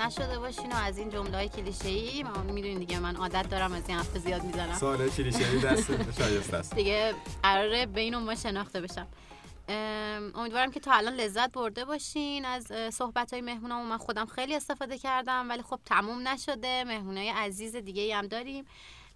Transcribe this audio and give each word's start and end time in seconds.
نشده 0.00 0.38
باشین 0.38 0.72
و 0.72 0.76
از 0.76 0.98
این 0.98 1.10
جمله 1.10 1.36
های 1.36 1.48
کلیشه 1.48 1.88
ای 1.88 2.22
می‌دونین 2.22 2.78
دیگه 2.78 2.98
من 2.98 3.16
عادت 3.16 3.50
دارم 3.50 3.72
از 3.72 3.88
این 3.88 3.96
حرف 3.96 4.18
زیاد 4.18 4.42
می‌زنم. 4.42 4.74
سوال 4.74 5.08
کلیشه 5.08 5.48
ای 5.48 5.58
دست 5.58 6.18
شایسته 6.18 6.56
است. 6.56 6.74
دیگه 6.74 7.14
قراره 7.42 7.86
بین 7.86 8.16
ما 8.16 8.34
شناخته 8.34 8.80
بشم. 8.80 9.06
امیدوارم 10.34 10.70
که 10.70 10.80
تا 10.80 10.92
الان 10.92 11.14
لذت 11.14 11.52
برده 11.52 11.84
باشین. 11.84 12.44
از 12.44 12.72
صحبت 12.92 13.32
های 13.32 13.42
مهمونامون 13.42 13.86
من 13.86 13.98
خودم 13.98 14.26
خیلی 14.26 14.54
استفاده 14.54 14.98
کردم 14.98 15.48
ولی 15.48 15.62
خب 15.62 15.80
تموم 15.84 16.28
نشده. 16.28 16.84
مهمونای 16.84 17.28
عزیز 17.28 17.76
دیگه 17.76 18.16
هم 18.16 18.26
داریم. 18.26 18.64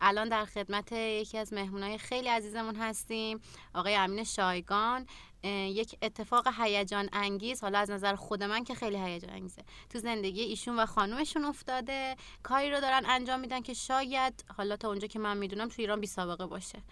الان 0.01 0.29
در 0.29 0.45
خدمت 0.45 0.93
یکی 0.93 1.39
از 1.39 1.53
مهمونای 1.53 1.99
خیلی 1.99 2.29
عزیزمون 2.29 2.77
هستیم 2.77 3.41
آقای 3.75 3.95
امین 3.95 4.25
شایگان. 4.25 5.07
یک 5.45 5.97
اتفاق 6.03 6.49
هیجان 6.61 7.09
انگیز 7.13 7.61
حالا 7.61 7.79
از 7.79 7.91
نظر 7.91 8.15
خود 8.15 8.43
من 8.43 8.65
که 8.65 8.75
خیلی 8.75 8.97
هیجان 8.97 9.31
انگیزه. 9.31 9.63
تو 9.91 9.99
زندگی 9.99 10.41
ایشون 10.41 10.79
و 10.79 10.87
خانومشون 10.87 11.45
افتاده. 11.45 12.17
کاری 12.43 12.71
رو 12.71 12.81
دارن 12.81 13.03
انجام 13.07 13.41
میدن 13.41 13.61
که 13.61 13.75
شاید 13.75 14.45
حالا 14.57 14.77
تا 14.77 14.89
اونجا 14.89 15.07
که 15.07 15.19
من 15.19 15.37
می‌دونم 15.37 15.69
تو 15.69 15.75
ایران 15.79 16.01
بی 16.01 16.07
سابقه 16.07 16.47
باشه. 16.47 16.83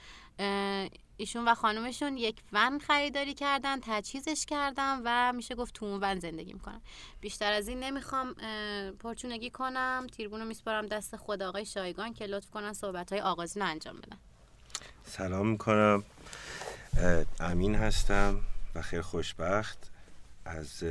ایشون 1.23 1.49
و 1.49 1.55
خانومشون 1.55 2.17
یک 2.17 2.37
ون 2.53 2.79
خریداری 2.79 3.35
کردن 3.35 3.81
تجهیزش 3.83 4.47
کردن 4.47 5.01
و 5.05 5.33
میشه 5.33 5.55
گفت 5.55 5.75
تو 5.75 5.87
اون 5.87 5.99
ون 6.03 6.19
زندگی 6.19 6.53
می‌کنن. 6.53 6.81
بیشتر 7.21 7.53
از 7.53 7.69
این 7.69 7.81
نمی‌خوام 7.81 8.35
پرچونگی 9.01 9.51
کنم. 9.51 10.07
تیربونو 10.17 10.45
میسپارم 10.45 10.87
دست 10.87 11.17
خود 11.17 11.43
آقای 11.43 11.65
شایگان 11.67 12.15
که 12.15 12.27
لطف 12.27 12.51
کنن 12.51 12.73
صحبت 12.73 13.13
های 13.13 13.21
آغازین 13.21 13.63
رو 13.63 13.69
انجام 13.69 13.97
بدن. 13.97 14.17
سلام 15.07 15.47
می‌کنم. 15.47 16.05
امین 17.41 17.75
هستم 17.75 18.41
و 18.75 18.83
خیلی 18.83 19.03
خوشبخت 19.03 19.79
از 20.45 20.83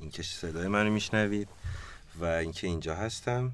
اینکه 0.00 0.22
صدای 0.22 0.68
منو 0.68 0.90
میشنوید 0.90 1.48
و 2.20 2.24
اینکه 2.24 2.66
اینجا 2.66 2.94
هستم. 2.94 3.52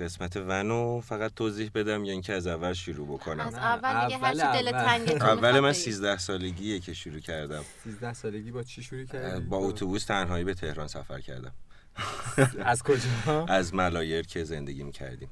قسمت 0.00 0.36
ونو 0.36 1.00
فقط 1.00 1.34
توضیح 1.34 1.70
بدم 1.74 2.04
یا 2.04 2.12
اینکه 2.12 2.32
از 2.32 2.46
اول 2.46 2.72
شروع 2.72 3.06
بکنم؟ 3.06 3.46
از 3.46 3.54
اول 3.54 4.08
دیگه 4.08 4.18
هر 4.18 4.52
دل 4.52 5.22
اول. 5.22 5.60
من 5.60 5.72
13 5.72 6.18
سالگیه 6.18 6.80
که 6.80 6.94
شروع 6.94 7.20
کردم. 7.20 7.64
13 7.84 8.12
سالگی 8.14 8.50
با 8.50 8.62
چی 8.62 8.82
شروع 8.82 9.04
کردی؟ 9.04 9.40
با 9.40 9.56
اتوبوس 9.56 10.04
تنهایی 10.04 10.44
به 10.44 10.54
تهران 10.54 10.88
سفر 10.88 11.20
کردم. 11.20 11.52
از 12.64 12.82
کجا؟ 12.82 13.46
از 13.48 13.74
ملایر 13.74 14.26
که 14.26 14.44
زندگی 14.44 14.82
می‌کردیم 14.82 15.28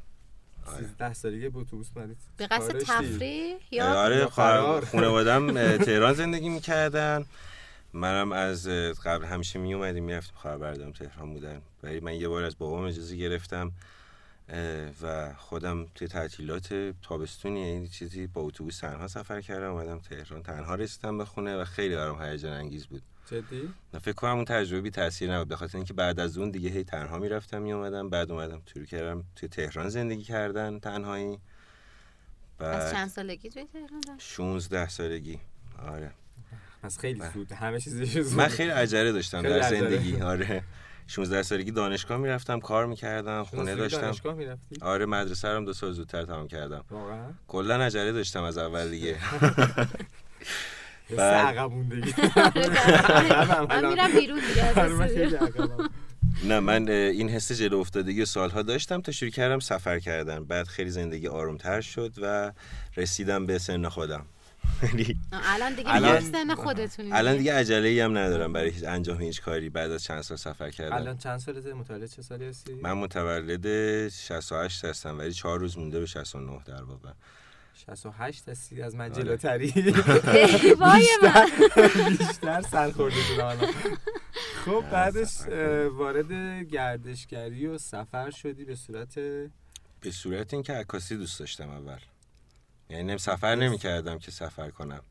13 0.66 1.04
آره. 1.04 1.14
سالگی 1.14 1.48
با 1.48 1.60
اتوبوس 1.60 1.90
به 2.36 2.46
قصد 2.46 2.78
تفریح 2.78 3.56
یا 3.70 3.94
آره 3.94 4.26
خانوادم 4.26 5.52
تهران 5.86 6.14
زندگی 6.14 6.48
می‌کردن. 6.48 7.24
منم 7.92 8.32
از 8.32 8.68
قبل 9.04 9.24
همیشه 9.24 9.58
می 9.58 9.74
اومدیم 9.74 10.04
می‌رفتیم 10.04 10.36
خبر 10.42 10.56
بردم 10.56 10.92
تهران 10.92 11.32
بودن. 11.32 11.62
ولی 11.82 12.00
من 12.00 12.14
یه 12.14 12.28
بار 12.28 12.44
از 12.44 12.58
بابام 12.58 12.84
اجازه 12.84 13.16
گرفتم. 13.16 13.72
و 15.02 15.34
خودم 15.34 15.86
توی 15.94 16.08
تعطیلات 16.08 16.94
تابستونی 17.02 17.62
این 17.62 17.88
چیزی 17.88 18.26
با 18.26 18.40
اتوبوس 18.40 18.78
تنها 18.78 19.08
سفر 19.08 19.40
کردم 19.40 19.70
اومدم 19.72 19.98
تهران. 19.98 20.42
تنها 20.42 20.74
رسیدم 20.74 21.18
به 21.18 21.24
خونه 21.24 21.56
و 21.56 21.64
خیلی 21.64 21.96
برام 21.96 22.22
هیجان 22.22 22.52
انگیز 22.52 22.86
بود. 22.86 23.02
جدی؟ 23.30 23.74
فکر 24.00 24.12
کنم 24.12 24.36
اون 24.36 24.44
تجربه 24.44 24.90
تاثیر 24.90 25.34
نبود. 25.34 25.48
به 25.48 25.56
خاطر 25.56 25.78
اینکه 25.78 25.92
بعد 25.92 26.20
از 26.20 26.38
اون 26.38 26.50
دیگه 26.50 26.70
هی 26.70 26.84
تنها 26.84 27.18
می‌رفتم 27.18 27.62
میومدم 27.62 28.10
بعد 28.10 28.30
اومدم 28.30 28.62
توی 28.66 28.86
کردم. 28.86 29.24
توی 29.36 29.48
تهران 29.48 29.88
زندگی 29.88 30.22
کردن 30.22 30.78
تنهایی. 30.78 31.38
بعد 32.58 32.80
از 32.80 32.92
چند 32.92 33.08
سالگی 33.08 33.48
توی 33.48 33.64
تهران 33.72 34.18
16 34.18 34.88
سالگی. 34.88 35.40
آره. 35.78 36.10
از 36.82 36.98
خیلی 36.98 37.22
زود. 37.34 37.52
همه 37.52 37.80
چیزش 37.80 38.32
من 38.32 38.48
خیلی 38.48 38.70
عجله 38.70 39.12
داشتم 39.12 39.42
در 39.42 39.70
زندگی. 39.70 40.20
آره. 40.20 40.62
16 41.10 41.42
سالگی 41.42 41.70
دانشگاه 41.70 42.18
می‌رفتم 42.18 42.60
کار 42.60 42.86
می‌کردم 42.86 43.44
خونه 43.44 43.74
داشتم. 43.74 44.00
دانشگاه 44.00 44.34
می‌رفتی؟ 44.34 44.76
آره 44.80 45.06
مدرسه 45.06 45.48
رو 45.48 45.64
دو 45.64 45.72
سال 45.72 45.92
زودتر 45.92 46.24
تمام 46.24 46.48
کردم. 46.48 46.84
واقعا؟ 46.90 47.30
کلا 47.48 47.84
عجله 47.84 48.12
داشتم 48.12 48.42
از 48.42 48.58
اول 48.58 48.90
دیگه. 48.90 49.16
بعد 51.16 51.58
موندگی. 51.58 52.14
من 53.70 53.88
میرم 53.88 54.12
بیرون 54.20 54.40
دیگه 54.40 55.38
نه 56.44 56.60
من 56.60 56.88
این 56.88 57.28
حس 57.28 57.52
جلو 57.52 57.78
افتادگی 57.78 58.24
سالها 58.24 58.62
داشتم 58.62 59.00
تا 59.00 59.12
شروع 59.12 59.30
کردم 59.30 59.58
سفر 59.58 59.98
کردن. 59.98 60.44
بعد 60.44 60.66
خیلی 60.66 60.90
زندگی 60.90 61.28
آرومتر 61.28 61.80
شد 61.80 62.12
و 62.22 62.52
رسیدم 62.96 63.46
به 63.46 63.58
سن 63.58 63.88
خودم. 63.88 64.26
الان 65.32 65.74
دیگه 65.74 65.94
الان 65.94 66.20
سن 66.20 66.54
خودتونی. 66.54 67.12
الان 67.12 67.36
دیگه 67.36 67.54
عجله 67.54 67.88
ای 67.88 68.00
هم 68.00 68.18
ندارم 68.18 68.52
برای 68.52 68.70
هیچ 68.70 68.84
انجام 68.84 69.20
هیچ 69.20 69.42
کاری 69.42 69.70
بعد 69.70 69.90
از 69.90 70.04
چند 70.04 70.20
سال 70.20 70.36
سفر 70.36 70.70
کردم 70.70 70.96
الان 70.96 71.18
چند 71.18 71.38
سالته؟ 71.38 71.74
متولد 71.74 72.10
چه 72.10 72.22
سالی 72.22 72.44
هستی؟ 72.44 72.74
من 72.74 72.92
متولد 72.92 74.08
68 74.08 74.84
هستم 74.84 75.18
ولی 75.18 75.32
4 75.32 75.58
روز 75.58 75.78
مونده 75.78 76.00
به 76.00 76.06
69 76.06 76.60
در 76.66 76.82
واقع. 76.82 77.10
68 77.86 78.48
هستی؟ 78.48 78.82
از 78.82 78.94
من 78.94 79.12
جلوتری؟ 79.12 79.74
وای 80.80 81.08
من. 81.22 81.46
بیشتر 82.08 82.60
سرخورده 82.60 83.16
شدم 83.22 83.58
خب 84.64 84.84
بعدش 84.92 85.40
وارد 85.92 86.32
گردشگری 86.62 87.66
و 87.66 87.78
سفر 87.78 88.30
شدی 88.30 88.64
به 88.64 88.74
صورت 88.74 89.14
به 90.00 90.10
صورت 90.10 90.54
اینکه 90.54 90.72
عکاسی 90.72 91.16
دوست 91.16 91.40
داشتم 91.40 91.70
اول. 91.70 91.98
یعنی 92.90 93.18
سفر 93.18 93.54
نمی 93.54 93.78
کردم 93.78 94.18
که 94.18 94.30
سفر 94.30 94.70
کنم. 94.70 95.02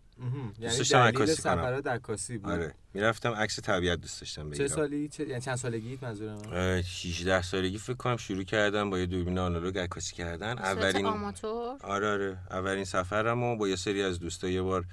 یعنی 0.59 0.77
داشتم 0.77 0.97
عکاسی 0.97 1.41
کنم. 1.41 1.81
عکاسی 1.85 2.37
بود. 2.37 2.51
آره. 2.51 2.73
می‌رفتم 2.93 3.31
عکس 3.31 3.59
طبیعت 3.59 4.01
دوست 4.01 4.21
داشتم 4.21 4.49
بگیرم. 4.49 4.67
چه 4.67 4.75
سالی؟ 4.75 5.07
چه 5.09 5.27
یعنی 5.27 5.41
چند 5.41 5.55
سالگی 5.55 5.99
منظورم؟ 6.01 6.53
18 6.53 7.41
سالگی 7.41 7.77
فکر 7.77 7.93
کنم 7.93 8.17
شروع 8.17 8.43
کردم 8.43 8.89
با 8.89 8.99
یه 8.99 9.05
دوربین 9.05 9.37
آنالوگ 9.37 9.77
عکاسی 9.77 10.15
کردن. 10.15 10.57
اولین 10.57 11.05
آماتور؟ 11.05 11.77
آره 11.81 12.07
آره. 12.07 12.37
اولین 12.51 12.85
سفرمو 12.85 13.57
با 13.57 13.67
یه 13.67 13.75
سری 13.75 14.03
از 14.03 14.19
دوستا 14.19 14.49
یه 14.49 14.61
بار 14.61 14.85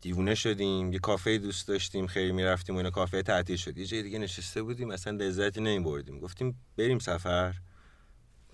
دیوونه 0.00 0.34
شدیم. 0.34 0.92
یه 0.92 0.98
کافه 0.98 1.38
دوست 1.38 1.68
داشتیم 1.68 2.06
خیلی 2.06 2.32
می‌رفتیم 2.32 2.74
و 2.74 2.78
اینا. 2.78 2.90
کافه 2.90 3.22
تعطیل 3.22 3.56
شد. 3.56 3.78
یه 3.78 3.86
جای 3.86 4.02
دیگه 4.02 4.18
نشسته 4.18 4.62
بودیم 4.62 4.90
اصلا 4.90 5.16
لذتی 5.16 5.60
نمیبردیم. 5.60 6.20
گفتیم 6.20 6.60
بریم 6.76 6.98
سفر. 6.98 7.54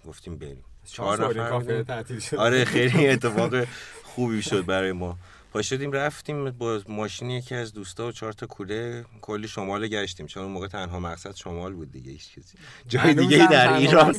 گفتیم 0.07 0.39
بریم. 0.39 0.65
چهار 0.87 1.35
نفر 1.41 1.83
تعطیل 1.83 2.19
شد 2.19 2.37
آره 2.37 2.65
خیلی 2.65 3.09
اتفاق 3.13 3.65
خوبی 4.03 4.43
شد 4.43 4.67
برای 4.67 4.93
ما. 4.93 5.19
پا 5.53 5.63
شدیم 5.63 5.93
رفتیم 5.93 6.51
با 6.51 6.81
ماشین 6.89 7.31
یکی 7.31 7.55
از 7.55 7.73
دوستا 7.73 8.09
و 8.09 8.13
چهار 8.13 8.33
تا 8.33 8.47
کوله 8.47 9.05
کلی 9.21 9.49
شمال 9.49 9.89
گشتیم. 9.89 10.27
چون 10.27 10.43
اون 10.43 10.53
موقع 10.53 10.67
تنها 10.67 11.01
مقصد 11.01 11.35
شمال 11.35 11.73
بود 11.73 11.93
دیگه 11.93 12.11
هیچ 12.13 12.29
چیزی 12.29 12.59
جای 12.89 13.15
دیگه 13.15 13.49
در 13.49 13.73
ایران. 13.73 14.15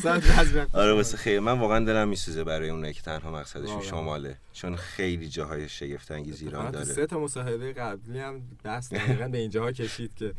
آره 0.73 0.93
واسه 0.93 1.17
خیلی 1.17 1.39
من 1.39 1.59
واقعا 1.59 1.85
دلم 1.85 2.07
میسوزه 2.07 2.43
برای 2.43 2.69
اونایی 2.69 2.93
که 2.93 3.01
تنها 3.01 3.31
مقصدشون 3.31 3.81
شماله. 3.81 4.37
چون 4.53 4.75
خیلی 4.75 5.29
جاهای 5.29 5.69
شگفت 5.69 6.11
انگیز 6.11 6.41
ایران 6.41 6.71
داره. 6.71 6.85
سه 6.85 7.05
تا 7.05 7.19
مصاحبه 7.19 7.73
قبلی 7.73 8.19
هم 8.19 8.41
دست 8.65 8.93
دقیقاً 8.93 9.27
به 9.27 9.37
اینجاها 9.37 9.71
کشید 9.71 10.11
که 10.17 10.33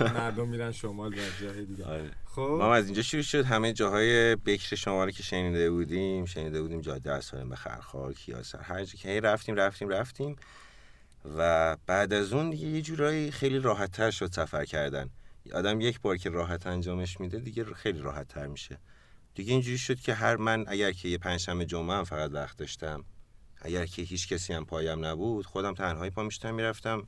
مردم 0.14 0.48
میرن 0.48 0.72
شمال 0.72 1.12
و 1.12 1.16
جای 1.40 1.64
دیگه. 1.64 1.84
آره. 1.84 2.10
خب. 2.34 2.40
ما 2.40 2.74
از 2.74 2.84
اینجا 2.84 3.02
شروع 3.02 3.22
شد. 3.22 3.44
همه 3.44 3.72
جاهای 3.72 4.36
بکر 4.36 4.76
شمال 4.76 5.10
که 5.10 5.22
شنیده 5.22 5.70
بودیم 5.70 6.24
شنیده 6.24 6.62
بودیم 6.62 6.80
جاده 6.80 7.12
اصلا 7.12 7.44
به 7.44 7.56
خرخال 7.56 8.12
کیاسر 8.12 8.60
هر 8.60 8.84
جا 8.84 8.98
که. 8.98 9.20
رفتیم 9.20 9.54
رفتیم 9.54 9.88
رفتیم. 9.88 10.36
و 11.36 11.76
بعد 11.86 12.12
از 12.12 12.32
اون 12.32 12.50
دیگه 12.50 12.66
یه 12.66 12.82
جورایی 12.82 13.30
خیلی 13.30 13.58
راحت 13.58 13.92
تر 13.92 14.10
شد 14.10 14.32
سفر 14.32 14.64
کردن. 14.64 15.10
آدم 15.54 15.80
یک 15.80 16.00
بار 16.00 16.16
که 16.16 16.30
راحت 16.30 16.66
انجامش 16.66 17.20
میده 17.20 17.38
دیگه 17.38 17.64
خیلی 17.64 17.98
راحت 17.98 18.28
تر 18.28 18.46
میشه. 18.46 18.78
دیگه 19.34 19.52
اینجوری 19.52 19.78
شد 19.78 20.00
که 20.00 20.14
هر 20.14 20.36
من 20.36 20.64
اگر 20.68 20.92
که 20.92 21.08
یه 21.08 21.18
پنجشنبه 21.18 21.64
جمعه 21.64 21.96
هم 21.96 22.04
فقط 22.04 22.30
وقت 22.32 22.56
داشتم 22.56 23.04
اگر 23.62 23.86
که 23.86 24.02
هیچ 24.02 24.28
کسی 24.28 24.52
هم 24.52 24.64
پایم 24.64 25.04
نبود 25.04 25.46
خودم 25.46 25.74
تنهایی 25.74 26.10
پا 26.10 26.22
میشتم 26.22 26.54
می‌رفتم 26.54 27.06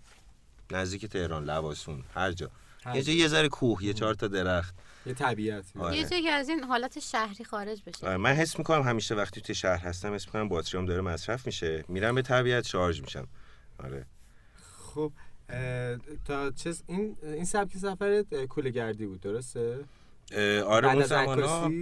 نزدیک 0.71 1.07
تهران 1.07 1.45
لواسون 1.45 2.05
هر 2.15 2.33
جا. 2.33 2.51
یه 2.95 3.03
جا 3.03 3.13
یه 3.13 3.29
ذره 3.29 3.49
کوه 3.49 3.85
یه 3.85 3.93
چهار 3.93 4.15
تا 4.15 4.29
درخت. 4.29 4.75
یه 5.07 5.15
طبیعت. 5.15 5.65
آره. 5.79 5.97
یه 5.97 6.09
جایی 6.09 6.29
از 6.29 6.49
این 6.49 6.65
حالت 6.65 6.99
شهری 6.99 7.45
خارج 7.45 7.83
بشه. 7.87 8.07
آره 8.07 8.17
من 8.17 8.33
حس 8.33 8.59
می‌کنم 8.59 8.83
همیشه 8.83 9.15
وقتی 9.15 9.41
تو 9.41 9.55
شهر 9.55 9.79
هستم 9.79 10.15
حس 10.15 10.27
می‌کنم 10.27 10.49
باتریام 10.49 10.87
داره 10.87 11.01
مصرف 11.01 11.47
میشه. 11.47 11.85
میرم 11.89 12.15
به 12.15 12.23
طبیعت 12.23 12.67
شارژ 12.67 13.01
میشم. 13.01 13.29
آره. 13.85 14.07
خب 14.89 15.13
تا 16.25 16.51
چه 16.51 16.75
این 16.87 17.17
این 17.23 17.45
سبک 17.45 17.77
سفرت 17.77 18.45
کوله 18.45 18.71
گردی 18.71 19.07
بود 19.07 19.21
درسته؟ 19.21 19.85
آره 20.67 20.93
اون 20.93 21.05
زمانا 21.05 21.73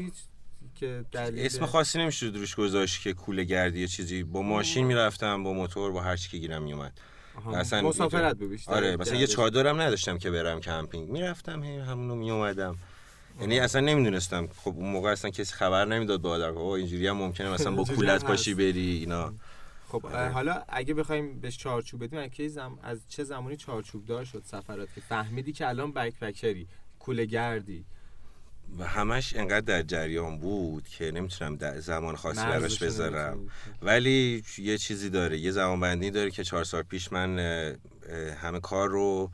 که 0.74 1.04
اسم 1.14 1.66
خاصی 1.66 1.98
نمیشه 1.98 2.26
روش 2.26 2.54
گذاشت 2.54 3.02
که 3.02 3.12
کوله 3.12 3.44
گردی 3.44 3.80
یا 3.80 3.86
چیزی. 3.86 4.22
با 4.22 4.42
ماشین 4.42 4.86
می‌رفتم 4.86 5.42
با 5.42 5.52
موتور 5.52 5.92
با 5.92 6.02
هر 6.02 6.16
چی 6.16 6.30
که 6.30 6.38
گیرم 6.38 6.62
میومد 6.62 7.00
اصلا 7.54 7.82
مسافرت 7.82 8.36
بود 8.36 8.60
آره 8.66 8.96
مثلا 8.96 9.16
یه 9.16 9.26
چادرم 9.26 9.80
نداشتم 9.80 10.18
که 10.18 10.30
برم 10.30 10.60
کمپینگ. 10.60 11.08
می‌رفتم 11.08 11.62
همونو 11.62 12.14
میومدم 12.14 12.76
یعنی 13.40 13.58
اصلا 13.58 13.80
نمی‌دونستم. 13.80 14.48
خب 14.56 14.74
اون 14.76 14.90
موقع 14.90 15.10
اصلا 15.10 15.30
کسی 15.30 15.54
خبر 15.54 15.84
نمی‌داد 15.84 16.20
با 16.20 16.30
آدم. 16.30 16.56
او 16.56 16.66
اینجوری 16.70 17.06
هم 17.06 17.16
ممکنه 17.16 17.50
مثلا 17.50 17.72
با 17.72 17.84
کولت 17.96 18.24
پاشی 18.24 18.54
بری 18.54 18.98
اینا. 18.98 19.34
خب 19.88 20.06
حالا 20.06 20.62
اگه 20.68 20.94
بخوایم 20.94 21.40
بهش 21.40 21.58
چارچوب 21.58 22.04
بدیم 22.04 22.30
از 22.82 22.98
چه 23.08 23.24
زمانی 23.24 23.56
چارچوب 23.56 24.06
دار 24.06 24.24
شد 24.24 24.42
سفرات؟ 24.46 24.88
که 24.94 25.00
فهمیدی 25.00 25.52
که 25.52 25.68
الان 25.68 25.92
بک 25.92 26.14
پکری 26.20 26.66
کوله 26.98 27.24
گردی 27.24 27.84
و 28.78 28.84
همش 28.84 29.36
انقدر 29.36 29.60
در 29.60 29.82
جریان 29.82 30.38
بود 30.38 30.88
که 30.88 31.10
نمی‌تونم 31.10 31.56
در 31.56 31.80
زمان 31.80 32.16
خاصی 32.16 32.40
براش 32.40 32.82
بذارم. 32.82 33.48
ولی 33.82 34.44
یه 34.58 34.78
چیزی 34.78 35.10
داره 35.10 35.38
یه 35.38 35.50
زمان 35.50 35.80
بندی 35.80 36.10
داره 36.10 36.30
که 36.30 36.44
چهار 36.44 36.64
سال 36.64 36.82
پیش 36.82 37.12
من 37.12 37.38
همه 38.42 38.60
کار 38.60 38.88
رو 38.88 39.30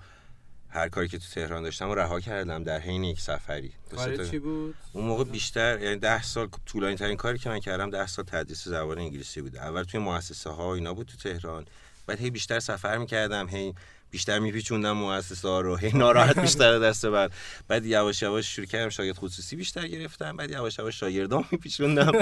هر 0.68 0.88
کاری 0.88 1.08
که 1.08 1.18
تو 1.18 1.24
تهران 1.34 1.62
داشتم 1.62 1.88
رو 1.88 1.94
رها 1.94 2.20
کردم 2.20 2.64
در 2.64 2.78
حین 2.78 3.04
یک 3.04 3.20
سفری. 3.20 3.72
کار 3.96 4.24
چی 4.26 4.38
بود؟ 4.38 4.74
اون 4.92 5.04
موقع 5.04 5.24
بیشتر 5.24 5.80
یعنی 5.82 5.96
ده 5.96 6.22
سال 6.22 6.48
طولانی 6.66 6.96
ترین 6.96 7.16
کاری 7.16 7.38
که 7.38 7.48
من 7.48 7.60
کردم 7.60 7.90
ده 7.90 8.06
سال 8.06 8.24
تدریس 8.24 8.68
زبان 8.68 8.98
انگلیسی 8.98 9.42
بود. 9.42 9.56
اول 9.56 9.82
توی 9.82 10.00
مؤسسه 10.00 10.50
ها 10.50 10.68
و 10.68 10.70
اینا 10.70 10.94
بود 10.94 11.06
تو 11.06 11.16
تهران. 11.16 11.66
بعد 12.06 12.20
هی 12.20 12.30
بیشتر 12.30 12.60
سفر 12.60 12.98
می‌کردم 12.98 13.48
هی 13.48 13.74
بیشتر 14.10 14.38
میپیچوندم 14.38 14.92
مؤسسه 14.92 15.48
ها 15.48 15.60
رو 15.60 15.76
هی 15.76 15.98
ناراحت 15.98 16.38
بیشتر 16.38 16.78
دست 16.78 17.06
بعد 17.06 17.32
بعد 17.68 17.86
یواش 17.86 18.22
یواش 18.22 18.56
شروع 18.56 18.66
کردم 18.66 18.88
شاگرد 18.88 19.16
خصوصی 19.16 19.56
بیشتر 19.56 19.88
گرفتم 19.88 20.36
بعد 20.36 20.50
یواش 20.50 20.78
یواش 20.78 21.00
شاگردام 21.00 21.44
میپیچوندم. 21.50 22.12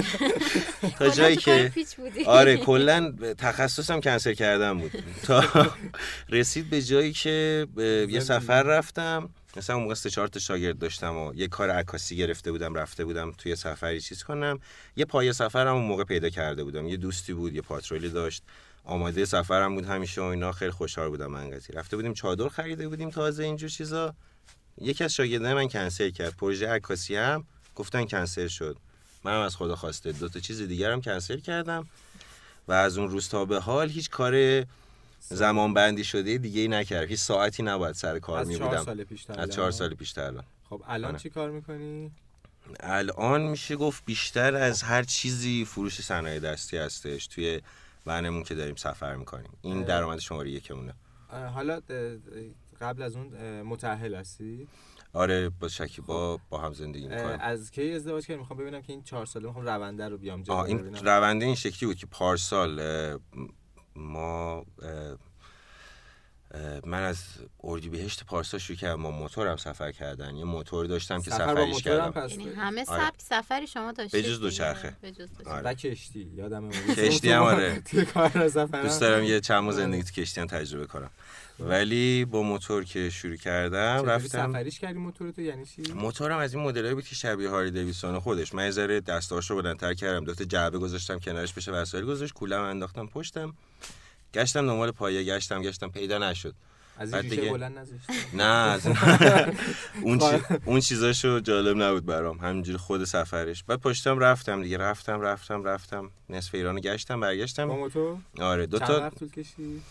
تا 0.99 1.09
جایی 1.09 1.37
که 1.37 1.73
آره 2.27 2.57
کلا 2.57 3.13
تخصصم 3.39 4.01
کنسل 4.01 4.35
کردم 4.35 4.79
بود. 4.79 4.93
تا 5.23 5.45
رسید 6.29 6.71
به 6.71 6.83
جایی 6.83 7.13
که 7.13 7.67
یه 8.09 8.21
سفر 8.21 8.63
رفتم. 8.63 9.29
مثلا 9.57 9.77
اون 9.77 9.83
موقع 9.83 9.95
سه 9.95 10.11
چهار 10.11 10.29
تا 10.29 10.41
شاگرد 10.41 10.79
داشتم 10.79 11.17
و 11.17 11.35
یه 11.35 11.49
کار 11.49 11.71
عکاسی 11.71 12.17
گرفته 12.17 12.53
بودم 12.53 12.75
رفته 12.75 13.05
بودم 13.05 13.33
توی 13.39 13.57
سفری 13.57 14.01
چیز 14.01 14.23
کنم. 14.23 14.59
یه 14.97 15.05
پای 15.05 15.33
سفرم 15.33 15.75
اون 15.75 15.85
موقع 15.85 16.05
پیدا 16.05 16.31
کرده 16.31 16.65
بودم. 16.65 16.89
یه 16.89 16.97
دوستی 16.97 17.33
بود 17.33 17.55
یه 17.55 17.63
پاترولی 17.63 18.09
داشت. 18.09 18.43
آماده 18.89 19.25
سفرم 19.25 19.75
بود 19.75 19.85
همیشه 19.85 20.21
و 20.21 20.25
اینا. 20.25 20.53
خیلی 20.53 20.71
خوشحال 20.71 21.09
بودم 21.09 21.27
من 21.27 21.51
قضیه 21.51 21.77
رفته 21.77 21.97
بودیم 21.97 22.15
چادر 22.15 22.49
خریده 22.49 22.89
بودیم 22.89 23.11
تازه 23.11 23.45
اینجور 23.45 23.71
چیزا. 23.71 24.15
یکی 24.81 25.05
از 25.05 25.15
شاگردان 25.15 25.55
من 25.55 25.69
کنسل 25.69 26.11
کرد. 26.11 26.37
پروژه 26.37 26.69
عکاسی 26.69 27.17
هم 27.17 27.45
گفتن 27.75 28.05
کنسل 28.05 28.49
شد. 28.49 28.77
منم 29.25 29.41
از 29.41 29.57
خدا 29.57 29.77
خواسته. 29.77 30.13
دو 30.13 30.29
تا 30.29 30.41
چیز 30.41 30.63
دیگر 30.63 30.91
هم 30.91 31.01
کنسل 31.01 31.39
کردم. 31.39 31.87
و 32.69 32.73
از 32.73 32.99
اون 32.99 33.11
روز 33.11 33.29
تا 33.29 33.45
به 33.45 33.61
حال 33.61 33.89
هیچ 33.89 34.11
کار 34.11 34.65
زمان 35.21 35.75
بندی 35.75 36.05
شده 36.05 36.39
دیگه 36.39 36.61
ای 36.61 36.69
نکردم. 36.69 37.09
هیچ 37.09 37.21
ساعتی 37.21 37.63
نباید 37.63 37.95
سر 37.95 38.19
کار 38.19 38.39
از 38.39 38.49
می 38.49 38.57
بودم. 38.57 38.85
سال 38.85 39.05
پیش 39.05 39.25
تا 39.25 39.35
از؟ 39.35 39.51
چهار 39.51 39.71
سال 39.71 39.95
پیش 39.95 40.13
تا 40.13 40.27
الان. 40.27 40.45
خب 40.71 40.83
الان 40.87 41.11
آره. 41.11 41.19
چی 41.19 41.31
کار 41.31 41.51
می‌کنی؟ 41.51 42.11
الان 42.81 43.43
میشه 43.43 43.77
گفت 43.77 44.03
بیشتر 44.07 44.55
از 44.55 44.83
هر 44.83 45.03
چیزی 45.03 45.65
فروش 45.65 46.01
صنایع 46.01 46.41
دستی 46.41 46.77
هستش. 46.77 47.27
توی 47.27 47.61
ونمون 48.09 48.43
که 48.43 48.55
داریم 48.55 48.75
سفر 48.75 49.17
می‌کنیم. 49.17 49.51
این. 49.63 49.83
درآمد 49.83 50.19
شماره 50.19 50.51
یکمونه. 50.51 50.95
حالا 51.55 51.81
قبل 52.81 53.03
از 53.03 53.17
اون 53.17 53.63
متأهل 53.63 54.15
هستی؟ 54.15 54.69
آره 55.13 55.49
با 55.49 55.69
شکی 55.69 56.01
با 56.01 56.41
با 56.51 56.59
هم 56.59 56.73
زندگی 56.73 57.07
اه، 57.09 57.15
می‌کنیم. 57.15 57.39
از 57.41 57.71
کی 57.71 57.93
ازدواج 57.93 58.27
کردی 58.27 58.39
می‌خوام 58.41 58.59
ببینم 58.59 58.83
که 58.83 58.93
این 58.93 59.03
چهار 59.03 59.27
ساله 59.27 59.47
می‌خوام 59.47 59.67
رونده 59.67 60.09
رو 60.09 60.19
بیام 60.19 60.43
جلو 60.43 60.57
این. 60.57 60.97
رونده 60.97 61.47
این 61.47 61.55
شکلی 61.55 61.87
بود 61.87 61.97
که 61.97 62.07
پارسال 62.07 62.81
ما 63.97 64.67
من 66.87 67.03
از 67.03 67.25
اردیبهشت 67.65 68.25
پارسال 68.25 68.61
شروع 68.61 68.79
کردم 68.79 69.03
با 69.03 69.11
موتورم 69.11 69.57
سفر 69.57 69.93
کردن 69.93 70.37
یه 70.37 70.45
موتور 70.45 70.87
داشتم 70.87 71.23
که 71.23 71.31
سفریش 71.31 71.75
هم 71.75 71.81
کردم 71.81 72.11
پس 72.11 72.31
یعنی 72.31 72.49
همه 72.49 72.85
آره. 72.89 73.01
سبک 73.01 73.21
سفری 73.23 73.67
شما 73.67 73.93
داشتید 73.93 74.23
به 74.23 74.29
جز. 74.29 74.41
دوچرخه. 74.41 74.97
به 75.01 75.11
جز 75.11 75.29
دوچرخه. 75.39 75.51
آره. 75.51 75.63
و 75.63 75.75
کشتی 75.75 76.31
یادم. 76.35 76.71
کشتی 76.97 77.31
هم 77.31 77.43
آره. 77.43 77.83
دوست 78.83 79.01
دارم 79.01 79.25
یه 79.25 79.41
چند 79.41 79.63
ماه 79.63 79.75
زندگی 79.75 80.03
تو 80.03 80.11
کشتی 80.11 80.41
هم 80.41 80.47
تجربه 80.47 80.87
کنم 80.87 81.11
ولی 81.61 82.25
با 82.25 82.43
موتور 82.43 82.85
که 82.85 83.11
شروع 83.11 83.37
کردم 83.37 84.05
رفتم 84.07 84.53
سفریش 84.53 84.79
کردی 84.79 84.99
موتور 84.99 85.31
تو 85.31 85.43
یعنی 85.43 85.67
چی 85.67 85.83
موتورم 85.93 86.39
از 86.39 86.55
این 86.55 86.65
مدلایی 86.65 86.95
بود 86.95 87.05
که 87.05 87.15
شبیه 87.15 87.49
هاری 87.49 87.71
دیویسون 87.71 88.19
خودش 88.21 88.55
من 88.55 88.65
یه 88.65 88.71
ذره 88.71 89.01
دستاشو 89.01 89.57
بلندتر 89.57 89.95
کردم 89.95 90.25
دو 90.25 90.35
تا 90.35 90.45
جعبه 90.45 90.79
گذاشتم 90.79 91.19
کنارش 91.19 91.53
بشه 91.53 91.73
وسایل 91.73 92.05
گذاشت 92.05 92.35
کولم 92.35 92.63
انداختم 92.63 93.07
پشتم 93.07 93.55
گشتم 94.35 94.67
دنبال 94.67 94.91
پایه 94.91 95.25
گشتم 95.25 95.63
گشتم. 95.63 95.89
پیدا 95.89 96.19
نشد. 96.19 96.55
از 96.99 97.15
این 97.15 97.23
دیگه- 97.23 97.51
بلند 97.51 97.89
نه 98.33 98.43
از 98.45 98.87
اون 100.03 100.19
چی... 100.19 100.27
اون 100.65 100.81
چیزاشو 100.81 101.41
جالب 101.41 101.83
نبود 101.83 102.07
برام. 102.07 102.39
همینجوری 102.39 102.79
خود 102.79 103.05
سفرش. 103.05 103.65
بعد 103.65 103.81
پشتم 103.81 104.19
رفتم 104.19 104.63
دیگه 104.63 104.77
رفتم 104.79 105.21
رفتم 105.21 105.65
رفتم. 105.65 106.11
نصف 106.31 106.55
ایرانو 106.55 106.81
گشتم 106.81 107.21
با 107.21 107.27
برگشتم 107.27 107.65
موتور؟ 107.65 108.17
آره 108.41 108.67
دو 108.67 108.79
چند 108.79 108.89
تا 108.89 109.01
وقت 109.01 109.19
طول 109.19 109.31
کشید؟ 109.31 109.83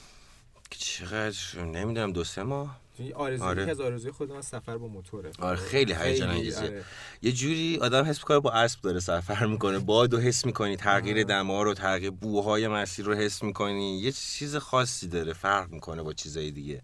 چقدر؟ 0.69 1.35
نمی‌دونم 1.55 2.11
دو 2.11 2.23
سه 2.23 2.43
ماه. 2.43 2.79
آرزو 3.15 3.43
آره. 3.43 3.61
یکی 3.61 3.71
از 3.71 3.81
آرزوی 3.81 4.11
خود 4.11 4.31
من 4.31 4.41
سفر 4.41 4.77
با 4.77 4.87
موتوره. 4.87 5.31
آره، 5.39 5.57
خیلی 5.57 5.93
هیجان 5.93 6.29
انگیزه. 6.29 6.61
آره. 6.61 6.83
یه 7.21 7.31
جوری 7.31 7.79
آدم 7.81 8.03
حس 8.03 8.17
می‌کنه 8.17 8.39
با 8.39 8.51
اسب 8.51 8.81
داره 8.81 8.99
سفر 8.99 9.45
می‌کنه 9.45 9.79
باد 9.79 10.13
و 10.13 10.19
حس 10.19 10.45
می‌کنی 10.45 10.75
تغییر 10.75 11.23
دما 11.23 11.63
رو 11.63 11.73
تغییر 11.73 12.11
بوهای 12.11 12.67
مسیر 12.67 13.05
رو 13.05 13.13
حس 13.13 13.43
می‌کنی. 13.43 13.99
یه 13.99 14.11
چیز 14.11 14.55
خاصی 14.55 15.07
داره 15.07 15.33
فرق 15.33 15.69
می‌کنه 15.71 16.03
با 16.03 16.13
چیزای 16.13 16.51
دیگه. 16.51 16.81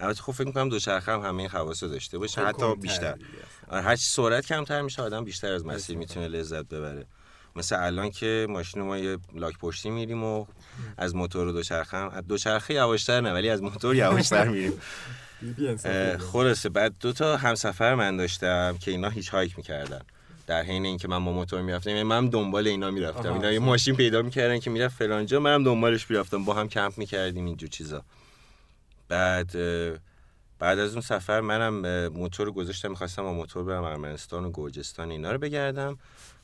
البته 0.00 0.22
خب 0.22 0.32
فکر 0.32 0.46
می‌کنم 0.46 0.68
دوچرخه 0.68 1.12
هم 1.12 1.20
همه 1.20 1.38
این 1.38 1.48
خواص 1.48 1.82
داشته 1.82 2.18
باشه 2.18 2.34
خیلی 2.34 2.46
حتی 2.46 2.74
بیشتر. 2.74 3.16
آره 3.68 3.82
هر 3.82 3.96
سرعت 3.96 4.46
کمتر 4.46 4.82
میشه 4.82 5.02
آدم 5.02 5.24
بیشتر 5.24 5.52
از 5.52 5.66
مسیر 5.66 5.96
می‌تونه 5.96 6.28
لذت 6.28 6.64
ببره. 6.68 7.06
مثل 7.56 7.76
الان 7.84 8.10
که 8.10 8.46
ماشین 8.50 8.82
ما 8.82 8.98
یه 8.98 9.18
لاک 9.34 9.58
پشتی 9.58 9.90
میریم 9.90 10.24
و 10.24 10.46
از 10.96 11.14
موتور 11.14 11.46
و 11.46 11.52
دوچرخه 11.52 11.96
هم 11.96 12.20
دوچرخه 12.20 12.74
یواشتر 12.74 13.20
نه 13.20 13.32
ولی 13.32 13.50
از 13.50 13.62
موتور 13.62 13.96
یواشتر 13.96 14.48
میریم. 14.54 14.72
خلاصه 16.18 16.68
بعد 16.68 16.94
دو 17.00 17.12
تا 17.12 17.36
همسفر 17.36 17.94
من 17.94 18.16
داشتم 18.16 18.76
که 18.80 18.90
اینا 18.90 19.08
هیچ 19.08 19.28
هایک 19.28 19.56
می‌کردن. 19.56 20.00
در 20.46 20.62
حین 20.62 20.86
اینکه 20.86 21.08
من 21.08 21.24
با 21.24 21.32
موتور 21.32 21.62
می‌رفتم 21.62 21.90
یعنی 21.90 22.02
من 22.02 22.28
دنبال 22.28 22.66
اینا 22.66 22.90
می‌رفتم. 22.90 23.32
اینا 23.32 23.52
یه. 23.52 23.58
ماشین 23.58 23.96
پیدا 23.96 24.22
می‌کردن 24.22 24.58
که 24.58 24.70
می‌رفت 24.70 24.96
فلان 24.96 25.26
جا 25.26 25.40
منم 25.40 25.64
دنبالش 25.64 26.10
می‌رفتم. 26.10 26.44
با 26.44 26.54
هم 26.54 26.68
کمپ 26.68 26.98
می‌کردیم 26.98 27.46
اینجور 27.46 27.68
چیزا. 27.68 28.02
بعد 29.08 29.52
بعد 30.58 30.78
از 30.78 30.92
اون 30.92 31.00
سفر 31.00 31.40
منم 31.40 32.08
موتور 32.08 32.46
رو 32.46 32.52
گذاشتم 32.52 32.88
می‌خواستم 32.88 33.22
با 33.22 33.32
موتور 33.32 33.64
برم 33.64 33.84
ارمنستان 33.84 34.44
و 34.44 34.50
گرجستان 34.54 35.10
اینا 35.10 35.32
رو 35.32 35.38
بگردم. 35.38 35.98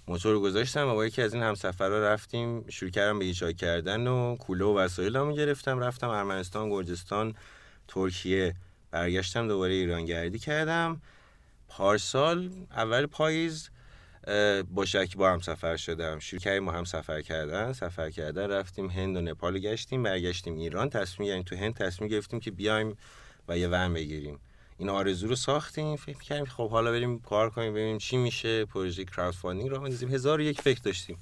موتور 0.09 0.33
رو 0.33 0.41
گذاشتم 0.41 0.89
و 0.89 0.95
با 0.95 1.07
یکی 1.07 1.23
از 1.23 1.35
این 1.35 1.43
همسفرها 1.43 1.99
رفتیم. 1.99 2.69
شروع 2.69 2.91
کردم 2.91 3.19
به 3.19 3.25
ایجاد 3.25 3.57
کردن 3.57 4.07
و 4.07 4.37
کوله 4.37 4.65
و 4.65 4.79
وسایلمو 4.79 5.33
گرفتم 5.33 5.79
رفتم 5.79 6.09
ارمنستان 6.09 6.71
گرجستان 6.71 7.35
ترکیه. 7.89 8.55
برگشتم 8.91 9.49
دوباره 9.49 9.73
ایران 9.73 10.05
گردی 10.05 10.39
کردم. 10.39 11.01
پارسال 11.69 12.51
اول 12.71 13.07
پاییز 13.07 13.71
با 14.71 14.85
شکی 14.85 15.17
با 15.17 15.33
هم 15.33 15.39
سفر 15.39 15.77
شدم. 15.77 16.19
شروع 16.19 16.41
کردیم 16.41 16.67
با 16.67 16.73
هم 16.73 16.85
سفر 16.85 17.23
کردن. 17.23 17.73
سفر 17.73 18.11
کردن 18.11 18.51
رفتیم 18.51 18.91
هند 18.91 19.17
و 19.17 19.21
نپال 19.21 19.59
گشتیم 19.59 20.03
برگشتیم 20.03 20.55
ایران. 20.55 20.91
تصمیم 20.91 21.29
یعنی 21.29 21.45
تو 21.45 21.57
هند 21.57 21.75
تصمیم 21.75 22.11
گرفتیم 22.11 22.41
که 22.41 22.51
بیایم 22.51 22.97
و 23.49 23.59
یه 23.59 23.69
ون 23.69 23.95
بگیریم. 23.95 24.41
این 24.79 24.89
آرزو 24.89 25.29
رو 25.29 25.37
ساختیم. 25.37 25.97
فکر 25.97 26.19
کردیم 26.19 26.45
خب 26.45 26.71
حالا 26.71 26.91
بریم 26.91 27.21
کار 27.21 27.51
کنیم 27.51 27.73
ببینیم 27.73 27.99
چی 27.99 28.17
میشه. 28.17 28.65
پروژه 28.65 29.05
crowdfunding 29.05 29.71
رو 29.71 29.81
بندازیم 29.81 30.15
هزار 30.15 30.39
و 30.39 30.43
یک 30.43 30.61
فکر 30.61 30.81
داشتیم. 30.83 31.19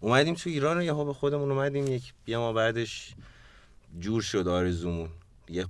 اومدیم 0.00 0.34
تو 0.34 0.50
ایران 0.50 0.78
و 0.78 0.82
یهو 0.82 1.04
به 1.04 1.12
خودمون 1.12 1.50
اومدیم. 1.50 1.86
یک 1.86 2.14
بیا 2.24 2.40
ما 2.40 2.52
بعدش 2.52 3.14
جور 3.98 4.22
شد 4.22 4.48
آرزومون. 4.48 5.08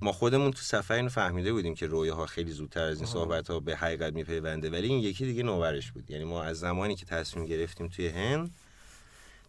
ما 0.01 0.11
خودمون 0.11 0.51
تو 0.51 0.61
سفر 0.61 0.93
اینو 0.93 1.09
فهمیده 1.09 1.53
بودیم 1.53 1.75
که 1.75 1.87
رویاها 1.87 2.25
خیلی 2.25 2.51
زودتر 2.51 2.83
از 2.83 2.97
این. 2.97 3.07
صحبت 3.07 3.47
ها 3.47 3.59
به 3.59 3.75
حقیقت 3.75 4.13
میپیونده. 4.13 4.69
ولی 4.69 4.87
این 4.87 4.99
یکی 4.99 5.25
دیگه 5.25 5.43
نوبرش 5.43 5.91
بود. 5.91 6.11
یعنی 6.11 6.23
ما 6.23 6.43
از 6.43 6.59
زمانی 6.59 6.95
که 6.95 7.05
تصمیم 7.05 7.45
گرفتیم 7.45 7.87
توی 7.87 8.07
هند 8.07 8.51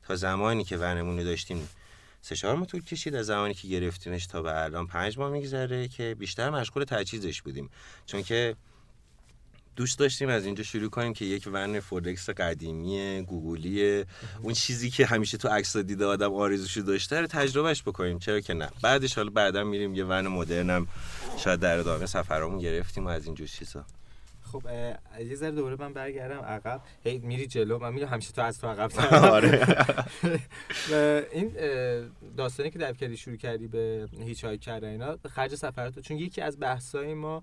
تا 0.02 0.16
زمانی 0.16 0.64
که 0.64 0.76
ونمون 0.76 1.18
رو 1.18 1.24
داشتیم 1.24 1.68
سه 2.22 2.36
چهار 2.36 2.56
ماه 2.56 2.66
طول 2.66 2.82
کشید 2.82 3.14
از 3.14 3.26
زمانی 3.26 3.54
که 3.54 3.68
گرفتیمش 3.68 4.26
تا 4.26 4.42
به 4.42 4.62
الان 4.62 4.86
پنج 4.86 5.18
ماه 5.18 5.30
میگذره 5.30 5.88
که 5.88 6.16
بیشتر 6.18 6.50
مشغول 6.50 6.84
تجهیزش 6.84 7.42
بودیم. 7.42 7.70
چون 8.06 8.22
که 8.22 8.56
دوست 9.76 9.98
داشتیم 9.98 10.28
از 10.28 10.46
اینجا 10.46 10.62
شروع 10.62 10.90
کنیم 10.90 11.12
که 11.12 11.24
یک 11.24 11.48
ون 11.52 11.80
فورکس 11.80 12.30
قدیمی 12.30 13.22
گوگلی 13.22 14.04
اون 14.42 14.54
چیزی 14.54 14.90
که 14.90 15.06
همیشه 15.06 15.38
تو 15.38 15.48
عکس 15.48 15.76
دیده 15.76 16.06
آدم 16.06 16.34
آرزوشو 16.34 16.80
داشته 16.80 17.20
رو 17.20 17.26
تجربهش 17.26 17.82
بکنیم. 17.82 18.18
چرا 18.18 18.40
که 18.40 18.54
نه. 18.54 18.68
بعدش 18.82 19.14
حالا 19.14 19.30
بعدا 19.30 19.64
میریم 19.64 19.94
یه 19.94 20.04
ون 20.04 20.28
مدرنم. 20.28 20.86
شاید 21.38 21.60
در 21.60 21.78
ادامه 21.78 22.06
سفرامون 22.06 22.58
گرفتیم 22.58 23.06
و 23.06 23.08
از 23.08 23.26
اینجور 23.26 23.46
چیزا. 23.46 23.84
خب 24.52 24.62
یه 25.20 25.34
ذره 25.34 25.50
دوباره 25.50 25.76
من 25.80 25.92
برگردم 25.92 26.40
عقب. 26.40 26.80
هی 27.04 27.18
میری 27.18 27.46
جلو. 27.46 27.78
من 27.78 27.92
میگم 27.92 28.06
همیشه 28.06 28.32
تو 28.32 28.42
از 28.42 28.60
تو 28.60 28.66
عقب 28.66 28.90
آره. 29.32 29.66
و 30.92 31.22
این 31.32 31.52
داستانی 32.36 32.70
که 32.70 32.78
در 32.78 32.92
کردی 32.92 33.16
شروع 33.16 33.36
کردی 33.36 33.66
به 33.66 34.08
هیچ 34.18 34.44
هایک 34.44 34.60
کردن 34.60 34.88
اینا 34.88 35.16
خرج 35.28 35.54
سفرات 35.54 35.98
چون 35.98 36.16
یکی 36.16 36.40
از 36.40 36.60
بحثای 36.60 37.14
ما 37.14 37.42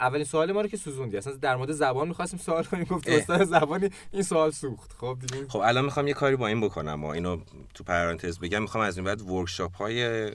اولین 0.00 0.24
سوال 0.24 0.52
ما 0.52 0.60
رو 0.60 0.68
که 0.68 0.76
سوزوندی. 0.76 1.16
اصلا 1.16 1.32
در 1.32 1.56
مورد 1.56 1.72
زبان 1.72 2.08
می‌خواستیم 2.08 2.38
سوال 2.38 2.64
کنیم. 2.64 2.84
گفت. 2.84 3.08
استاد 3.08 3.44
زبانی 3.44 3.90
این 4.12 4.22
سوال 4.22 4.50
سوخت. 4.50 4.92
خب 4.92 5.18
دیگه. 5.20 5.48
خب 5.48 5.58
الان 5.58 5.84
می‌خوام 5.84 6.08
یه 6.08 6.14
کاری 6.14 6.36
با 6.36 6.46
این 6.46 6.60
بکنم 6.60 7.04
و 7.04 7.06
اینو 7.06 7.40
تو 7.74 7.84
پرانتز 7.84 8.38
بگم. 8.38 8.62
می‌خوام 8.62 8.84
از 8.84 8.96
این 8.96 9.04
بعد 9.04 9.20
workshop 9.22 9.76
های 9.76 10.30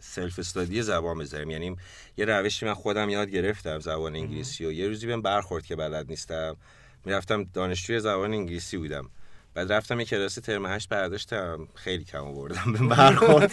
self 0.00 0.38
study 0.38 0.82
زبان 0.82 1.18
بذاریم. 1.18 1.50
یعنی 1.50 1.76
یه 2.16 2.24
روشی 2.24 2.66
من 2.66 2.74
خودم 2.74 3.08
یاد 3.08 3.28
گرفتم 3.28 3.78
زبان 3.78 4.16
انگلیسی 4.16 4.64
و 4.64 4.72
یه 4.72 4.88
روزی 4.88 5.06
بهم 5.06 5.22
برخورد 5.22 5.66
که 5.66 5.76
بلد 5.76 6.08
نیستم. 6.08 6.56
می‌رفتم 7.04 7.44
دانشجوی 7.44 8.00
زبان 8.00 8.32
انگلیسی 8.32 8.76
بودم. 8.76 9.10
بعد 9.56 9.72
رفتم 9.72 10.00
یه 10.00 10.06
کلاس 10.06 10.34
ترم 10.34 10.66
هشت 10.66 10.88
برداشتم. 10.88 11.68
خیلی 11.74 12.04
کم 12.04 12.24
آوردم 12.24 12.72
به 12.72 12.96
برخورد. 12.96 13.48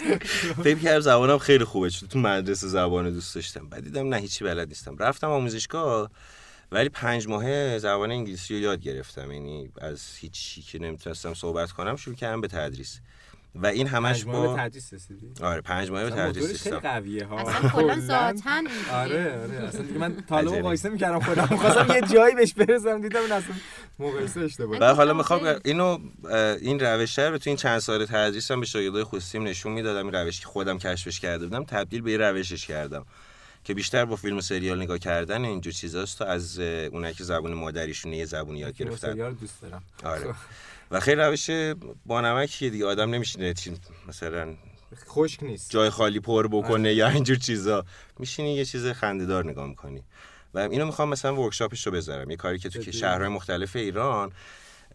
فکر 0.64 0.78
کردم 0.78 1.00
زبانم 1.00 1.38
خیلی 1.38 1.64
خوبه 1.64 1.90
چون 1.90 2.08
تو 2.08 2.18
مدرسه 2.18 2.68
زبان 2.68 3.10
دوست 3.10 3.34
داشتم. 3.34 3.68
بعد 3.68 3.84
دیدم 3.84 4.08
نه 4.08 4.16
هیچی 4.16 4.44
بلد 4.44 4.68
نیستم. 4.68 4.96
رفتم 4.96 5.30
آموزشگاه 5.30 6.10
ولی 6.72 6.88
پنج 6.88 7.28
ماه 7.28 7.78
زبان 7.78 8.10
انگلیسی 8.10 8.54
رو 8.54 8.60
یاد 8.60 8.80
گرفتم. 8.80 9.32
یعنی 9.32 9.70
از 9.80 10.02
هیچی 10.18 10.62
که 10.62 10.78
نمی‌تونستم 10.78 11.34
صحبت 11.34 11.72
کنم 11.72 11.96
شروع 11.96 12.16
کردم 12.16 12.40
به 12.40 12.48
تدریس. 12.48 13.00
و 13.54 13.66
این 13.66 13.86
همش 13.86 14.24
با 14.24 14.56
تدریس 14.56 14.92
رسیدی؟ 14.92 15.32
آره 15.42 15.60
پنج 15.60 15.90
ماه 15.90 16.10
تدریس 16.10 16.50
رسیدم 16.50 16.78
قویه 16.78 17.24
ها. 17.26 17.38
اصلا 17.38 17.68
کلا 17.70 17.94
کلاً- 17.94 18.00
ذاتاً 18.00 18.62
آره 18.92 19.40
آره 19.42 19.54
اصلا 19.68 19.82
دیگه 19.82 19.98
من 19.98 20.16
طالب. 20.28 20.54
مقایسه 20.54 20.88
می‌کردم 20.88 21.20
خودم 21.20 21.46
خواستم 21.46 21.94
یه 21.94 22.00
جایی 22.00 22.34
بهش 22.34 22.54
برسم 22.54 23.00
دیدم 23.00 23.20
این 23.20 23.32
اصلا 23.32 23.54
مقایسه 23.98 24.40
اشتباهه. 24.40 24.80
و 24.80 24.94
حالا 24.94 25.12
می‌خوام. 25.12 25.40
اینو 25.64 25.98
این 26.60 26.80
روشه 26.80 27.28
رو 27.28 27.38
تو 27.38 27.50
این 27.50 27.56
چند 27.56 27.78
سال 27.78 28.06
تدریسم 28.06 28.60
به 28.60 28.66
شاگردای 28.66 29.04
خصوصیم 29.04 29.42
نشون 29.42 29.72
می‌دادم 29.72 30.06
این 30.06 30.14
روشی 30.14 30.40
که 30.40 30.46
خودم 30.46 30.78
کشفش 30.78 31.20
کرده 31.20 31.46
بودم 31.46 31.64
تبدیل 31.64 32.00
به 32.02 32.12
یه 32.12 32.18
روشش 32.18 32.66
کردم 32.66 33.04
که 33.64 33.74
بیشتر 33.74 34.04
با 34.04 34.16
فیلم 34.16 34.36
و 34.36 34.40
سریال 34.40 34.82
نگاه 34.82 34.98
کردن 34.98 35.44
اینجور 35.44 35.72
چیزاست 35.72 36.18
تا 36.18 36.24
از 36.24 36.58
اونایی 36.58 37.14
که 37.14 37.24
زبون 37.24 37.54
مادریشونه 37.54 38.16
یه 38.16 38.24
زبونی 38.24 38.58
یاد 38.58 38.76
گرفتن. 38.76 39.12
سریال 39.12 39.34
دوست 39.34 39.62
دارم. 39.62 39.82
آره. 40.04 40.34
و 40.94 41.00
خیلی 41.00 41.20
روش 41.20 41.50
با 42.06 42.20
نمکیه 42.20 42.70
دیگه 42.70 42.86
آدم 42.86 43.10
نمیشینه 43.10 43.54
مثلا 44.08 44.54
خشک 45.06 45.42
نیست 45.42 45.70
جای 45.70 45.90
خالی 45.90 46.20
پر 46.20 46.48
بکنه 46.48 46.88
آره. 46.88 46.94
یا 46.94 47.08
اینجور 47.08 47.36
چیزا 47.36 47.84
میشینی 48.18 48.54
یه 48.54 48.64
چیز 48.64 48.86
خندهدار 48.86 49.44
نگاه 49.44 49.68
می‌کنی 49.68 50.02
و 50.54 50.58
اینو 50.58 50.86
می‌خوام 50.86 51.08
مثلا 51.08 51.36
ورکشاپش 51.42 51.86
رو 51.86 51.92
بذارم 51.92 52.30
یه 52.30 52.36
کاری 52.36 52.58
که 52.58 52.68
تو 52.68 52.80
که؟ 52.80 52.92
شهرهای 52.92 53.28
مختلف 53.28 53.76
ایران 53.76 54.32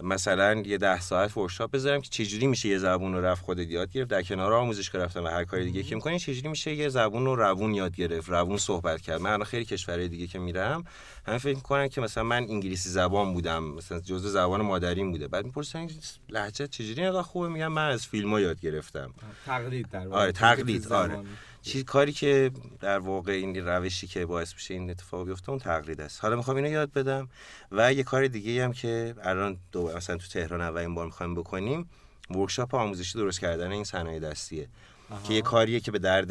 مثلا 0.04 0.64
یه 0.66 0.78
ده 0.78 1.02
ساعت 1.02 1.38
ورکشاپ 1.38 1.72
بذارم 1.72 2.02
که 2.02 2.10
چجوری 2.10 2.48
میشه 2.48 2.70
یه 2.70 2.78
زبون 2.78 3.14
رو 3.14 3.26
رفت 3.26 3.44
خودت 3.44 3.68
یاد 3.70 3.92
گرفت؟ 3.92 4.10
در 4.10 4.22
کنار 4.22 4.54
آموزشگاه 4.54 5.04
رفتم 5.04 5.24
و 5.24 5.28
هر 5.28 5.44
کاری 5.44 5.66
دیگه 5.66 5.84
که 5.84 5.96
می‌کنی 5.96 6.20
چجوری 6.20 6.48
میشه 6.48 6.76
یه 6.76 6.90
زبون 6.90 7.26
رو 7.26 7.36
روون 7.36 7.74
یاد 7.74 7.96
گرفت؟ 7.96 8.30
روون 8.30 8.58
صحبت 8.58 9.02
کرد. 9.02 9.22
من 9.22 9.44
خیلی 9.44 9.66
کشورهای 9.66 10.08
دیگه 10.08 10.28
که 10.28 10.40
میرم 10.40 10.84
همه 11.28 11.38
فکر 11.38 11.56
می‌کنن 11.56 11.88
که 11.88 12.02
مثلا 12.02 12.24
من 12.24 12.44
انگلیسی 12.44 12.90
زبان 12.90 13.34
بودم 13.34 13.64
مثلا 13.64 14.00
جزء 14.00 14.30
زبان 14.30 14.62
مادریم 14.62 15.12
بوده. 15.12 15.28
بعد 15.28 15.46
می‌پرسن 15.46 15.88
لهجه 16.30 16.68
چجوری 16.68 17.04
انقدر 17.04 17.22
خوبه؟ 17.22 17.50
میگم 17.50 17.68
من 17.68 17.90
از 17.90 18.08
فیلم 18.08 18.38
یاد 18.38 18.60
گرفتم. 18.60 19.14
تقلید 19.46 19.90
در. 19.90 20.08
آره، 20.08 20.32
تقلید، 20.32 20.94
آره. 20.94 21.20
چیز 21.62 21.86
کاری 21.86 22.12
که 22.12 22.52
در 22.80 23.00
واقع 23.00 23.32
این 23.32 23.68
روشی 23.68 24.08
که 24.08 24.26
باعث 24.26 24.54
میشه 24.54 24.74
این 24.74 24.90
اتفاق 24.90 25.26
بیفته 25.26 25.50
اون 25.50 25.60
تقلید 25.60 26.02
است. 26.02 26.22
حالا 26.22 26.36
می‌خوام 26.36 26.58
اینو 26.58 26.70
یاد 26.70 26.94
بدم 26.94 27.30
و 27.72 27.94
یه 27.94 28.04
کار 28.04 28.28
دیگه 28.28 28.64
هم 28.64 28.74
که 28.74 29.16
الان 29.24 29.58
دو 29.72 29.92
مثلا 29.98 30.18
تو 30.18 30.28
تهران 30.28 30.62
اولین 30.62 30.96
بار 30.96 31.06
می‌خوایم 31.06 31.36
بکنیم 31.36 31.90
ورکشاپ 32.32 32.76
آموزشی 32.76 33.18
درست 33.18 33.40
کردن 33.40 33.72
این 33.72 33.84
صنایع 33.84 34.20
دستیه. 34.20 34.70
آها. 35.10 35.22
که 35.24 35.34
یه 35.34 35.42
کاریه 35.42 35.80
که 35.80 35.92
به 35.92 36.00
درد 36.00 36.28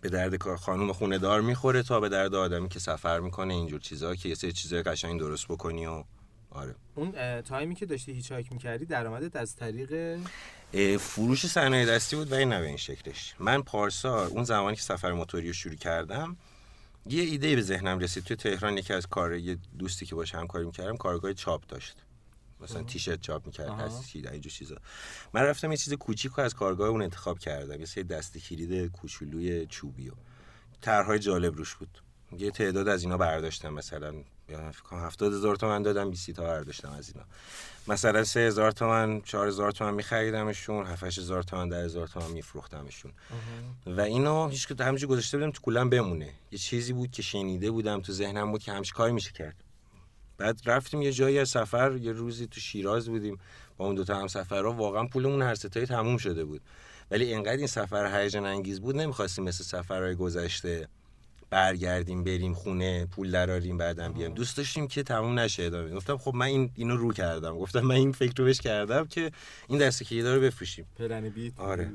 به 0.00 0.08
درد 0.10 0.34
کار 0.34 0.56
خانم 0.56 0.92
خونه 0.92 1.18
دار 1.18 1.40
می‌خوره 1.40 1.82
تا 1.82 2.00
به 2.00 2.08
درد 2.08 2.34
آدمی 2.34 2.68
که 2.68 2.78
سفر 2.78 3.20
می‌کنه 3.20 3.54
اینجور 3.54 3.80
چیزا 3.80 4.14
که 4.14 4.28
یه 4.28 4.34
سری 4.34 4.52
چیزای 4.52 4.82
قشنگ 4.82 5.20
درست 5.20 5.48
بکنی 5.48 5.86
و 5.86 6.04
آره. 6.50 6.74
اون 6.94 7.40
تایمی 7.40 7.74
که 7.74 7.86
داشتی 7.86 8.12
هیچ 8.12 8.32
هایک 8.32 8.52
می‌کردی 8.52 8.84
درآمدت 8.84 9.36
از 9.36 9.56
طریق 9.56 10.18
فروش 11.00 11.46
صنایع 11.46 11.86
دستی 11.86 12.16
بود 12.16 12.32
ولی 12.32 12.44
نه 12.44 12.60
به 12.60 12.66
این 12.66 12.76
شکلش. 12.76 13.34
من 13.38 13.62
پارسال 13.62 14.26
اون 14.26 14.44
زمانی 14.44 14.76
که 14.76 14.82
سفر 14.82 15.12
موتوری 15.12 15.46
رو 15.46 15.52
شروع 15.52 15.74
کردم 15.74 16.36
یه 17.06 17.22
ایده 17.22 17.56
به 17.56 17.62
ذهنم 17.62 17.98
رسید. 17.98 18.24
توی 18.24 18.36
تهران 18.36 18.78
یکی 18.78 18.92
از 18.92 19.06
کار 19.06 19.34
یه 19.34 19.58
دوستی 19.78 20.06
که 20.06 20.14
باش 20.14 20.34
همکاری 20.34 20.64
می‌کردم 20.64 20.96
کارگاه 20.96 21.32
چاپ 21.32 21.66
داشت. 21.66 21.96
مثلا 22.60 22.82
تیشرت 22.82 23.20
چاپ 23.20 23.46
می‌کرد. 23.46 23.70
هستی 23.70 24.28
اینجور 24.28 24.52
چیزا. 24.52 24.76
من 25.34 25.42
رفتم 25.42 25.70
یه 25.70 25.76
چیز 25.76 25.94
کوچیک 25.94 26.32
رو 26.32 26.44
از 26.44 26.54
کارگاه 26.54 26.88
اون 26.88 27.02
انتخاب 27.02 27.38
کردم. 27.38 27.80
یه 27.80 27.86
سری 27.86 28.04
دست 28.04 28.38
کلید 28.38 28.92
کوچولوی 28.92 29.66
چوبی 29.66 30.08
و 30.08 30.12
طرحهای 30.80 31.18
جالب 31.18 31.56
روش 31.56 31.74
بود. 31.74 32.02
یه 32.38 32.50
تعداد 32.50 32.88
از 32.88 33.02
اینا 33.02 33.16
برداشتم. 33.16 33.74
مثلا 33.74 34.14
یا 34.50 34.70
فکر 34.70 34.82
کنم 34.82 35.04
70 35.04 35.34
هزار 35.34 35.56
تومن 35.56 35.82
دادم 35.82 36.10
20 36.10 36.30
تا 36.30 36.42
برداشتم 36.42 36.90
از 36.98 37.08
اینا. 37.08 37.26
مثلا 37.88 38.24
3 38.24 38.40
هزار 38.40 38.72
تومن 38.72 39.20
4 39.20 39.48
هزار 39.48 39.72
تومن 39.72 39.94
میخریدمشون 39.94 40.86
7 40.86 41.04
هزار 41.04 41.42
تومن 41.42 41.68
10 41.68 41.84
هزار 41.84 42.06
تومن 42.06 42.30
میفروختمشون. 42.30 43.12
و 43.86 44.00
اینو 44.00 44.48
هیچ 44.48 44.68
که 44.68 44.84
همینجوری 44.84 45.10
گذاشته 45.10 45.38
بودم 45.38 45.50
تو 45.50 45.60
کولم 45.60 45.90
بمونه. 45.90 46.30
یه 46.50 46.58
چیزی 46.58 46.92
بود 46.92 47.10
که 47.10 47.22
شنیده 47.22 47.70
بودم 47.70 48.00
تو 48.00 48.12
ذهنم 48.12 48.50
بود 48.50 48.62
که 48.62 48.72
همش 48.72 48.92
کاری 48.92 49.12
میشه 49.12 49.32
کرد. 49.32 49.56
بعد 50.38 50.60
رفتیم 50.66 51.02
یه 51.02 51.12
جایی 51.12 51.38
از 51.38 51.48
سفر 51.48 51.96
یه 51.96 52.12
روزی 52.12 52.46
تو 52.46 52.60
شیراز 52.60 53.08
بودیم. 53.08 53.38
با 53.76 53.86
اون 53.86 53.94
دوتا 53.94 54.20
هم 54.20 54.26
سفرها 54.26 54.72
واقعا 54.72 55.06
پولمون 55.06 55.42
هر 55.42 55.54
ستایی 55.54 55.86
تموم 55.86 56.16
شده 56.16 56.44
بود. 56.44 56.60
ولی 57.10 57.34
انقدر 57.34 57.56
این 57.56 57.66
سفر 57.66 58.20
هیجان 58.20 58.46
انگیز 58.46 58.80
بود 58.80 58.96
نمی‌خواستیم 58.96 59.44
مثل 59.44 59.64
سفرهای 59.64 60.14
گذشته 60.14 60.88
برگردیم 61.50 62.24
بریم 62.24 62.54
خونه 62.54 63.06
پول 63.06 63.30
دراریم 63.30 63.78
بعدم 63.78 64.12
بیایم. 64.12 64.34
دوست 64.34 64.56
داشتیم 64.56 64.88
که 64.88 65.02
تموم 65.02 65.38
نشه 65.38 65.62
ادامه 65.62 65.90
گفتم 65.90 66.16
خب 66.16 66.34
من 66.34 66.46
این 66.46 66.70
اینو 66.74 66.96
رو 66.96 67.12
کردم. 67.12 67.58
گفتم 67.58 67.80
من 67.80 67.94
این 67.94 68.12
فکر 68.12 68.32
رو 68.36 68.44
بهش 68.44 68.60
کردم 68.60 69.06
که 69.06 69.30
این 69.68 69.78
دسته 69.78 70.04
کلیدا 70.04 70.34
رو 70.34 70.40
بفروشیم. 70.40 70.86
پلن 70.98 71.28
بیت. 71.28 71.52
آره. 71.60 71.92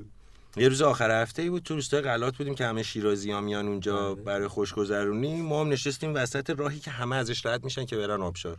یه 0.57 0.67
روز 0.67 0.81
آخر 0.81 1.21
هفته 1.21 1.41
ای 1.41 1.49
بود 1.49 1.63
تو 1.63 1.75
روستای 1.75 2.01
غلات 2.01 2.37
بودیم 2.37 2.55
که 2.55 2.65
همه 2.65 2.83
شیرازی 2.83 3.31
ها 3.31 3.41
میان 3.41 3.67
اونجا 3.67 3.97
آره. 3.97 4.21
برای 4.21 4.47
خوشگذرونی. 4.47 5.41
ما 5.41 5.61
هم 5.61 5.69
نشستیم 5.69 6.15
وسط 6.15 6.49
راهی 6.49 6.79
که 6.79 6.91
همه 6.91 7.15
ازش 7.15 7.45
رد 7.45 7.63
میشن 7.63 7.85
که 7.85 7.97
برن 7.97 8.21
آبشار. 8.21 8.57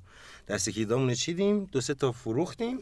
دست 0.49 0.71
کلیدامون 0.71 1.15
چیدیم 1.15 1.65
دو 1.65 1.81
سه 1.81 1.95
تا 1.95 2.12
فروختیم. 2.12 2.79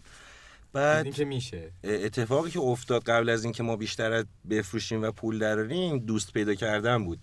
بعد 0.72 1.14
که 1.14 1.24
میشه. 1.24 1.70
اتفاقی 1.84 2.50
که 2.50 2.60
افتاد 2.60 3.02
قبل 3.02 3.28
از 3.28 3.44
اینکه 3.44 3.62
ما 3.62 3.76
بیشتر 3.76 4.24
بفروشیم 4.50 5.02
و 5.02 5.10
پول 5.10 5.38
دراریم 5.38 5.98
دوست 5.98 6.32
پیدا 6.32 6.54
کردن 6.54 7.04
بود. 7.04 7.18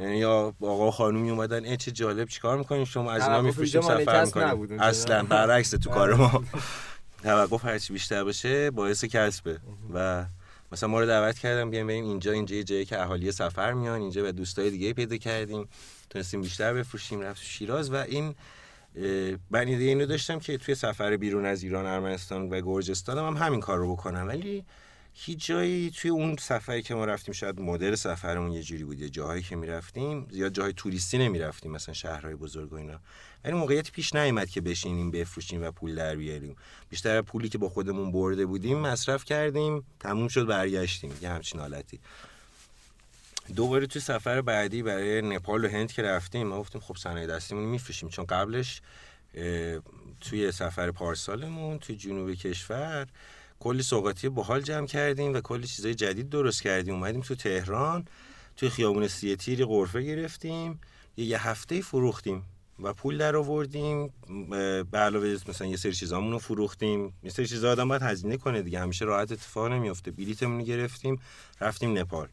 یعنی 0.00 0.18
یا 0.18 0.54
آقا 0.60 0.90
خانومی 0.90 1.30
اومدن 1.30 1.64
ای 1.64 1.76
چه 1.76 1.90
جالب 1.90 2.28
چیکار 2.28 2.58
می‌کنین 2.58 2.84
شما؟ 2.84 3.12
از 3.12 3.22
اینا 3.22 3.40
میفروشیم 3.40 3.80
سفر 3.80 4.24
می‌کنیم. 4.24 4.80
اصلا 4.80 5.22
برعکس 5.22 5.70
تو 5.70 5.90
کار. 5.90 6.14
ما. 6.14 6.44
توقف 7.22 7.64
هرچی 7.64 7.92
بیشتر 7.92 8.24
باشه 8.24 8.70
باعث 8.70 9.04
کسبه. 9.04 9.58
و 9.94 10.24
مثلا 10.72 10.88
ما 10.88 11.00
رو 11.00 11.06
دعوت 11.06 11.38
کردم 11.38 11.70
بیایم 11.70 11.86
بریم 11.86 12.04
اینجا 12.04 12.32
اینجا 12.32 12.56
یه 12.56 12.64
جایی 12.64 12.84
که 12.84 13.02
اهالی 13.02 13.32
سفر 13.32 13.72
میان 13.72 14.00
اینجا 14.00 14.28
و 14.28 14.32
دوستای 14.32 14.70
دیگه 14.70 14.92
پیدا 14.92 15.16
کردیم. 15.16 15.68
تونستیم 16.10 16.40
بیشتر 16.40 16.74
بفروشیم 16.74 17.20
رفت 17.20 17.42
شیراز. 17.42 17.92
و 17.92 17.96
این 17.96 18.34
من 19.50 19.66
ایده 19.66 19.84
اینو 19.84 20.06
داشتم 20.06 20.38
که 20.38 20.58
توی 20.58 20.74
سفر 20.74 21.16
بیرون 21.16 21.46
از 21.46 21.62
ایران 21.62 21.86
ارمنستان 21.86 22.48
و 22.48 22.60
گرجستان 22.60 23.18
هم 23.18 23.46
همین 23.46 23.60
کار 23.60 23.78
رو 23.78 23.92
بکنم. 23.92 24.28
ولی 24.28 24.64
هیچ 25.14 25.46
جایی 25.46 25.90
توی 25.90 26.10
اون 26.10 26.36
سفری 26.36 26.82
که 26.82 26.94
ما 26.94 27.04
رفتیم 27.04 27.34
شاید 27.34 27.60
مدل 27.60 27.94
سفرمون 27.94 28.52
یه 28.52 28.62
جوری 28.62 28.84
بود 28.84 29.00
یه 29.00 29.08
جاهایی 29.08 29.42
که 29.42 29.56
می‌رفتیم 29.56 30.26
زیاد 30.30 30.52
جاهای 30.52 30.72
توریستی 30.72 31.18
نمی‌رفتیم 31.18 31.72
مثلا 31.72 31.94
شهرهای 31.94 32.34
بزرگ 32.34 32.72
و 32.72 32.76
اینا. 32.76 33.00
ولی 33.44 33.54
موقعیت 33.54 33.90
پیش 33.90 34.14
نیامد 34.14 34.50
که 34.50 34.60
بشینیم 34.60 35.10
بفروشیم 35.10 35.62
و 35.62 35.70
پول 35.70 35.94
در 35.94 36.16
بیاریم. 36.16 36.56
بیشتر 36.90 37.22
پولی 37.22 37.48
که 37.48 37.58
با 37.58 37.68
خودمون 37.68 38.12
برده 38.12 38.46
بودیم 38.46 38.78
مصرف 38.78 39.24
کردیم 39.24 39.84
تموم 40.00 40.28
شد 40.28 40.46
برگشتیم. 40.46 41.12
یه 41.22 41.28
همچین 41.28 41.60
حالتی. 41.60 42.00
دوباره 43.56 43.86
توی 43.86 44.02
سفر 44.02 44.40
بعدی 44.40 44.82
برای 44.82 45.22
نپال 45.22 45.64
و 45.64 45.68
هند 45.68 45.92
که 45.92 46.02
رفتیم 46.02 46.46
ما 46.46 46.60
گفتیم 46.60 46.80
خب 46.80 46.96
صنایع 46.96 47.26
دستیمون 47.26 47.64
رو 47.64 47.70
میفروشیم. 47.70 48.08
چون 48.08 48.24
قبلش 48.24 48.80
توی 50.20 50.52
سفر 50.52 50.90
پارسالمون 50.90 51.78
توی 51.78 51.96
جنوب 51.96 52.34
کشور 52.34 53.06
کلی 53.60 53.82
سوغاتی 53.82 54.28
باحال 54.28 54.60
جمع 54.60 54.86
کردیم 54.86 55.34
و 55.34 55.40
کلی 55.40 55.66
چیزای 55.66 55.94
جدید 55.94 56.28
درست 56.28 56.62
کردیم. 56.62 56.94
اومدیم 56.94 57.20
تو 57.20 57.34
تهران 57.34 58.04
توی 58.56 58.68
خیابون 58.68 59.08
سی 59.08 59.36
تیر 59.36 59.66
غرفه 59.66 60.02
گرفتیم. 60.02 60.80
یه, 61.16 61.48
هفته 61.48 61.80
فروختیم 61.80 62.44
و 62.82 62.92
پول 62.92 63.18
در 63.18 63.36
آوردیم. 63.36 64.12
به 64.90 64.98
علاوه 64.98 65.36
مثلا 65.48 65.66
یه 65.66 65.76
سری 65.76 65.92
چیزامون 65.92 66.32
رو 66.32 66.38
فروختیم. 66.38 67.14
یه 67.22 67.30
سری 67.30 67.46
چیزا 67.46 67.72
آدم 67.72 67.88
باید 67.88 68.02
هزینه 68.02 68.36
کنه 68.36 68.62
دیگه. 68.62 68.80
همیشه 68.80 69.04
راحت 69.04 69.32
اتفاق 69.32 69.72
نمیفته 69.72 70.10
بلیتمون 70.10 70.62
گرفتیم 70.62 71.20
رفتیم 71.60 71.98
نپال. 71.98 72.28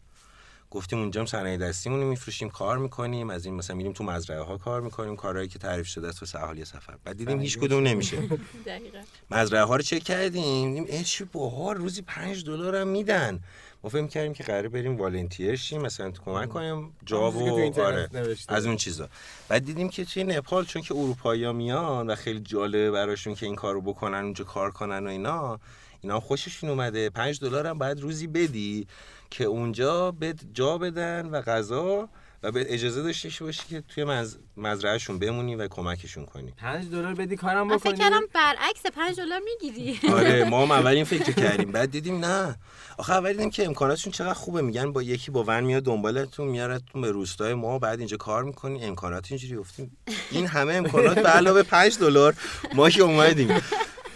گفتیم 0.72 1.00
اونجا 1.00 1.22
هم 1.22 1.26
صنایع 1.26 1.58
دستیمون 1.58 2.02
رو 2.02 2.10
میفروشیم 2.10 2.50
کار 2.50 2.78
می‌کنیم 2.78 3.30
از 3.30 3.46
این 3.46 3.56
مثلا 3.56 3.76
میریم 3.76 3.94
تو 3.94 4.04
مزرعه 4.04 4.42
ها 4.42 4.58
کار 4.58 4.82
می‌کنیم 4.82 5.16
کارهایی 5.16 5.48
که 5.48 5.60
تعریف 5.60 5.88
شده 5.88 6.08
است 6.08 6.22
واسه 6.22 6.44
اهالی 6.44 6.66
سفر. 6.66 6.96
بعد 7.04 7.18
دیدیم 7.18 7.40
هیچ 7.40 7.58
کدوم 7.58 7.84
نمیشه. 7.84 8.18
دقیقا. 8.66 9.00
مزرعه 9.32 9.64
ها 9.64 9.76
رو 9.76 9.82
چک 9.82 10.04
کردیم 10.04 10.84
دیدیم 10.84 11.04
چه 11.04 11.26
باحال 11.26 11.76
روزی 11.76 12.02
پنج 12.02 12.46
دلار 12.46 12.76
هم 12.76 12.88
میدن. 12.88 13.40
ما 13.84 13.90
فکر 13.90 14.08
کردیم 14.08 14.34
که 14.34 14.44
قراره 14.44 14.70
بریم 14.70 14.98
والنتیر 14.98 15.56
شیم 15.56 15.82
مثلا 15.82 16.12
تو 16.12 16.24
کمک 16.24 16.50
کنیم 16.50 16.94
جا 17.06 17.32
همون 17.32 17.44
چیزی 17.50 17.70
که 17.70 17.76
تو 17.76 17.82
و 17.82 17.86
آره. 17.86 18.38
از 18.48 18.66
اون 18.66 18.78
چیزا. 18.78 19.10
بعد 19.50 19.66
دیدیم 19.66 19.90
که 19.90 20.06
توی 20.06 20.24
نپال 20.24 20.66
چون 20.66 20.82
که 20.82 20.96
اروپایی 20.96 21.52
میان 21.52 22.08
و 22.10 22.16
خیلی 22.16 22.40
جالبه 22.40 22.92
براشون 22.92 23.36
که 23.36 23.46
این 23.46 23.56
کارو 23.56 23.82
بکنن 23.82 24.24
اونجا 24.24 24.44
کار 24.44 24.72
کنن 24.72 25.08
و 25.08 25.10
اینا. 25.10 25.60
اینا 26.02 26.14
هم 26.14 26.20
خوششون 26.20 26.70
اومده. 26.70 27.10
پنج 27.10 27.40
دلار 27.40 27.68
هم 27.68 27.78
باید 27.78 28.00
روزی 28.00 28.28
بدی. 28.28 28.88
که 29.30 29.44
اونجا 29.44 30.12
به 30.12 30.36
جا 30.54 30.78
بدن 30.78 31.26
و 31.26 31.42
غذا 31.42 32.10
و 32.44 32.52
به 32.52 32.74
اجازه 32.74 33.04
داشته 33.04 33.46
باشی 33.46 33.62
که 33.70 33.84
توی 33.90 34.04
مز... 34.04 34.38
مزرعهشون 34.58 35.20
بمونی 35.20 35.56
و 35.56 35.68
کمکشون 35.68 36.26
کنی. 36.26 36.54
5 36.58 36.90
دلار 36.92 37.14
بدی 37.14 37.36
کارم 37.36 37.68
من 37.68 37.78
فکر 37.78 37.90
بکنی؟ 37.90 38.04
کردم 38.04 38.22
برعکس 38.34 38.86
5 38.86 39.16
دلار 39.18 39.40
می‌گیری. 39.40 40.00
آره 40.18 40.44
ما 40.50 40.66
هم 40.66 40.72
اول 40.72 40.88
این 40.92 41.04
فکر 41.04 41.32
کردیم 41.32 41.72
بعد 41.72 41.92
دیدیم 41.92 42.26
نه. 42.26 42.56
آخه 42.98 43.14
اول 43.14 43.32
دیدیم 43.32 43.50
که 43.50 43.66
امکاناتشون 43.66 44.12
چقدر 44.14 44.34
خوبه. 44.34 44.62
میگن 44.62 44.92
با 44.92 45.04
یکی 45.04 45.32
با 45.32 45.44
ون 45.48 45.64
میاد 45.64 45.84
دنبالتون 45.84 46.48
میارتون 46.48 47.02
به 47.02 47.12
روستای 47.12 47.54
ما 47.54 47.80
بعد 47.80 48.00
اینجا 48.00 48.18
کار 48.18 48.44
می‌کنی 48.44 48.84
امکانات 48.84 49.26
اینجوری 49.30 49.56
گفتیم 49.56 49.98
این 50.32 50.48
همه 50.48 50.74
امکانات 50.74 51.20
به 51.20 51.30
علاوه 51.30 51.64
5 51.64 51.98
دلار 52.00 52.36
ما 52.74 52.90
که 52.90 53.02
اومدیم. 53.02 53.62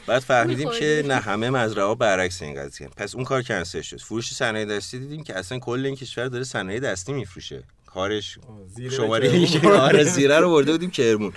بعد 0.07 0.21
فهمیدیم 0.21 0.69
که. 0.69 1.03
نه 1.07 1.15
همه 1.15 1.49
مزرعه 1.49 1.85
ها 1.85 1.95
برعکس 1.95 2.41
این 2.41 2.55
قضیه. 2.55 2.87
پس 2.87 3.15
اون 3.15 3.23
کار 3.23 3.41
کنسل 3.41 3.81
شد. 3.81 3.99
فروش 3.99 4.33
صنایع 4.33 4.65
دستی 4.65 4.99
دیدیم 4.99 5.23
که 5.23 5.37
اصلا 5.37 5.59
کل 5.59 5.85
این 5.85 5.95
کشور 5.95 6.27
داره 6.27 6.43
صنایع 6.43 6.79
دستی 6.79 7.13
میفروشه. 7.13 7.63
کارش 7.85 8.37
زیره 8.67 8.95
شماره. 8.95 9.59
آره 9.67 10.03
زیره 10.03 10.39
رو 10.39 10.49
برده 10.49 10.71
بودیم 10.71 10.91
کرمون. 10.91 11.33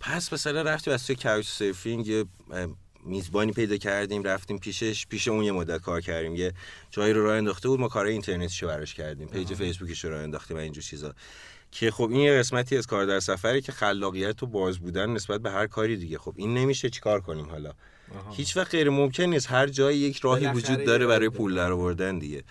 پس 0.00 0.32
مثلا 0.32 0.62
رفتیم 0.62 0.94
از 0.94 1.06
توی 1.06 1.16
Couchsurfing 1.16 2.06
یه 2.06 2.24
میزبانی 3.04 3.52
پیدا 3.52 3.76
کردیم 3.76 4.22
رفتیم 4.22 4.58
پیشش. 4.58 5.06
پیش 5.06 5.28
اون 5.28 5.44
یه 5.44 5.52
مدت 5.52 5.80
کار 5.80 6.00
کردیم. 6.00 6.34
یه 6.36 6.52
جایی 6.90 7.12
رو 7.12 7.24
راه 7.24 7.36
انداخته 7.36 7.68
بود 7.68 7.80
ما 7.80 7.88
کار 7.88 8.06
اینترنتیشو 8.06 8.66
براش 8.66 8.94
کردیم. 8.94 9.28
page 9.28 9.54
فیسبوکش 9.54 10.04
رو 10.04 10.10
راه 10.10 10.22
انداختیم 10.22 10.56
و 10.56 10.60
اینجور 10.60 10.84
چیزا. 10.84 11.14
که 11.72 11.90
خب 11.90 12.10
این 12.10 12.20
یه 12.20 12.38
قسمتی 12.38 12.76
از 12.76 12.86
کار 12.86 13.06
در 13.06 13.20
سفری 13.20 13.60
که 13.60 13.72
خلاقیت 13.72 14.42
و 14.42 14.46
باز 14.46 14.78
بودن 14.78 15.10
نسبت 15.10 15.40
به 15.40 15.50
هر 15.50 15.66
کاری 15.66 15.96
دیگه. 15.96 16.18
خب 16.18 16.34
این 16.36 16.54
نمیشه 16.54 16.90
چیکار 16.90 17.20
کنیم 17.20 17.50
حالا؟ 17.50 17.72
آها. 18.14 18.32
هیچ 18.32 18.56
وقت 18.56 18.70
غیر 18.70 18.90
ممکن 18.90 19.22
نیست. 19.22 19.50
هر 19.50 19.66
جایی 19.66 19.98
یک 19.98 20.18
راهی 20.18 20.46
وجود 20.46 20.84
داره 20.84 21.06
برای 21.06 21.28
پول 21.28 21.54
در 21.54 21.72
آوردن 21.72 22.18
دیگه. 22.18 22.44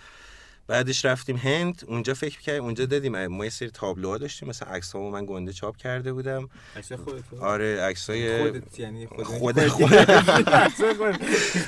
بعدش 0.66 1.04
رفتیم 1.04 1.36
هند. 1.36 1.82
اونجا 1.86 2.14
فکر 2.14 2.40
کردیم 2.40 2.64
اونجا 2.64 2.84
دیدیم 2.84 3.26
ما 3.26 3.44
یه 3.44 3.50
سری 3.50 3.70
تابلوها 3.70 4.18
داشتیم. 4.18 4.48
مثلا 4.48 4.68
عکسامو 4.68 5.10
من 5.10 5.26
گنده 5.26 5.52
چاپ 5.52 5.76
کرده 5.76 6.12
بودم. 6.12 6.48
عکس 6.76 6.92
خودت 6.92 7.34
آره 7.40 7.80
عکسای 7.80 8.42
خودت 8.42 8.78
یعنی 8.78 9.06
خودت. 9.06 9.68
خود 9.68 9.88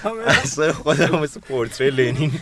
خود 0.02 0.20
عکس 0.20 0.60
خودم 0.60 1.20
مثل 1.20 1.40
پورتری 1.40 1.90
لنین. 1.90 2.32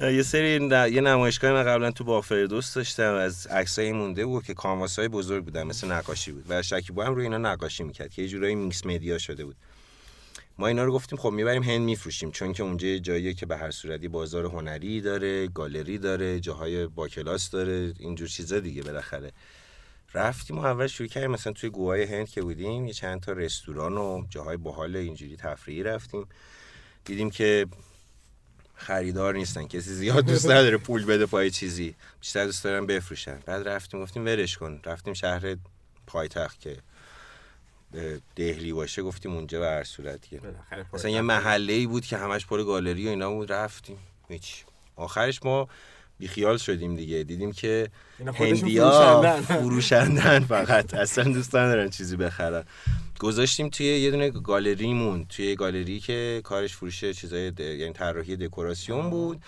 یه 0.00 0.22
سری 0.22 0.50
یه 0.92 1.00
نمایشگاه 1.00 1.52
من 1.52 1.62
قبلا 1.62 1.90
تو 1.90 2.04
باغ 2.04 2.24
فردوس 2.24 2.74
داشتم 2.74 3.14
از 3.14 3.46
عکسای 3.46 3.92
مونده 3.92 4.26
بود 4.26 4.44
که 4.44 4.54
canvas 4.54 4.98
های 4.98 5.08
بزرگ 5.08 5.44
بودن 5.44 5.62
مثل 5.62 5.92
نقاشی 5.92 6.32
بود. 6.32 6.44
و 6.48 6.62
شکیبا 6.62 7.04
هم 7.04 7.14
روی 7.14 7.24
اینا 7.24 7.38
نقاشی 7.38 7.82
می‌کرد 7.82 8.10
که 8.10 8.22
یه 8.22 8.28
جورایی 8.28 8.54
mix 8.54 8.86
media 8.86 9.18
شده 9.18 9.44
بود. 9.44 9.56
ما 10.58 10.66
اینا 10.66 10.84
رو 10.84 10.92
گفتیم 10.92 11.18
خب 11.18 11.30
می‌بریم 11.30 11.62
هند 11.62 11.80
میفروشیم 11.80 12.30
چون 12.30 12.52
که 12.52 12.62
اونجا 12.62 12.86
یه 12.86 13.00
جاییه 13.00 13.34
که 13.34 13.46
به 13.46 13.56
هر 13.56 13.70
صورت 13.70 14.02
یه 14.02 14.08
بازار 14.08 14.44
هنری 14.44 15.00
داره 15.00 15.46
گالری 15.46 15.98
داره 15.98 16.40
جاهای 16.40 16.86
با 16.86 17.08
کلاس 17.08 17.50
داره 17.50 17.94
اینجور 17.98 18.28
چیزا 18.28 18.60
دیگه 18.60 18.82
بالاخره. 18.82 19.32
رفتیم 20.14 20.58
و 20.58 20.64
اول 20.64 20.86
شروع 20.86 21.08
کردیم 21.08 21.30
مثلا 21.30 21.52
توی 21.52 21.70
گوهای 21.70 22.02
هند 22.02 22.28
که 22.28 22.42
بودیم 22.42 22.86
یه 22.86 22.92
چند 22.92 23.20
تا 23.20 23.32
رستوران 23.32 23.98
و 23.98 24.24
جاهای 24.30 24.56
باحال 24.56 24.96
اینجوری 24.96 25.36
تفریحی 25.36 25.82
رفتیم. 25.82 26.26
دیدیم 27.04 27.30
که 27.30 27.66
خریدار 28.74 29.34
نیستن 29.34 29.66
کسی 29.66 29.94
زیاد 29.94 30.26
دوست 30.26 30.46
نداره 30.46 30.76
پول 30.76 31.04
بده 31.04 31.26
پای 31.26 31.50
چیزی. 31.50 31.94
بیشتر 32.20 32.44
دوست 32.44 32.64
دارن 32.64 32.86
بفروشن. 32.86 33.38
بعد 33.46 33.68
رفتیم 33.68 34.02
گفتیم 34.02 34.24
ورش 34.24 34.58
کن. 34.58 34.80
رفتیم 34.84 35.14
شهر 35.14 35.56
پایتخت 36.06 36.60
که 36.60 36.76
دهلی 38.36 38.72
باشه 38.72 39.02
گفتیم 39.02 39.34
اونجا 39.34 39.60
به 39.60 39.66
هر 39.66 39.84
صورت 39.84 40.20
مثلا 40.92 41.10
یه 41.10 41.20
محله 41.20 41.72
ای 41.72 41.86
بود 41.86 42.06
که 42.06 42.16
همش 42.16 42.46
پر 42.46 42.64
گالری 42.64 43.06
و 43.06 43.10
اینا 43.10 43.30
بود 43.30 43.52
رفتیم. 43.52 43.98
هیچ. 44.28 44.64
آخرش 44.96 45.42
ما 45.44 45.68
بیخیال 46.24 46.56
شدیم 46.56 46.96
دیگه. 46.96 47.24
دیدیم 47.24 47.52
که 47.52 47.88
هندیا 48.34 48.90
فروشندن. 48.90 49.40
فروشندن 49.40 50.40
فقط. 50.40 50.94
اصلا 50.94 51.24
دوست 51.24 51.56
ندارن 51.56 51.90
چیزی 51.90 52.16
بخرن. 52.16 52.64
گذاشتیم 53.20 53.68
توی 53.68 53.86
یه 53.86 54.10
دونه 54.10 54.30
گالریمون. 54.30 55.26
توی 55.28 55.54
گالری 55.54 56.00
که 56.00 56.40
کارش 56.44 56.74
فروش 56.74 57.04
چیزای 57.04 57.50
د... 57.50 57.60
یعنی 57.60 57.92
طراحی 57.92 58.36
دکوراسیون 58.36 59.10
بود. 59.10 59.42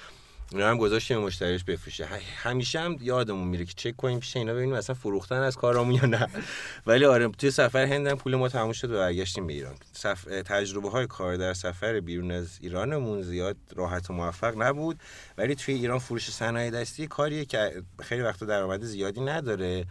اینا 0.53 0.71
هم 0.71 0.79
گذاشتیم 0.79 1.19
مشتریش 1.19 1.65
بفروشه. 1.65 2.09
همیشه 2.37 2.81
هم 2.81 2.97
یادمون 3.01 3.49
میره 3.49 3.65
که 3.65 3.73
چک 3.77 3.97
کنیم 3.97 4.21
پیش 4.21 4.37
اینا 4.37 4.55
ببینیم 4.55 4.75
اصلا 4.75 4.95
فروختن 4.95 5.43
از 5.43 5.57
کارامون 5.57 5.95
یا 5.95 6.07
نه. 6.07 6.29
ولی 6.87 7.05
آره 7.05 7.29
توی 7.29 7.51
سفر 7.51 7.85
هندم 7.85 8.15
پول 8.15 8.37
ما 8.37 8.49
تموم 8.49 8.73
شد 8.73 8.91
و 8.91 8.95
برگشتیم 8.95 9.47
به 9.47 9.53
ایران. 9.53 9.75
سف... 9.93 10.25
تجربه 10.25 10.91
های 10.91 11.07
کار 11.07 11.37
در 11.37 11.55
سفر 11.55 12.01
بیرون 12.01 12.31
از 12.31 12.59
ایرانمون 12.61 13.23
زیاد 13.23 13.57
راحت 13.77 14.11
و 14.11 14.13
موفق 14.13 14.63
نبود. 14.63 15.01
ولی 15.39 15.55
توی 15.55 15.75
ایران 15.75 15.99
فروش 15.99 16.31
صنایع 16.31 16.71
دستی 16.71 17.07
کاریه 17.07 17.45
که 17.45 17.83
خیلی 18.03 18.23
وقتا 18.23 18.47
درآمد 18.47 18.83
زیادی 18.85 19.21
نداره. 19.21 19.85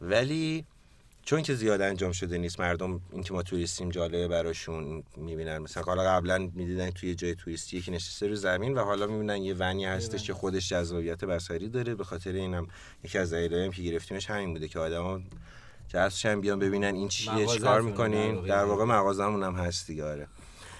ولی 0.00 0.64
چون 1.28 1.42
که 1.42 1.54
زیاد 1.54 1.80
انجام 1.80 2.12
شده 2.12 2.38
نیست 2.38 2.60
مردم 2.60 3.00
اینکه 3.12 3.34
ما 3.34 3.42
توریستیم 3.42 3.88
جالبه 3.88 4.28
براشون 4.28 5.02
می‌بینن. 5.16 5.58
مثلا 5.58 5.82
حالا 5.82 6.02
قبلا 6.02 6.38
می‌دیدن 6.38 6.90
توی 6.90 7.14
جای 7.14 7.34
توریستی 7.34 7.76
یکی 7.76 7.90
نشسته 7.90 8.26
رو 8.26 8.34
زمین 8.34 8.74
و 8.74 8.84
حالا 8.84 9.06
می‌بینن 9.06 9.36
یه 9.36 9.54
ونی 9.54 9.84
هستش 9.84 10.26
که 10.26 10.34
خودش 10.34 10.68
جذابیت 10.68 11.24
بصری 11.24 11.68
داره. 11.68 11.94
به 11.94 12.04
خاطر 12.04 12.32
اینم 12.32 12.68
یکی 13.04 13.18
از 13.18 13.32
دلایلی 13.32 13.72
که 13.72 13.82
گرفتیمش 13.82 14.30
همین 14.30 14.52
بوده 14.52 14.68
که 14.68 14.78
آدما 14.78 15.20
جذبشن 15.88 16.40
بیان 16.40 16.58
ببینن 16.58 16.94
این 16.94 17.08
چیه 17.08 17.46
چیکار 17.46 17.80
می‌کنین. 17.80 18.42
در 18.46 18.64
واقع. 18.64 18.84
مغازمون 18.84 19.42
هم 19.42 19.54
هست 19.54 19.86
دیگه 19.86 20.04
آره. 20.04 20.28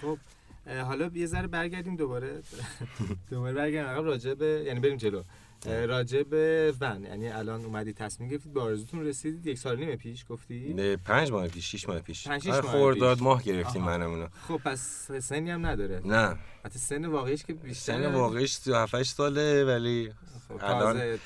خب 0.02 0.18
حالا 0.66 1.10
یه 1.14 1.26
ذره 1.26 1.46
برگردیم 1.46 1.96
دوباره. 1.96 2.42
دوباره 3.30 3.54
برگردیم. 3.54 3.90
عقب 3.90 4.04
راجع 4.04 4.34
به 4.34 4.64
یعنی 4.66 4.80
بریم 4.80 4.96
جلو. 4.96 5.22
راجع 5.66 6.22
به 6.22 6.74
ون. 6.80 7.04
یعنی 7.04 7.28
الان 7.28 7.64
اومدی 7.64 7.92
تصمیم 7.92 8.28
گرفتید 8.28 8.52
به 8.52 8.60
آرزوتون 8.60 9.06
رسیدید 9.06 9.46
یک 9.46 9.58
سال 9.58 9.76
نیم 9.76 9.96
پیش 9.96 10.24
گفتی؟ 10.28 10.74
نه، 10.74 10.96
پنج 10.96 11.30
ماه 11.30 11.48
پیش 11.48 11.70
شیش 11.70 11.88
ماه 11.88 11.98
پیش. 12.00 12.28
پنج، 12.28 12.48
آره، 12.48 13.00
ماه. 13.00 13.16
ماه 13.20 13.42
گرفتیم 13.42 13.82
آها. 13.82 13.98
منم 13.98 14.10
اونو 14.10 14.28
خب 14.48 14.56
پس 14.64 15.10
سنی 15.22 15.50
هم 15.50 15.66
نداره. 15.66 16.00
نه. 16.04 16.36
حتی 16.64 16.78
سن 16.78 17.04
واقعیش 17.06 17.44
که 17.44 17.54
بیشتر 17.54 17.92
سن 17.92 18.14
واقعیش 18.14 18.54
37 18.54 19.02
ساله 19.02 19.64
ولی 19.64 20.12
خب، 20.48 20.64
الان. 20.64 21.18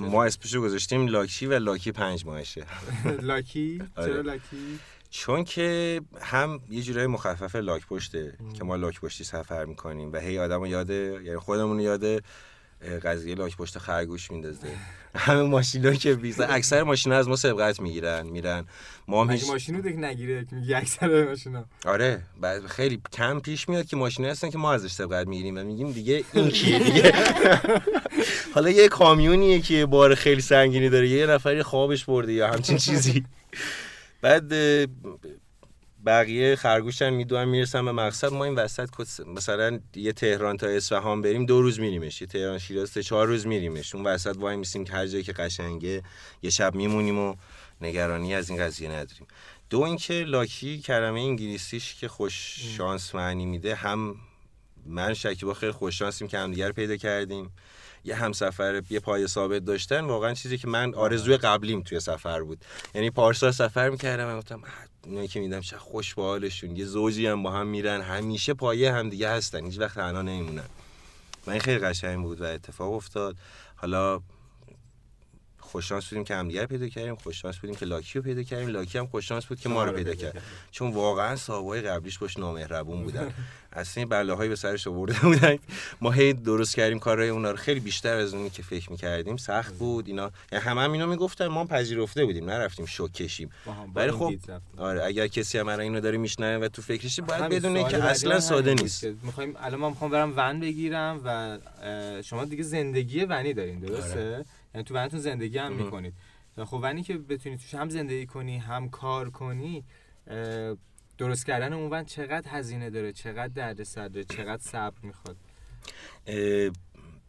ما 0.00 0.24
اسمشو 0.24 0.60
گذاشتیم 0.60 1.06
لاکی 1.06 1.46
و 1.46 1.58
لاکی 1.58 1.92
پنج 1.92 2.26
ماهشه. 2.26 2.66
لاکی؟ 3.22 3.82
آره. 3.96 4.12
چرا 4.12 4.20
لاکی؟ 4.20 4.78
چون 5.10 5.44
که 5.44 6.00
هم 6.20 6.60
یه 6.70 6.82
جورای 6.82 7.06
مخفف 7.06 7.56
لاک 7.56 7.86
پشته 7.86 8.38
که 8.54 8.64
ما 8.64 8.76
لاک 8.76 9.00
پشتی 9.00 9.24
سفر 9.24 9.64
می‌کنیم 9.64 10.12
و 10.12 10.16
هی 10.16 10.38
آدمو 10.38 10.66
یاده 10.66 11.20
یعنی 11.24 11.38
خودمون 11.38 11.80
یاده. 11.80 12.20
قضیه 13.04 13.34
لاک 13.34 13.56
پشت 13.56 13.78
خرگوش 13.78 14.30
میندازه. 14.30 14.68
همه 15.16 15.42
ماشینا 15.42 15.94
که 15.94 16.14
بیزا 16.14 16.44
اکثر 16.44 16.82
ماشینا 16.82 17.16
از 17.16 17.28
ما 17.28 17.36
سبقت 17.36 17.80
می‌گیرن 17.80 18.26
میرن. 18.26 18.64
ما 19.08 19.24
هم 19.24 19.30
هیچ 19.30 19.48
ماشینو 19.48 19.80
دیگه 19.80 19.96
نگیره 19.96 20.46
میگه 20.52 20.76
اکثر 20.76 21.24
ماشینا؟ 21.24 21.64
آره 21.86 22.22
بعد 22.40 22.66
خیلی 22.66 23.00
کم 23.12 23.40
پیش 23.40 23.68
میاد 23.68 23.86
که 23.86 23.96
ماشینا 23.96 24.28
هستن 24.28 24.50
که 24.50 24.58
ما 24.58 24.72
ازش 24.72 24.90
سبقت 24.92 25.26
می‌گیریم 25.26 25.58
و 25.58 25.62
میگیم 25.64 25.92
دیگه 25.92 26.24
این 26.32 26.48
کیه 26.50 26.78
دیگه. 26.90 27.12
حالا 28.54 28.70
یه 28.70 28.88
کامیونیه 28.88 29.60
که 29.60 29.86
بار 29.86 30.14
خیلی 30.14 30.40
سنگینی 30.40 30.88
داره 30.88 31.08
یه 31.08 31.26
نفری 31.26 31.62
خوابش 31.62 32.04
برده 32.04 32.32
یا 32.32 32.48
همچین 32.52 32.76
چیزی. 32.76 33.24
بعد 34.22 34.52
بقیه 36.06 36.56
خرگوشن 36.56 37.10
می‌دونن 37.10 37.44
می‌رسن 37.44 37.84
به 37.84 37.92
مقصد. 37.92 38.32
ما 38.32 38.44
این 38.44 38.54
وسط 38.54 38.88
مثلا 39.26 39.80
یه 39.94 40.12
تهران 40.12 40.56
تا 40.56 40.66
اصفهان 40.66 41.22
بریم 41.22 41.46
دو 41.46 41.62
روز 41.62 41.80
میریمش. 41.80 42.20
یه 42.20 42.26
تهران 42.26 42.58
شیراز 42.58 42.90
سه 42.90 43.02
چهار 43.02 43.26
روز 43.26 43.46
میریمش. 43.46 43.94
اون 43.94 44.06
وسط 44.06 44.36
وای 44.36 44.56
میسیم 44.56 44.84
که 44.84 44.92
هر 44.92 45.06
جایی 45.06 45.24
که 45.24 45.32
قشنگه 45.32 46.02
یه 46.42 46.50
شب 46.50 46.74
میمونیم 46.74 47.18
و 47.18 47.36
نگرانی 47.80 48.34
از 48.34 48.50
این 48.50 48.58
قضیه 48.58 48.88
نداریم. 48.88 49.26
دو 49.70 49.80
اینکه 49.80 50.14
لاکی 50.14 50.80
کلمه 50.80 51.20
انگلیسیش 51.20 51.94
که 51.94 52.08
خوش 52.08 52.58
شانس 52.76 53.14
معنی 53.14 53.46
میده. 53.46 53.74
هم 53.74 54.16
من 54.86 55.14
شکیبا 55.14 55.54
خیلی 55.54 55.72
خوش 55.72 55.98
شانسیم 55.98 56.28
که 56.28 56.38
همدیگه 56.38 56.66
رو 56.66 56.72
پیدا 56.72 56.96
کردیم. 56.96 57.52
یه 58.04 58.14
همسفر 58.14 58.82
یه 58.90 59.00
پای 59.00 59.26
ثابت 59.26 59.64
داشتن. 59.64 60.00
واقعا 60.00 60.34
چیزی 60.34 60.58
که 60.58 60.68
من 60.68 60.94
آرزوی 60.94 61.36
قبلیم 61.36 61.82
توی 61.82 62.00
سفر 62.00 62.42
بود. 62.42 62.64
یعنی 62.94 63.10
پارسال 63.10 63.50
سفر 63.50 63.90
می‌کردم 63.90 64.34
و 64.34 64.38
گفتم 64.38 64.64
"اه، 64.64 64.70
اینایی 65.06 65.28
که 65.28 65.40
میدم 65.40 65.60
چه 65.60 65.78
خوش 65.78 66.14
به 66.14 66.22
حالشون. 66.22 66.76
یه 66.76 66.84
زوجی 66.84 67.26
هم 67.26 67.42
با 67.42 67.50
هم 67.50 67.66
میرن. 67.66 68.00
همیشه 68.00 68.54
پایه 68.54 68.92
همدیگه 68.92 69.30
هستن. 69.30 69.64
هیچ 69.64 69.78
وقت 69.78 69.94
تنها 69.94 70.22
نمیمونن. 70.22 70.68
و 71.46 71.50
این 71.50 71.60
خیلی 71.60 71.78
قشنگ 71.78 72.22
بود 72.22 72.40
و 72.40 72.44
اتفاق 72.44 72.92
افتاد. 72.92 73.36
حالا 73.76 74.20
خوششانس 75.58 76.08
بودیم 76.08 76.24
که 76.24 76.34
همدیگر 76.34 76.66
پیدا 76.66 76.88
کردیم. 76.88 77.14
خوششانس 77.16 77.58
بودیم 77.58 77.76
که 77.76 77.86
لاکی 77.86 78.18
رو 78.18 78.24
پیدا 78.24 78.42
کردیم. 78.42 78.68
لاکی 78.68 78.98
هم 78.98 79.06
خوششانس 79.06 79.46
بود 79.46 79.60
که 79.60 79.68
ما 79.68 79.84
رو 79.84 79.92
پیدا 79.92 80.14
کرد. 80.14 80.42
چون 80.70 80.92
واقعا 80.92 81.36
صاحبای 81.36 81.80
قبلیش 81.80 82.18
باش 82.18 82.36
نامهربون 82.36 83.02
بودن. 83.02 83.34
اصلا 83.72 84.04
بلاهایی 84.04 84.48
به 84.48 84.56
سرش 84.56 84.86
آورده 84.86 85.20
بودن. 85.20 85.56
ما 86.00 86.10
هی 86.10 86.32
درست 86.32 86.76
کردیم 86.76 86.98
کارهای 86.98 87.28
اونا 87.28 87.50
رو 87.50 87.56
خیلی 87.56 87.80
بیشتر 87.80 88.16
از 88.16 88.34
اونی 88.34 88.50
که 88.50 88.62
فکر 88.62 88.90
می‌کردیم. 88.90 89.36
سخت 89.36 89.74
بود. 89.74 90.08
اینا 90.08 90.30
یعنی 90.52 90.64
همه 90.64 90.80
هم 90.80 90.92
اینا 90.92 91.06
می‌گفتن. 91.06 91.46
ما 91.46 91.64
پذیرفته 91.64 92.24
بودیم. 92.24 92.50
نرفتیم 92.50 92.86
شوک 92.86 93.12
کشیم. 93.12 93.50
ولی 93.94 94.10
خب 94.10 94.34
آره 94.76 95.04
اگر 95.04 95.26
کسی 95.26 95.58
هم 95.58 95.68
اینو 95.68 96.00
داره 96.00 96.18
میشنوه 96.18 96.64
و 96.64 96.68
تو 96.68 96.82
فکرش 96.82 97.20
باید 97.20 97.48
بدونه 97.48 97.84
که 97.88 98.04
اصلا 98.04 98.40
ساده 98.40 98.74
نیست. 98.74 99.04
می‌خوایم 99.04 99.54
الان 99.56 99.80
ما 99.80 99.90
می‌خوام 99.90 100.10
برم 100.10 100.32
ون 100.36 100.60
بگیرم 100.60 101.20
و 101.24 101.58
شما 102.22 102.44
دیگه 102.44 102.62
زندگی 102.62 103.24
ونی 103.24 103.54
دارین 103.54 103.78
درسته؟ 103.78 104.34
آره. 104.34 104.44
یعنی 104.74 104.84
تو 104.84 104.94
ونتون 104.94 105.20
زندگی 105.20 105.58
هم 105.58 105.72
می‌کنید. 105.72 106.14
خب 106.64 106.80
ونی 106.82 107.02
که 107.02 107.18
بتونی 107.18 107.56
توش 107.56 107.74
هم 107.74 107.88
زندگی 107.88 108.26
کنی 108.26 108.58
هم 108.58 108.88
کار 108.88 109.30
کنی 109.30 109.84
درست 111.18 111.46
کردن 111.46 111.72
اون 111.72 111.90
ون 111.90 112.04
چقدر 112.04 112.50
هزینه 112.50 112.90
داره 112.90 113.12
چقدر 113.12 113.48
دردسر 113.48 114.08
داره 114.08 114.24
چقدر 114.24 114.62
صبر 114.62 114.98
می‌خواد؟ 115.02 115.36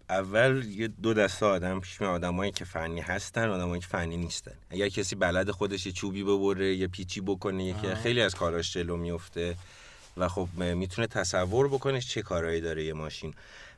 اول 0.09 0.65
یه 0.65 0.87
دو 0.87 1.13
دسته 1.13 1.45
آدم 1.45 1.79
پیش 1.79 2.01
می 2.01 2.07
آدمایی 2.07 2.51
که 2.51 2.65
فنی 2.65 3.01
هستن 3.01 3.49
آدمایی 3.49 3.81
که 3.81 3.87
فنی 3.87 4.17
نیستن. 4.17 4.55
اگر 4.69 4.89
کسی 4.89 5.15
بلد 5.15 5.51
خودش 5.51 5.85
یه 5.85 5.91
چوبی 5.91 6.23
ببره 6.23 6.75
یه 6.75 6.87
پیچی 6.87 7.21
بکنه 7.21 7.65
یکی 7.65 7.95
خیلی 7.95 8.21
از 8.21 8.35
کاراش 8.35 8.73
جلو 8.73 8.97
میفته 8.97 9.55
و 10.17 10.27
خب 10.27 10.47
می‌تونه 10.57 11.07
تصور 11.07 11.67
بکنه 11.67 12.01
چه 12.01 12.21
کارهایی 12.21 12.61
داره 12.61 12.83
یه 12.83 12.93
ماشین. 12.93 13.33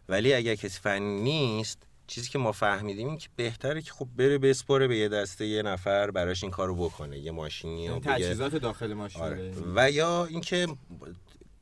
ولی 0.10 0.34
اگر 0.34 0.56
کسی 0.56 0.80
فنی 0.80 1.22
نیست 1.22 1.88
چیزی 2.08 2.30
که 2.30 2.38
ما 2.40 2.52
فهمیدیم 2.52 3.08
این 3.08 3.18
که 3.18 3.30
بهتره 3.36 3.82
که 3.82 3.92
خب 3.92 4.08
بره 4.18 4.38
بسپره 4.38 4.88
به 4.88 4.98
یه 4.98 5.10
دسته 5.10 5.46
یه 5.46 5.62
نفر 5.62 6.12
براش 6.12 6.44
این 6.44 6.52
کارو 6.52 6.76
بکنه 6.76 7.20
یه 7.20 7.32
ماشینی 7.32 7.84
یا 7.84 8.00
تجهیزات 8.00 8.56
داخل 8.56 8.94
ماشین 8.94 9.22
آره. 9.22 9.54
و 9.76 9.92
یا 9.92 10.26
اینکه 10.26 10.68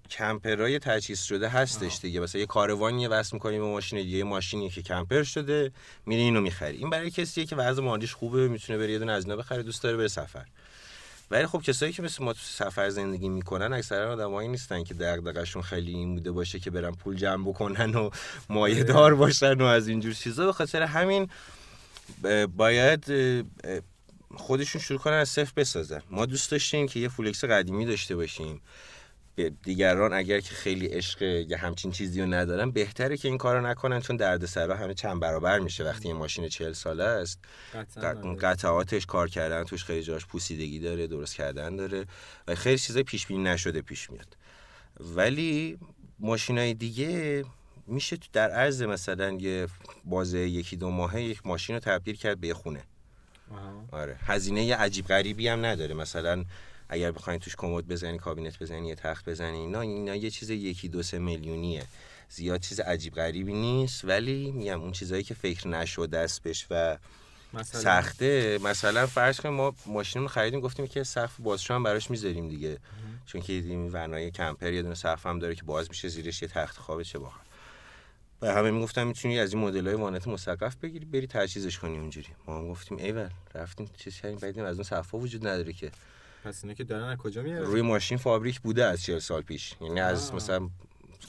کمپرای 0.09 0.79
تجهیز 0.79 1.21
شده 1.21 1.47
هستش 1.49 1.99
دیگه. 2.01 2.19
مثلا 2.19 2.41
یه 2.41 2.47
کاروانی 2.47 3.07
وصل 3.07 3.35
می‌کنی 3.35 3.59
به 3.59 3.65
ماشین 3.65 3.99
دیگه 3.99 4.17
یه 4.17 4.23
ماشینی 4.23 4.69
که 4.69 4.81
کمپر 4.81 5.23
شده 5.23 5.71
میری 6.05 6.21
اینو 6.21 6.41
می‌خری. 6.41 6.77
این 6.77 6.89
برای 6.89 7.11
کسیه 7.11 7.45
که 7.45 7.55
وضع 7.55 7.81
مالیش 7.81 8.13
خوبه 8.13 8.47
می‌تونه 8.47 8.79
بره 8.79 8.91
یه 8.91 8.99
دونه 8.99 9.11
از 9.11 9.23
اینا 9.23 9.35
بخره 9.35 9.63
دوست 9.63 9.83
داره 9.83 9.97
بره 9.97 10.07
سفر. 10.07 10.45
ولی 11.33 11.45
خب 11.45 11.61
کسایی 11.61 11.93
که 11.93 12.01
مثل 12.01 12.23
ما 12.23 12.33
تو 12.33 12.39
سفر 12.39 12.89
زندگی 12.89 13.29
می‌کنن 13.29 13.73
اکثرا 13.73 14.13
آدمایی 14.13 14.47
نیستن 14.49 14.83
که 14.83 14.93
دغدغشون 14.93 15.61
خیلی 15.61 15.91
این 15.91 16.15
بوده 16.15 16.31
باشه 16.31 16.59
که 16.59 16.71
برن 16.71 16.91
پول 16.91 17.15
جمع 17.15 17.47
بکنن 17.47 17.95
و 17.95 18.09
مایه 18.49 18.83
دار 18.83 19.15
باشن 19.15 19.61
و 19.61 19.63
از 19.63 19.87
اینجور 19.87 20.13
چیزا. 20.13 20.45
به 20.45 20.53
خاطر 20.53 20.81
همین 20.81 21.29
باید 22.57 23.05
خودشون 24.35 24.81
شروع 24.81 24.99
کنن 24.99 25.13
از 25.13 25.29
صفر 25.29 25.51
بسازن. 25.55 26.01
ما 26.09 26.25
دوست 26.25 26.51
داشتیم 26.51 26.87
که 26.87 26.99
یه 26.99 27.09
فولکس 27.09 27.45
قدیمی 27.45 27.85
داشته 27.85 28.15
باشیم. 28.15 28.61
دیگران 29.63 30.13
اگر 30.13 30.39
که 30.39 30.55
خیلی 30.55 30.87
عشق 30.87 31.21
یا 31.21 31.57
همچین 31.57 31.91
چیزی 31.91 32.21
رو 32.21 32.27
ندارن 32.33 32.71
بهتره 32.71 33.17
که 33.17 33.27
این 33.27 33.37
کارو 33.37 33.67
نکنن 33.67 33.99
چون 34.01 34.15
دردسرا 34.15 34.75
همه 34.75 34.93
چند 34.93 35.19
برابر 35.19 35.59
میشه 35.59 35.83
وقتی 35.83 36.07
یه 36.07 36.13
ماشین 36.13 36.47
40 36.47 36.73
ساله 36.73 37.03
است. 37.03 37.39
آره. 37.97 38.35
قطعاتش 38.35 39.05
کار 39.05 39.29
کردن 39.29 39.63
توش 39.63 39.83
خیلی 39.83 40.03
جاش 40.03 40.25
پوسیدگی 40.25 40.79
داره 40.79 41.07
درست 41.07 41.35
کردن 41.35 41.75
داره 41.75 42.05
و 42.47 42.55
خیلی 42.55 42.77
چیزای 42.77 43.03
پیش 43.03 43.27
بینی 43.27 43.43
نشده 43.43 43.81
پیش 43.81 44.09
میاد. 44.09 44.37
ولی 44.99 45.79
ماشینای 46.19 46.73
دیگه 46.73 47.43
میشه 47.87 48.17
تو 48.17 48.27
در 48.33 48.51
عرض 48.51 48.81
مثلا 48.81 49.31
یه 49.31 49.67
بازه 50.05 50.39
یکی 50.39 50.75
دو 50.75 50.89
ماهه 50.89 51.21
یک 51.21 51.45
ماشین 51.45 51.75
رو 51.75 51.79
تبدیل 51.79 52.15
کرد 52.15 52.39
به 52.39 52.47
یه 52.47 52.53
خونه. 52.53 52.83
آره. 53.91 54.15
هزینه 54.25 54.75
عجیب 54.75 55.07
غریبی 55.07 55.47
هم 55.47 55.65
نداره. 55.65 55.93
مثلا 55.93 56.45
اگر 56.93 57.11
بخواین 57.11 57.39
توش 57.39 57.55
کمد 57.55 57.87
بزنی 57.87 58.17
کابینت 58.17 58.59
بزنی 58.59 58.87
یه 58.87 58.95
تخت 58.95 59.29
بزنی 59.29 59.57
اینا 59.57 59.81
اینا 59.81 60.15
یه 60.15 60.29
چیز 60.29 60.49
یکی 60.49 60.87
دو 60.89 61.03
سه 61.03 61.19
میلیونیه. 61.19 61.83
زیاد 62.29 62.59
چیز 62.59 62.79
عجیب 62.79 63.13
غریبی 63.13 63.53
نیست 63.53 64.05
ولی 64.05 64.51
میگم 64.51 64.81
اون 64.81 64.91
چیزایی 64.91 65.23
که 65.23 65.33
فکر 65.33 65.67
نشده 65.67 66.17
است 66.17 66.43
بهش 66.43 66.67
و 66.69 66.97
مثلا. 67.53 67.81
سخته. 67.81 68.59
مثلا 68.63 69.07
فرض 69.07 69.39
کنیم 69.39 69.55
ما 69.55 69.75
ماشین 69.85 70.21
رو 70.21 70.27
خریدیم 70.27 70.59
گفتیم 70.59 70.87
که 70.87 71.03
سقف 71.03 71.39
بازشو 71.39 71.73
هم 71.73 71.83
براش 71.83 72.11
می‌ذاریم 72.11 72.49
دیگه. 72.49 72.77
چون 73.25 73.41
که 73.41 73.53
دیدیم 73.53 73.89
ونای 73.93 74.31
کمپر 74.31 74.73
یه 74.73 74.81
دونه 74.81 74.95
سقف 74.95 75.25
هم 75.25 75.39
داره 75.39 75.55
که 75.55 75.63
باز 75.63 75.89
میشه 75.89 76.07
زیرش 76.07 76.41
یه 76.41 76.47
تخت 76.47 76.77
خوابه 76.77 77.03
چه 77.03 77.19
باحال. 77.19 77.43
و 78.41 78.53
همه 78.53 78.71
می‌گفتن 78.71 79.03
می‌تونی 79.03 79.39
از 79.39 79.53
این 79.53 79.63
مدل 79.63 79.87
های 79.87 79.95
وانت 79.95 80.27
مسقف 80.27 80.75
بگیری 80.75 81.05
بری 81.05 81.27
تجهیزش 81.27 81.79
کنی 81.79 81.97
اونجوری. 81.97 82.27
ما 82.47 82.57
هم 82.57 82.69
گفتیم 82.69 82.97
ایول 82.97 83.29
رفتیم 83.55 83.89
چیز 83.97 84.21
کردیم 84.21 84.37
بعدیم 84.37 84.63
از 84.63 84.75
اون 84.75 84.83
صفا 84.83 85.17
وجود 85.17 85.47
نداره 85.47 85.73
که. 85.73 85.91
پس 86.43 86.63
اینا 86.63 86.73
که 86.73 86.83
دارن 86.83 87.03
از 87.03 87.17
کجا 87.17 87.41
میارن؟ 87.41 87.65
روی 87.65 87.81
ماشین 87.81 88.17
فابریک 88.17 88.59
بوده 88.59 88.85
از 88.85 89.03
40 89.03 89.19
سال 89.19 89.41
پیش. 89.41 89.73
یعنی 89.81 89.99
از 89.99 90.33
مثلا 90.33 90.69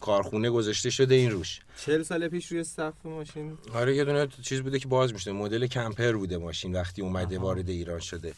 کارخونه 0.00 0.50
گذاشته 0.50 0.90
شده 0.90 1.14
این 1.14 1.30
روش. 1.30 1.60
40 1.86 2.02
سال 2.02 2.28
پیش 2.28 2.52
روی 2.52 2.64
صف 2.64 2.94
ماشین؟ 3.04 3.58
آره 3.74 3.96
یه 3.96 4.04
دونه 4.04 4.28
چیز 4.42 4.62
بوده 4.62 4.78
که 4.78 4.88
باز 4.88 5.12
میشه 5.12 5.32
مدل 5.32 5.66
کمپر 5.66 6.12
بوده 6.12 6.38
ماشین 6.38 6.72
وقتی 6.72 7.02
اومده 7.02 7.38
وارد 7.38 7.68
ایران 7.68 8.00
شده. 8.00 8.34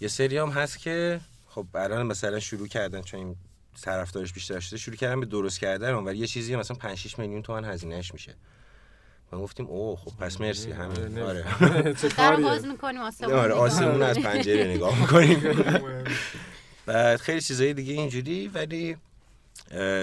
یه 0.00 0.08
سری 0.08 0.38
هم 0.38 0.48
هست 0.48 0.78
که 0.78 1.20
خب 1.48 1.66
الان 1.74 2.06
مثلا 2.06 2.40
شروع 2.40 2.68
کردن 2.68 3.02
چون 3.02 3.20
این 3.20 3.36
طرفدارش 3.82 4.32
بیشتر 4.32 4.60
شده 4.60 4.76
شروع 4.76 4.96
کردن 4.96 5.20
به 5.20 5.26
درست 5.26 5.60
کردن 5.60 5.94
ولی 5.94 6.18
یه 6.18 6.26
چیزی 6.26 6.56
مثلا 6.56 6.76
5 6.76 6.98
6 6.98 7.18
میلیون 7.18 7.42
تومان 7.42 7.64
هزینهش 7.64 8.12
میشه. 8.12 8.34
ما 9.32 9.40
گفتیم 9.40 9.66
اوه 9.66 9.98
خب 9.98 10.12
پس 10.20 10.40
مرسی 10.40 10.72
همین. 10.72 11.18
آره 11.18 11.44
در 12.18 12.36
باز 12.36 12.66
می‌کنیم 12.66 13.00
آسمون 13.00 13.32
آره 13.32 13.54
آسمون 13.54 14.02
از 14.02 14.18
پنجره 14.18 14.64
نگاه 14.64 15.00
می‌کنیم. 15.00 15.42
بعد 16.86 17.16
خیلی 17.16 17.40
چیزای 17.40 17.74
دیگه 17.74 17.92
اینجوری 17.92 18.48
ولی 18.48 18.96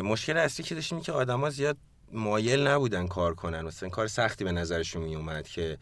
مشکل 0.04 0.38
اصلی 0.38 0.66
که 0.66 0.76
داشتیم 0.76 1.02
که 1.02 1.12
آدما 1.12 1.50
زیاد 1.50 1.78
مایل 2.12 2.68
نبودن 2.68 3.08
کار 3.08 3.34
کنن. 3.36 3.62
مثلا 3.62 3.90
کار 3.90 4.08
سختی 4.08 4.44
به 4.44 4.52
نظرشون 4.52 5.04
می 5.04 5.16
اومد 5.16 5.48
که 5.48 5.78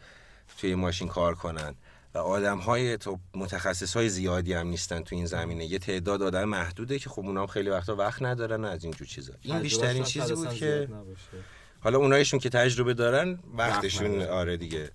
توی 0.58 0.74
ماشین 0.74 1.08
کار 1.08 1.34
کنن. 1.34 1.74
و 2.14 2.18
آدم 2.18 2.58
های 2.58 2.96
تو 2.96 3.18
متخصص 3.34 3.96
های 3.96 4.08
زیادی 4.08 4.52
هم 4.52 4.66
نیستن 4.66 5.02
تو 5.02 5.16
این 5.16 5.26
زمینه. 5.26 5.64
یه 5.64 5.78
تعداد 5.78 6.22
آدم 6.22 6.44
محدوده 6.44 6.98
که 6.98 7.10
خب 7.10 7.26
اونام 7.26 7.46
خیلی 7.46 7.70
وقتا 7.70 7.96
وقت 7.96 8.22
ندارن 8.22 8.64
از 8.64 8.84
اینجور 8.84 9.06
چیزا. 9.06 9.32
این 9.42 9.58
بیشترین 9.58 10.02
چیزی 10.02 10.34
بود 10.34 10.54
که 10.54 10.88
حالا 11.84 11.98
اونایشون 11.98 12.40
که 12.40 12.48
تجربه 12.48 12.94
دارن 12.94 13.38
وقتشون 13.54 14.22
آره 14.22 14.56
دیگه. 14.56 14.90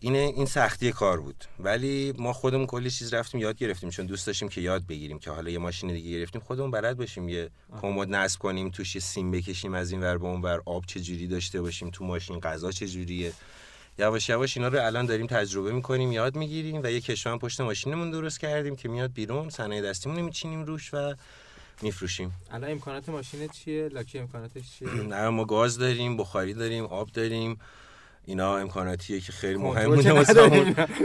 اینه 0.00 0.18
این 0.18 0.46
سختی 0.46 0.92
کار 0.92 1.20
بود. 1.20 1.44
ولی 1.58 2.14
ما 2.18 2.32
خودمون 2.32 2.66
کلی 2.66 2.90
چیز 2.90 3.14
رفتیم 3.14 3.40
یاد 3.40 3.56
گرفتیم. 3.56 3.90
چون 3.90 4.06
دوست 4.06 4.26
داشتیم 4.26 4.48
که 4.48 4.60
یاد 4.60 4.86
بگیریم 4.86 5.18
که 5.18 5.30
حالا 5.30 5.50
یه 5.50 5.58
ماشین 5.58 5.92
دیگه 5.92 6.18
گرفتیم 6.18 6.40
خودمون 6.40 6.70
بلد 6.70 6.96
باشیم 6.96 7.28
یه 7.28 7.50
کمد 7.80 8.08
نصب 8.08 8.40
کنیم 8.40 8.70
توش 8.70 8.94
یه 8.94 9.00
سیم 9.00 9.30
بکشیم 9.30 9.74
از 9.74 9.92
این 9.92 10.00
ور 10.00 10.18
به 10.18 10.24
اون 10.24 10.42
ور 10.42 10.62
آب 10.66 10.86
چه 10.86 11.00
جوری 11.00 11.26
داشته 11.26 11.60
باشیم 11.60 11.90
تو 11.90 12.04
ماشین 12.04 12.40
غذا 12.40 12.72
چه 12.72 12.86
جوریه. 12.86 13.32
یواش 13.98 14.28
یواش 14.28 14.56
اینا 14.56 14.68
رو 14.68 14.86
الان 14.86 15.06
داریم 15.06 15.26
تجربه 15.26 15.72
می‌کنیم 15.72 16.12
یاد 16.12 16.36
می‌گیریم 16.36 16.80
و 16.84 16.90
یه 16.90 17.00
کشوان 17.00 17.38
پشت 17.38 17.60
ماشینمون 17.60 18.10
درست 18.10 18.40
کردیم 18.40 18.76
که 18.76 18.88
میاد 18.88 19.12
بیرون 19.12 19.50
صنایع 19.50 19.82
دستیمون 19.82 20.20
میچینیم 20.20 20.64
روش 20.64 20.94
و 20.94 21.14
میفروشیم. 21.82 22.32
الان 22.50 22.70
امکانات 22.70 23.08
ماشین 23.08 23.48
چیه؟ 23.48 23.88
لاکی 23.88 24.18
امکاناتش 24.18 24.62
چیه؟ 24.78 24.88
نه 25.12 25.28
ما 25.28 25.44
گاز 25.44 25.78
داریم 25.78 26.16
بخاری 26.16 26.54
داریم 26.54 26.84
آب 26.84 27.10
داریم. 27.10 27.58
اینا 28.26 28.56
امکاناتیه 28.56 29.20
که 29.20 29.32
خیلی 29.32 29.58
مهمه 29.58 29.96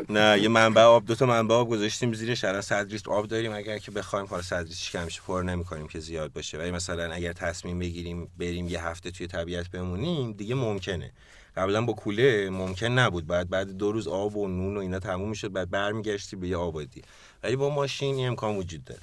نه 0.09 0.39
یه 0.41 0.47
منبع 0.47 0.81
آب 0.81 1.05
دو 1.05 1.15
تا 1.15 1.25
منبع 1.25 1.55
آب 1.55 1.69
گذاشتیم 1.69 2.13
زیرش 2.13 2.43
الان 2.43 2.61
100 2.61 2.91
لیتر 2.91 3.11
آب 3.11 3.27
داریم. 3.27 3.51
اگر 3.51 3.77
که 3.77 3.91
بخوایم 3.91 4.25
حالا 4.25 4.41
100 4.41 4.55
لیترش 4.63 4.91
کمش 4.91 5.21
پر 5.21 5.41
نمی‌کنیم 5.41 5.87
که 5.87 5.99
زیاد 5.99 6.33
باشه. 6.33 6.57
ولی 6.57 6.71
مثلا 6.71 7.13
اگر 7.13 7.33
تصمیم 7.33 7.79
بگیریم 7.79 8.31
بریم 8.37 8.67
یه 8.67 8.83
هفته 8.87 9.11
توی 9.11 9.27
طبیعت 9.27 9.69
بمونیم 9.69 10.31
دیگه 10.31 10.55
ممکنه. 10.55 11.11
قبلا 11.55 11.81
با 11.81 11.93
کوله 11.93 12.49
ممکن 12.49 12.85
نبود. 12.87 13.27
بعد 13.27 13.49
بعد 13.49 13.77
دو 13.77 13.91
روز 13.91 14.07
آب 14.07 14.37
و 14.37 14.47
نون 14.47 14.77
و 14.77 14.79
اینا 14.79 14.99
تموم 14.99 15.29
می‌شد 15.29 15.51
بعد 15.51 15.69
برمیگشتی 15.69 16.35
به 16.35 16.47
یه 16.47 16.57
آبادی. 16.57 17.01
ولی 17.43 17.55
با 17.55 17.69
ماشین 17.69 18.15
این 18.15 18.27
امکان 18.27 18.55
وجود 18.55 18.85
داره. 18.85 19.01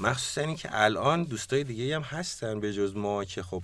مخصوصا 0.00 0.40
اینکه 0.40 0.68
الان 0.72 1.24
دوستای 1.24 1.64
دیگه 1.64 1.96
هم 1.96 2.02
هستن 2.02 2.60
به 2.60 2.72
جز 2.72 2.96
ما 2.96 3.24
که 3.24 3.42
خب 3.42 3.62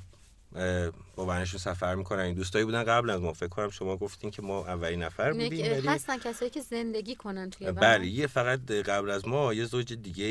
با 1.17 1.27
ونشون 1.27 1.61
سفر 1.61 1.95
می‌کنن 1.95 2.21
این 2.21 2.35
دوستایی 2.35 2.65
بودن 2.65 2.85
قبل 2.85 3.11
از 3.11 3.21
ما 3.21 3.33
فکر 3.33 3.49
کنم 3.49 3.71
شما 3.71 3.97
گفتین 3.97 4.31
که 4.31 4.43
ما 4.43 4.67
اولین 4.67 5.03
نفر 5.03 5.33
بودیم 5.33 5.73
ولی 5.73 5.89
هستن 5.89 6.19
کسایی 6.19 6.51
که 6.51 6.61
زندگی 6.61 7.15
کنن 7.15 7.51
توی 7.51 7.73
بله 7.73 8.07
یه 8.07 8.27
فقط 8.27 8.71
قبل 8.71 9.11
از 9.11 9.29
ما 9.29 9.55
یه 9.55 9.65
زوج 9.65 9.93
دیگه 9.93 10.25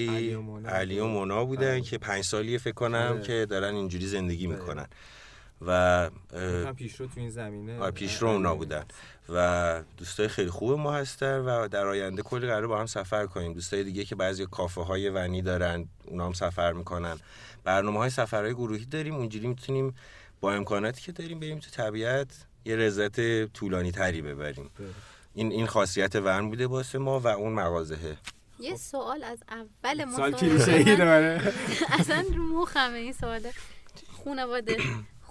علی 0.68 1.00
و 1.00 1.08
مونا 1.08 1.46
بودن 1.46 1.72
بله. 1.72 1.82
که 1.82 1.98
پنج 1.98 2.24
سالیه 2.24 2.58
فکر 2.58 2.74
کنم 2.74 3.13
بله. 3.13 3.24
که 3.24 3.46
دارن 3.50 3.76
اینجوری 3.76 4.08
زندگی 4.08 4.48
بله. 4.48 4.56
می‌کنن 4.56 4.88
و 5.62 6.10
پیشرو 6.76 7.08
تو 7.08 7.20
این 7.20 7.30
زمینه. 7.30 7.80
آره 7.80 7.91
پیشرو 7.91 8.30
اونا 8.30 8.56
بودن. 8.56 8.86
و 9.30 9.84
دوستای 9.98 10.28
خیلی 10.28 10.50
خوب 10.50 10.80
ما 10.80 10.94
هستن 10.94 11.39
و 11.39 11.68
در 11.68 11.88
آینده 11.88 12.22
کلی 12.22 12.48
قرار 12.48 12.68
با 12.68 12.80
هم 12.80 12.86
سفر 12.86 13.26
کنیم. 13.26 13.54
دوستای 13.54 13.84
دیگه 13.84 14.06
که 14.06 14.15
بعضی 14.15 14.46
کافه 14.46 14.82
های 14.82 15.10
ونی 15.10 15.41
دارن 15.41 15.88
اونا 16.06 16.26
هم 16.26 16.34
سفر 16.34 16.74
می‌کنن. 16.74 17.18
برنامه 17.63 18.00
های 18.00 18.10
سفرهای 18.10 18.54
گروهی 18.54 18.86
داریم. 18.86 19.15
اونجوری 19.15 19.48
می‌تونیم 19.48 19.96
با 20.41 20.54
امکاناتی 20.54 21.02
که 21.02 21.12
داریم 21.12 21.39
بریم 21.39 21.60
تو 21.60 21.70
طبیعت 21.72 22.46
یه 22.65 22.76
رزت 22.76 23.46
طولانی 23.46 23.91
تری 23.91 24.22
ببریم 24.22 24.70
این 25.34 25.52
این 25.52 25.68
خاصیت 25.68 26.15
ون 26.15 26.50
بوده 26.50 26.68
واسه 26.68 26.98
ما 26.98 27.20
و 27.20 27.28
اون 27.28 27.54
مغازهه 27.54 28.18
یه 28.60 28.76
سوال 28.76 29.24
از 29.24 29.44
اول 29.50 29.98
سال 29.98 30.06
مصاحبه 30.06 30.38
کلیشه‌ای 30.38 30.91
اصلا 32.00 32.26
رو 32.36 32.62
مخمه 32.62 32.98
این 32.98 33.13
سواله 33.13 33.52
خانواده. 34.26 34.78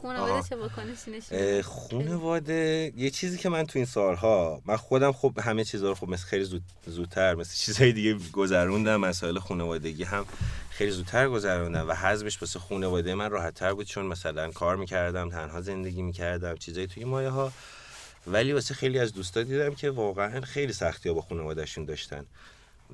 خانواده. 0.04 0.48
چه 0.48 0.56
واکنشی؟ 0.56 1.62
خونواده 1.62 2.92
یه 2.96 3.10
چیزی 3.10 3.38
که 3.38 3.48
من 3.48 3.66
تو 3.66 3.78
این 3.78 3.86
سالها 3.86 4.62
من 4.66 4.76
خودم 4.76 5.12
خب 5.12 5.38
همه 5.38 5.64
چیزها 5.64 5.88
رو 5.88 5.94
خب 5.94 6.08
مثل 6.08 6.26
خیلی 6.26 6.44
زود 6.44 6.62
زودتر 6.86 7.34
مثل 7.34 7.56
چیزهای 7.56 7.92
دیگه 7.92 8.14
گذروندم. 8.32 8.96
مسائل 8.96 9.38
خانوادگی 9.38 10.04
هم 10.04 10.26
خیلی 10.70 10.90
زودتر 10.90 11.28
گذروندم 11.28 11.88
و 11.88 11.94
حزمش 11.94 12.42
واسه 12.42 12.58
خانواده 12.58 13.14
من 13.14 13.30
راحتتر 13.30 13.74
بود 13.74 13.86
چون 13.86 14.06
مثلا 14.06 14.50
کار 14.50 14.76
می‌کردم 14.76 15.30
تنها 15.30 15.60
زندگی 15.60 16.02
می‌کردم 16.02 16.56
چیزایی 16.56 16.86
توی 16.86 17.04
مایه 17.04 17.28
ها 17.28 17.52
ولی 18.26 18.52
واسه 18.52 18.74
خیلی 18.74 18.98
از 18.98 19.12
دوستا 19.12 19.42
دیدم 19.42 19.74
که 19.74 19.90
واقعا 19.90 20.40
خیلی 20.40 20.72
سختی 20.72 21.08
ها 21.08 21.14
با 21.14 21.20
خانوادهشون 21.20 21.84
داشتن. 21.84 22.24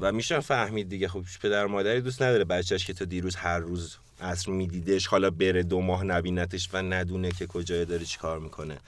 و 0.00 0.12
میشن 0.12 0.40
فهمید 0.40 0.88
دیگه 0.88 1.08
خب 1.08 1.24
پدر 1.42 1.66
مادری 1.66 2.00
دوست 2.00 2.22
نداره 2.22 2.44
بچهش 2.44 2.86
که 2.86 2.92
تا 2.92 3.04
دیروز 3.04 3.36
هر 3.36 3.58
روز 3.58 3.96
عصر 4.20 4.50
میدیدش 4.50 5.06
حالا 5.06 5.30
بره 5.30 5.62
دو 5.62 5.80
ماه 5.80 6.04
نبینتش 6.04 6.68
و 6.72 6.82
ندونه 6.82 7.30
که 7.30 7.46
کجای 7.46 7.84
داره 7.84 8.04
چیکار 8.04 8.38
می‌کنه. 8.38 8.78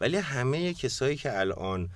ولی 0.00 0.16
همه 0.16 0.74
کسایی 0.74 1.16
که 1.16 1.38
الان 1.38 1.88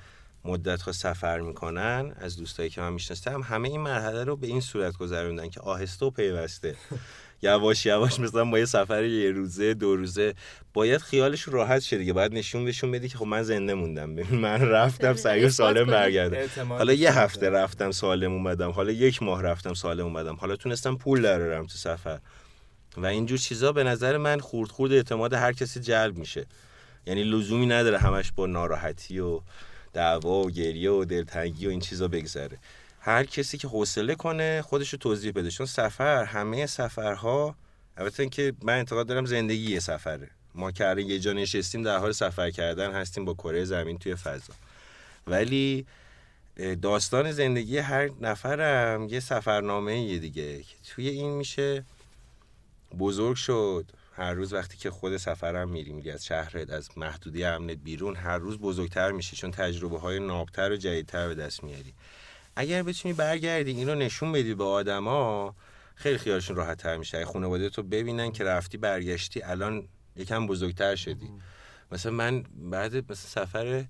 مدت 0.45 0.83
ها 0.83 0.93
سفر 0.93 1.41
می‌کنن 1.41 2.13
از 2.21 2.37
دوستایی 2.37 2.71
که 2.71 2.81
من 2.81 2.93
می‌شناسم 2.93 3.41
همه 3.43 3.69
این 3.69 3.81
مرحله 3.81 4.25
رو 4.25 4.37
به 4.37 4.47
این 4.47 4.61
صورت 4.61 4.97
گذروندن 4.97 5.49
که 5.49 5.61
آهسته 5.61 6.07
و 6.07 6.11
پیوسته. 6.11 6.75
یواش 7.45 7.87
یواش 7.87 8.21
مثلا 8.21 8.45
با 8.45 8.59
یه 8.59 8.65
سفر 8.65 9.05
یه 9.05 9.31
روزه 9.31 9.75
دو 9.75 9.97
روزه 9.97 10.35
باید 10.75 11.01
خیالش 11.01 11.49
راحت 11.49 11.81
شه 11.81 11.99
دیگه. 11.99 12.13
باید 12.13 12.35
نشون 12.35 12.65
بهشون 12.65 12.91
بدی 12.91 13.09
که 13.09 13.19
خب 13.19 13.27
من 13.27 13.43
زنده 13.43 13.75
موندم. 13.75 14.15
ببین 14.15 14.41
من 14.41 14.61
رفتم 14.61 15.11
اثبات 15.11 15.49
سالم. 15.49 15.87
برگردم. 15.87 16.69
حالا 16.69 16.93
یه. 16.93 17.19
هفته 17.19 17.51
رفتم 17.51 17.91
سالم 17.91 18.33
اومدم. 18.33 18.71
حالا 18.71 18.93
یک 18.93 19.23
ماه 19.23 19.43
رفتم 19.43 19.75
سالم 19.75 20.05
اومدم. 20.05 20.35
حالا 20.35 20.57
تونستم 20.57 20.97
پول 20.97 21.23
درارم 21.23 21.67
تو 21.67 21.79
سفر. 21.79 22.19
و 22.97 23.07
اینجور 23.07 23.39
چیزا 23.39 23.73
به 23.73 23.85
نظر 23.85 24.17
من 24.17 24.41
خورد 24.41 24.71
خورد 24.71 24.93
اعتماد 24.93 25.35
هر 25.35 25.53
کسی 25.53 25.81
جلب 25.81 26.17
میشه. 26.17 26.47
یعنی 27.07 27.25
لزومی 27.25 27.67
نداره 27.67 27.99
همش 27.99 28.33
با 28.33 28.47
ناراحتی 28.47 29.19
و 29.19 29.41
دعوا 29.93 30.43
و 30.43 30.51
گریه 30.51 30.91
و 30.91 31.05
دلتنگی 31.05 31.67
و 31.67 31.71
این 31.71 31.81
چیزا 31.81 32.09
بگذره. 32.09 32.59
هر 33.01 33.25
کسی 33.25 33.59
که 33.59 33.69
حوصله 33.69 34.15
کنه 34.15 34.63
خودشو 34.63 34.97
توضیح 34.97 35.33
بده. 35.33 35.51
چون 35.51 35.67
سفر 35.67 36.25
همه 36.25 36.67
سفرها 36.67 37.55
البته 37.97 38.23
اینکه 38.23 38.53
من 38.63 38.77
اعتقاد 38.77 39.07
دارم 39.07 39.25
زندگی 39.25 39.73
یه 39.73 39.81
سفره. 39.81 40.31
ما 40.55 40.71
که 40.71 40.95
یه 40.99 41.19
جا 41.19 41.33
نشستیم 41.33 41.83
در 41.83 41.99
حال 41.99 42.13
سفر 42.13 42.51
کردن 42.51 42.93
هستیم 42.93 43.25
با 43.25 43.35
کره 43.35 43.65
زمین 43.65 43.99
توی 43.99 44.15
فضا. 44.15 44.55
ولی 45.27 45.87
داستان 46.83 47.33
زندگی 47.33 47.79
هر 47.79 48.11
نفرم 48.21 49.09
یه 49.09 49.21
سفرنامه 49.21 50.01
یه 50.01 50.19
دیگه. 50.19 50.59
که 50.59 50.75
توی 50.89 51.09
این 51.09 51.31
میشه 51.31 51.85
بزرگ 52.99 53.37
شد. 53.37 53.91
هر 54.13 54.33
روز 54.33 54.53
وقتی 54.53 54.77
که 54.77 54.91
خود 54.91 55.17
سفرم 55.17 55.69
میری 55.69 55.93
میری 55.93 56.11
از 56.11 56.25
شهرت 56.25 56.71
از 56.71 56.99
محدودی 56.99 57.45
امنت 57.45 57.79
بیرون 57.79 58.17
هر 58.17 58.39
روز 58.39 58.59
بزرگتر 58.59 59.13
میشی 59.13 59.37
چون 59.37 59.51
تجربه 59.51 59.99
های 59.99 60.19
نابتر 60.19 60.73
و 60.73 60.77
جدیدتر 60.77 61.29
به 61.29 61.35
دست 61.35 61.65
میاری. 61.65 61.95
اگر 62.57 62.83
بتونی 62.83 63.15
برگردی 63.15 63.71
اینو 63.71 63.95
نشون 63.95 64.33
بدی 64.33 64.55
به 64.55 64.65
آدما 64.65 65.55
خیلی 65.95 66.19
خیالشون 66.19 66.57
راحت 66.57 66.79
تر 66.79 66.97
میشه 66.97 67.25
خانواده 67.25 67.71
تو 67.71 67.83
ببینن 67.83 68.33
که 68.33 68.45
رفتی 68.45 68.77
برگشتی 68.79 69.43
الان 69.43 69.89
یکم 70.17 70.47
بزرگتر 70.47 70.97
شدی. 70.97 71.31
مثلا 71.93 72.13
من 72.13 72.45
بعد 72.71 73.13
مثلا 73.13 73.15
سفر 73.47 73.85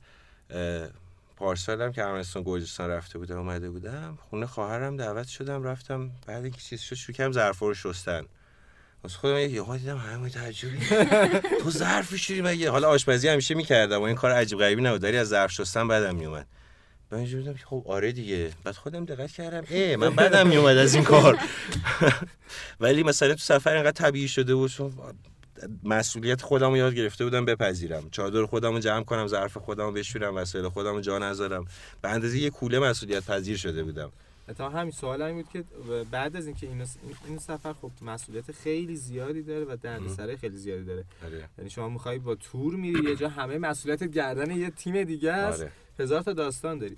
پارسالم 1.37 1.93
که 1.93 2.05
ارمنستان 2.05 2.43
گرجستان 2.43 2.91
رفته 2.91 3.19
بودم 3.19 3.39
اومده 3.39 3.71
بودم 3.71 4.19
خونه 4.31 4.47
خواهرم 4.47 4.97
دعوت 4.97 5.29
شدم 5.29 5.63
رفتم 5.63 6.11
بعد 6.27 6.43
اینکه 6.45 6.61
چیز 6.61 6.81
شد 6.81 6.97
شروع 6.97 7.17
کردم 7.17 7.33
ظرفا 7.33 7.67
رو 7.67 7.75
شستن. 7.75 8.27
واسه 9.05 9.19
خودم 9.19 9.37
یه 9.39 9.49
یهو 9.49 9.77
دیدم 9.77 9.97
همه 9.97 10.31
تعجبی. 10.31 10.79
تو 11.63 11.71
ظرف 11.71 12.17
شوری 12.17 12.43
مگه؟ 12.43 12.71
حالا 12.71 12.89
آشپزی 12.89 13.29
همیشه 13.29 13.55
می‌کردم 13.55 14.01
و 14.01 14.03
این 14.03 14.17
کار 14.17 14.31
عجیب 14.31 14.59
غریبی 14.59 14.83
نبود 14.83 15.05
ولی 15.05 15.17
از 15.17 15.29
ظرف 15.29 15.53
شستن 15.53 15.89
بعدم 15.89 16.17
میومد 16.17 16.47
من 17.13 17.19
اینجوری 17.19 17.43
بودم 17.43 17.59
خب 17.65 17.85
آره 17.87 18.13
دیگه. 18.13 18.51
بعد 18.65 18.75
خودم 18.75 19.05
دقت 19.05 19.31
کردم 19.31 19.65
ای 19.71 19.97
من 19.97 20.11
بعدم 20.11 20.47
میومد 20.47 20.77
از 20.77 20.95
این 20.95 21.05
کار. 21.05 21.39
ولی 22.81 23.03
مثلا 23.03 23.35
تو 23.35 23.41
سفر 23.41 23.75
اینقدر 23.75 23.91
طبیعی 23.91 24.29
شده 24.29 24.55
بود 24.55 24.71
مسئولیت 25.85 26.43
خودم 26.43 26.71
رو 26.71 26.77
یاد 26.77 26.95
گرفته 26.95 27.25
بودم 27.25 27.45
بپذیرم. 27.45 28.11
چادر 28.11 28.47
خودم 28.47 28.73
رو 28.73 28.79
جمع 28.79 29.05
کنم 29.05 29.27
ظرف 29.27 29.57
خودم 29.57 29.85
رو 29.85 29.93
بشورم 29.93 30.37
وسایل 30.37 30.69
خودم 30.69 30.95
رو 30.95 31.01
جا 31.01 31.19
نذارم. 31.19 31.65
به 32.03 32.09
اندازه 32.09 32.39
یه 32.39 32.51
کوله 32.51 32.79
مسئولیت 32.79 33.27
پذیر 33.27 33.57
شده 33.57 33.85
بودم. 33.85 34.13
تا 34.53 34.69
همین 34.69 34.91
سوال 34.91 35.23
این 35.23 35.37
بود 35.37 35.49
که 35.53 35.65
بعد 36.11 36.37
از 36.37 36.47
اینکه 36.47 36.67
این- 36.67 36.87
این 37.29 37.39
سفر 37.39 37.73
خب 37.73 37.91
مسئولیت 38.03 38.53
خیلی 38.53 38.97
زیادی 38.97 39.43
داره 39.43 39.65
و 39.65 39.77
دردسر 39.83 40.37
خیلی 40.37 40.57
زیادی 40.57 40.85
داره. 40.85 41.05
آره. 41.25 41.49
یعنی 41.59 41.71
شما 41.71 41.89
می‌خوای 41.89 42.19
با 42.19 42.35
تور 42.35 42.75
میری 42.77 43.11
یه 43.11 43.17
جا 43.17 43.29
همه 43.29 43.59
مسئولیت 43.59 44.05
گردن 44.05 44.51
یه 44.51 44.71
تیم 44.71 45.05
دیگه 45.05 45.33
است. 45.33 45.61
آره. 45.61 45.73
هزار 45.99 46.23
تا 46.23 46.33
داستان 46.33 46.79
داری. 46.79 46.97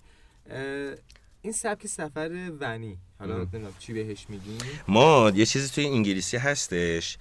این 1.42 1.52
سبک 1.52 1.86
سفر 1.86 2.52
ونی 2.60 2.98
حالا. 3.18 3.36
نمی‌دونم 3.36 3.72
چی 3.78 3.92
بهش 3.92 4.26
میگین 4.28 4.60
ما 4.88 5.32
یه 5.34 5.46
چیزی 5.46 5.68
توی 5.74 5.86
انگلیسی 5.86 6.36
هستش 6.36 7.18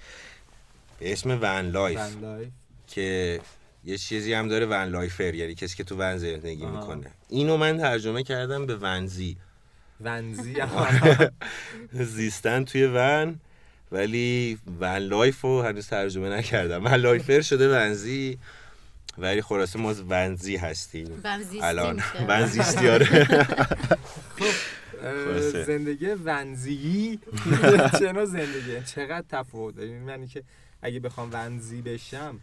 به 1.00 1.12
اسم 1.12 1.40
van 1.42 1.66
life. 1.70 2.00
van 2.00 2.22
life. 2.22 2.50
که 2.88 3.40
یه 3.86 3.98
چیزی 3.98 4.34
هم 4.34 4.48
داره 4.48 4.66
van 4.66 4.84
lifer 4.84 5.36
یعنی 5.36 5.56
کسی 5.56 5.76
که 5.78 5.84
تو 5.84 5.96
ون 5.98 6.18
زندگی. 6.18 6.66
می‌کنه. 6.66 7.12
اینو 7.30 7.58
من 7.58 7.78
ترجمه 7.78 8.24
کردم 8.24 8.66
به 8.66 8.76
ونزی 8.76 9.38
ونزی 10.04 10.56
زیستن 12.16 12.64
توی 12.66 12.86
ون 12.94 13.36
ولی 13.92 14.58
van 14.80 14.98
life 14.98 15.42
رو 15.42 15.62
هنوز 15.62 15.88
ترجمه 15.88 16.30
نکردم. 16.30 16.86
van 16.86 16.94
lifer 16.94 17.42
شده 17.42 17.70
ونزی 17.70 18.38
ولی 19.18 19.42
خلاصه 19.42 19.80
ما 19.80 19.94
ونزی 20.10 20.56
هستیم. 20.56 21.22
الان. 21.62 22.02
ونزیستی 22.28 22.90
آره. 22.90 23.06
خلاصه. 25.26 25.64
زندگی 25.64 26.06
ونزی 26.08 27.20
چه 28.00 28.12
نوع 28.12 28.26
زندگی 28.26 28.82
چقدر 28.86 29.26
تفاوت 29.30 29.76
داره 29.76 29.90
یعنی 29.90 30.28
که 30.28 30.44
اگه 30.82 31.00
بخوام 31.00 31.30
ونزی 31.34 31.82
بشم 31.82 32.40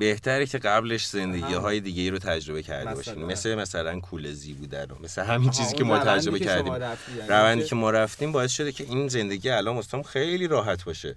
بهتره 0.00 0.46
که 0.46 0.58
قبلش 0.58 1.06
زندگی. 1.06 1.54
های 1.54 1.80
دیگه 1.80 2.02
ای 2.02 2.10
رو 2.10 2.18
تجربه 2.18 2.62
کرده. 2.62 2.94
باشین 2.94 3.24
مثل 3.24 3.54
مثلا 3.54 4.00
کوله‌زی 4.00 4.52
بودن 4.52 4.84
و 4.84 4.94
مثل 5.02 5.22
همین 5.22 5.50
چیزی 5.50 5.76
که 5.76 5.84
ما 5.84 5.98
تجربه 5.98 6.38
کردیم 6.38 6.72
یعنی 6.72 7.28
روندی 7.28 7.64
که 7.64 7.76
ما 7.76 7.90
رفتیم 7.90 8.32
باعث 8.32 8.52
شده 8.52 8.72
که 8.72 8.84
این 8.84 9.08
زندگی 9.08 9.50
الان 9.50 9.76
مستم 9.76 10.02
خیلی 10.02 10.46
راحت 10.46 10.84
باشه 10.84 11.16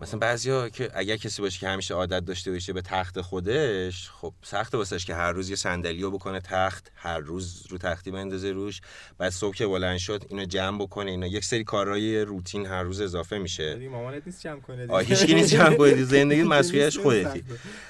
مثلا 0.00 0.18
بعضیا 0.18 0.68
که 0.68 0.90
اگر 0.94 1.16
کسی 1.16 1.42
باشه 1.42 1.58
که 1.58 1.68
همیشه 1.68 1.94
عادت 1.94 2.24
داشته 2.24 2.52
باشه 2.52 2.72
به 2.72 2.82
تخت 2.82 3.20
خودش 3.20 4.10
خب 4.10 4.32
سخت 4.42 4.74
واسش 4.74 5.04
که 5.04 5.14
هر 5.14 5.32
روز 5.32 5.50
یه 5.50 5.56
صندلیو 5.56 6.10
بکنه 6.10 6.40
تخت 6.40 6.92
هر 6.94 7.18
روز 7.18 7.66
رو 7.70 7.78
تختی 7.78 8.10
بندازه 8.10 8.52
روش 8.52 8.80
بعد 9.18 9.32
صبح 9.32 9.54
که 9.54 9.66
بلند 9.66 9.98
شد 9.98 10.24
اینو 10.28 10.44
جمع 10.44 10.78
بکنه 10.78 11.10
اینا 11.10 11.26
یک 11.26 11.44
سری 11.44 11.64
کارهای 11.64 12.20
روتین 12.20 12.66
هر 12.66 12.82
روز 12.82 13.00
اضافه 13.00 13.38
میشه 13.38 13.88
مامانت 13.88 14.22
نیست 14.26 14.42
جمع 14.42 14.60
کنه. 14.60 14.86
آه 14.88 15.02
هیچ 15.02 15.24
کی 15.24 15.34
نیست 15.34 15.50
جمع 15.50 15.76
کنه 15.76 16.04
زندگی 16.16 16.42
مسئولیتش 16.42 16.98
خودتی. 17.04 17.44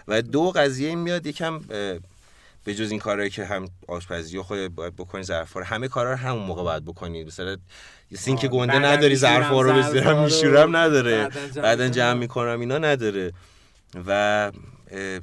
و 0.08 0.22
دو 0.22 0.50
قضیه 0.50 0.88
این 0.88 0.98
میاد 0.98 1.26
یکم 1.26 1.60
به 2.64 2.74
جز 2.74 2.90
این 2.90 3.00
کارهایی 3.00 3.30
که 3.30 3.44
هم 3.44 3.68
آشپزی 3.88 4.38
و 4.38 4.42
خودت 4.42 4.70
باید 4.70 4.96
بکنی 4.96 5.22
ظرفا 5.22 5.60
رو. 5.60 5.66
همه 5.66 5.88
کارا 5.88 6.10
رو 6.10 6.16
همون 6.16 6.42
موقع 6.42 6.62
باید 6.62 6.84
بکنی. 6.84 7.24
مثلا 7.24 7.56
سینک 8.14 8.46
گنده 8.46 8.78
نداری 8.78 9.16
ظرفا 9.16 9.60
رو 9.60 9.72
رو، 9.72 10.24
میشورم 10.24 10.76
نداره. 10.76 11.28
بعداً 11.54 11.88
جمع 11.88 12.18
می‌کنم 12.18 12.60
اینا 12.60 12.78
نداره. 12.78 13.32
و 14.06 14.52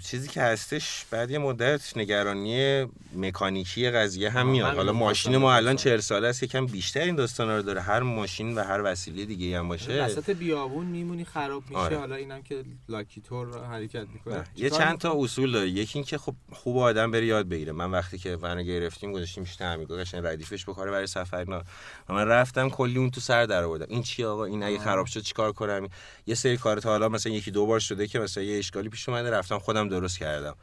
چیزی 0.04 0.28
که 0.28 0.42
هستش 0.42 1.06
بعد 1.12 1.32
یه 1.32 1.38
مدت 1.38 1.98
نگرانی 1.98 2.86
مکانیکی 3.16 3.90
قضیه 3.90 4.30
هم 4.30 4.48
میاد. 4.48 4.76
حالا 4.76 4.94
ماشین 4.94 5.38
ما 5.38 5.54
الان 5.54 5.74
بپرسم. 5.74 5.84
40 5.90 6.00
ساله 6.00 6.28
است 6.28 6.44
یکم 6.44 6.66
بیشتر 6.66 7.00
این 7.00 7.16
داستانا 7.16 7.56
رو 7.56 7.62
داره. 7.62 7.82
هر 7.82 8.00
ماشین 8.00 8.56
و 8.56 8.64
هر 8.64 8.82
وسیله 8.84 9.26
دیگه 9.26 9.60
هم 9.60 9.68
باشه. 9.68 10.04
وسط 10.04 10.30
بیابون 10.30 10.86
میمونی 10.86 11.26
خراب 11.26 11.64
میشه. 11.70 11.78
آره. 11.78 11.98
حالا 11.98 12.16
اینم 12.16 12.42
که 12.42 12.64
لاکی 12.90 13.22
تور 13.22 13.66
حرکت 13.66 14.08
می‌کنه. 14.14 14.38
نه، 14.38 14.44
یه 14.56 14.70
چند 14.70 14.98
تا 14.98 15.14
اصول 15.18 15.52
داره. 15.52 15.70
یکی 15.70 16.00
اینکه 16.00 16.18
خب 16.18 16.36
خوب 16.52 16.78
آدم 16.78 17.12
بره 17.12 17.26
یاد 17.26 17.50
بگیره. 17.50 17.72
من 17.72 17.92
وقتی 17.92 18.18
که 18.18 18.36
ونو 18.36 18.64
گرفتیم 18.64 19.12
گذاشتیم 19.12 19.44
پیش 19.44 19.56
تعمیرگاه 19.56 20.00
قشنگ 20.00 20.26
ردیفش 20.26 20.66
بکنه 20.66 20.92
برای 20.92 21.08
سفر 21.08 21.38
اینا 21.38 21.64
و 22.10 22.14
من 22.14 22.26
رفتم 22.26 22.70
کلی 22.70 23.00
اون 23.00 23.12
تو 23.12 23.22
سر 23.22 23.46
در 23.46 23.64
آوردم. 23.64 23.86
این 23.90 24.04
چی 24.04 24.24
آقا؟ 24.24 24.46
این 24.46 24.64
اگه. 24.64 24.78
خراب 24.78 25.06
شد 25.06 25.22
چیکار 25.22 25.52
کنم؟ 25.52 25.88
یه 26.28 26.36
سری 26.36 26.58
کار 26.58 26.80
تا 26.80 26.90
حالا 26.90 27.10
مثلا 27.10 27.34
یکی 27.34 27.52
دو 27.52 27.66
بار 27.66 27.80
شده 27.80 28.08
که 28.08 28.20
مثلا 28.20 28.44
یه 28.44 28.58
اشکالی 28.58 28.90
پیش 28.90 29.10
اومده 29.10 29.30
رفتم 29.30 29.57
خودم 29.60 29.90
درست 29.90 30.20
کردم. 30.20 30.56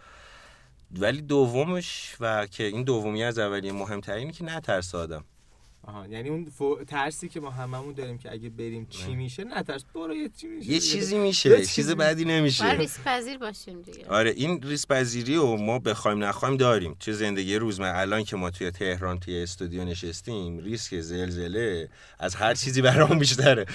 ولی 0.99 1.23
دومش 1.23 2.17
و 2.21 2.47
که 2.47 2.65
این 2.65 2.83
دومی 2.83 3.25
از 3.25 3.39
اولیه 3.39 3.73
مهمترینی 3.73 4.33
که 4.33 4.45
نترس 4.45 4.95
آدم. 4.95 5.25
آها 5.87 6.07
یعنی 6.07 6.29
اون 6.29 6.45
فو... 6.45 6.85
ترسی 6.87 7.29
که 7.29 7.41
ما 7.41 7.51
هممون 7.51 7.95
داریم 7.95 8.19
که 8.19 8.33
اگه 8.33 8.49
بریم 8.51 8.87
چی 8.91 9.15
میشه؟ 9.15 9.45
نه 9.45 9.63
ترس. 9.63 9.85
برو 9.95 10.15
یه 10.15 10.31
چی 10.41 10.47
میشه. 10.47 10.71
یه 10.71 10.81
چیزی 10.81 11.17
یه 11.17 11.23
میشه 11.23 11.57
چیزی 11.57 11.73
چیز 11.73 11.91
بدی 11.91 11.95
باید 11.95 12.29
نمیشه. 12.29 12.71
ریسک 12.71 13.01
پذیر 13.05 13.39
باشیم 13.39 13.83
دیگه. 13.83 14.07
آره 14.09 14.31
این 14.37 14.63
ریس 14.63 14.87
پذیری 14.87 15.37
و 15.37 15.57
ما 15.57 15.79
بخوایم 15.79 16.25
نخوایم 16.25 16.57
داریم. 16.57 16.97
توی 17.01 17.15
زندگی 17.15 17.57
روزمره 17.57 17.99
الان 17.99 18.25
که 18.25 18.37
ما 18.37 18.51
توی 18.51 18.71
تهران 18.71 19.19
توی 19.19 19.43
استودیو 19.43 19.85
نشستیم 19.85 20.59
ریسک 20.59 21.01
زلزله 21.01 21.89
از 22.19 22.35
هر 22.35 22.55
چیزی 22.55 22.83
برام 22.83 23.19
بیشتره. 23.19 23.67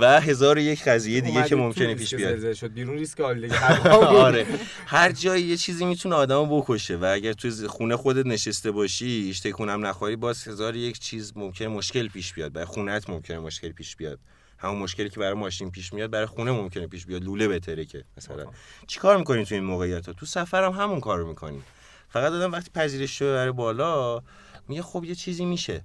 و 0.00 0.20
هزار 0.20 0.58
و 0.58 0.60
یک 0.60 0.84
قضیه 0.84 1.20
دیگه 1.20 1.44
که 1.44 1.56
ممکنه 1.56 1.86
ریسک 1.86 1.98
پیش 1.98 2.14
بیاد. 2.14 2.34
زلزله 2.34 2.54
شد. 2.54 2.72
بیرون 2.72 2.96
ریسک 2.98 3.20
آلودگی. 3.20 3.54
آره. 4.26 4.46
هر 4.86 5.12
جایی 5.12 5.44
یه 5.44 5.56
چیزی 5.56 5.84
می‌تونه 5.84 6.14
آدمو 6.14 6.60
بکشه 6.60 6.96
و 6.96 7.04
اگر 7.04 7.32
توی 7.32 7.50
خونه 7.50 7.96
خودت 7.96 8.26
نشسته 8.26 8.70
باشی 8.70 9.32
تکونم 9.44 9.86
نخوری 9.86 10.16
باز 10.16 10.48
هزار 10.48 10.72
و 10.72 10.76
یک 10.76 10.98
چیز 10.98 11.32
ممکنه 11.52 11.68
مشکل 11.68 12.08
پیش 12.08 12.34
بیاد. 12.34 12.52
برای 12.52 12.66
خونت 12.66 13.10
ممکنه 13.10 13.38
مشکل 13.38 13.72
پیش 13.72 13.96
بیاد. 13.96 14.18
همون 14.58 14.78
مشکلی 14.78 15.10
که 15.10 15.20
برای 15.20 15.34
ماشین 15.34 15.70
پیش 15.70 15.92
میاد 15.92 16.10
برای 16.10 16.26
خونه 16.26 16.52
ممکنه 16.52 16.86
پیش 16.86 17.06
بیاد. 17.06 17.24
لوله 17.24 17.48
بهتره 17.48 17.84
که 17.84 18.04
مثلا. 18.16 18.46
چیکار 18.86 19.16
می‌کنی 19.16 19.44
تو 19.44 19.54
این 19.54 19.64
موقعیت 19.64 20.06
ها 20.06 20.12
تو 20.12 20.26
سفرم 20.26 20.72
همون 20.72 21.00
کارو 21.00 21.28
می‌کنی. 21.28 21.62
فقط 22.08 22.32
آدم 22.32 22.52
وقتی 22.52 22.70
پذیرش 22.74 23.22
رو 23.22 23.28
ببره 23.28 23.52
بالا 23.52 24.22
میگه 24.68 24.82
خب 24.82 25.04
یه 25.04 25.14
چیزی 25.14 25.44
میشه. 25.44 25.84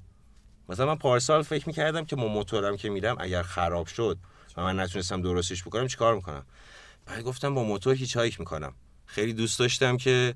مثلا 0.70 0.86
من 0.86 0.96
پارسال 0.96 1.42
فکر 1.42 1.68
می‌کردم 1.68 2.06
که 2.06 2.16
با 2.16 2.28
موتورم 2.28 2.78
که 2.78 2.90
میرم 2.90 3.16
اگر 3.20 3.44
خراب 3.44 3.88
شد 3.88 4.18
و 4.58 4.62
من 4.62 4.80
نتونستم 4.80 5.22
درستش 5.22 5.64
بکنم 5.64 5.88
چیکار 5.88 6.16
می‌کنم؟ 6.16 6.46
بعد 7.06 7.24
گفتم 7.24 7.56
با 7.56 7.64
موتور 7.64 7.96
هیچ 7.96 8.18
هایک 8.18 8.40
می‌کنم. 8.40 8.74
خیلی 9.06 9.34
دوست 9.34 9.60
داشتم 9.60 9.98
که 9.98 10.36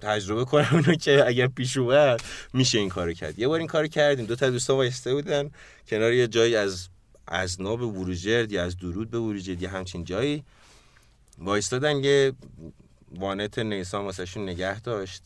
تجربه 0.00 0.44
کنم 0.44 0.68
اینو 0.72 0.94
که 0.94 1.26
اگر 1.26 1.46
پیش 1.46 1.76
اومد 1.76 2.22
میشه 2.52 2.78
این 2.78 2.88
کارو 2.88 3.12
کرد. 3.12 3.38
یه 3.38 3.48
بار 3.48 3.58
این 3.58 3.68
کارو 3.68 3.88
کردیم. 3.88 4.26
دو 4.26 4.36
تا 4.36 4.50
دوستا 4.50 4.76
وایسته 4.76 5.14
بودن. 5.14 5.50
کنار 5.88 6.12
یه 6.12 6.28
جایی 6.28 6.56
از 6.56 6.88
از 7.26 7.60
ناب 7.60 7.80
بروجرد 7.80 8.52
یا 8.52 8.64
از 8.64 8.76
درود 8.76 9.10
به 9.10 9.18
بروجرد 9.18 9.62
یا 9.62 9.70
همچین 9.70 10.04
جایی 10.04 10.44
وایستادن 11.38 12.04
یه 12.04 12.32
وانت 13.14 13.58
نیسان 13.58 14.04
واسهشون 14.04 14.42
نگه 14.42 14.80
داشت. 14.80 15.22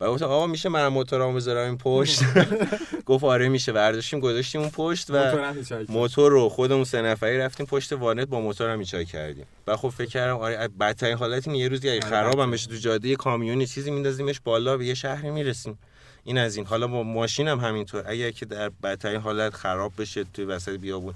و 0.00 0.10
گفتم 0.10 0.24
آقا 0.26 0.46
میشه 0.46 0.68
من 0.68 0.88
موتورامو 0.88 1.36
بذارم 1.36 1.68
این 1.68 1.78
پشت؟ 1.78 2.20
گفت 3.06 3.24
آره 3.24 3.48
میشه. 3.48 3.72
برداشتیم 3.72 4.20
گذاشتیم 4.20 4.60
اون 4.60 4.70
پشت 4.70 5.10
و 5.10 5.24
موتورم. 5.24 5.56
موتور 5.88 6.32
رو 6.32 6.48
خودمون 6.48 6.84
سه 6.84 7.02
نفری 7.02 7.38
رفتیم 7.38 7.66
پشت 7.66 7.92
وانت 7.92 8.28
با 8.28 8.40
موتور 8.40 8.70
هم 8.70 8.78
ایچای 8.78 9.04
کردیم. 9.04 9.46
و 9.66 9.76
خب 9.76 9.88
فکر 9.88 10.08
کردم 10.08 10.36
آره 10.36 10.68
بدترین 10.68 11.16
حالت 11.16 11.48
اینه 11.48 11.58
یه 11.58 11.68
روزی 11.68 11.90
اگه 11.90 12.00
آره، 12.00 12.10
خرابم. 12.10 12.50
بشه 12.50 12.68
تو 12.68 12.76
جاده 12.76 13.08
یه 13.08 13.16
کامیونی 13.16 13.66
چیزی 13.66 13.90
میندازیمش 13.90 14.40
بالا 14.44 14.76
به 14.76 14.86
یه 14.86 14.94
شهری 14.94 15.30
می‌رسیم. 15.30 15.78
این 16.24 16.38
از 16.38 16.56
این. 16.56 16.66
حالا 16.66 16.86
با 16.86 17.02
ماشین 17.02 17.48
هم 17.48 17.60
همینطور. 17.60 18.04
اگر 18.06 18.30
که 18.30 18.46
در 18.46 18.68
بدترین 18.82 19.20
حالت 19.20 19.54
خراب 19.54 19.92
بشه 19.98 20.24
توی 20.34 20.44
وسط 20.44 20.72
بیابون 20.72 21.14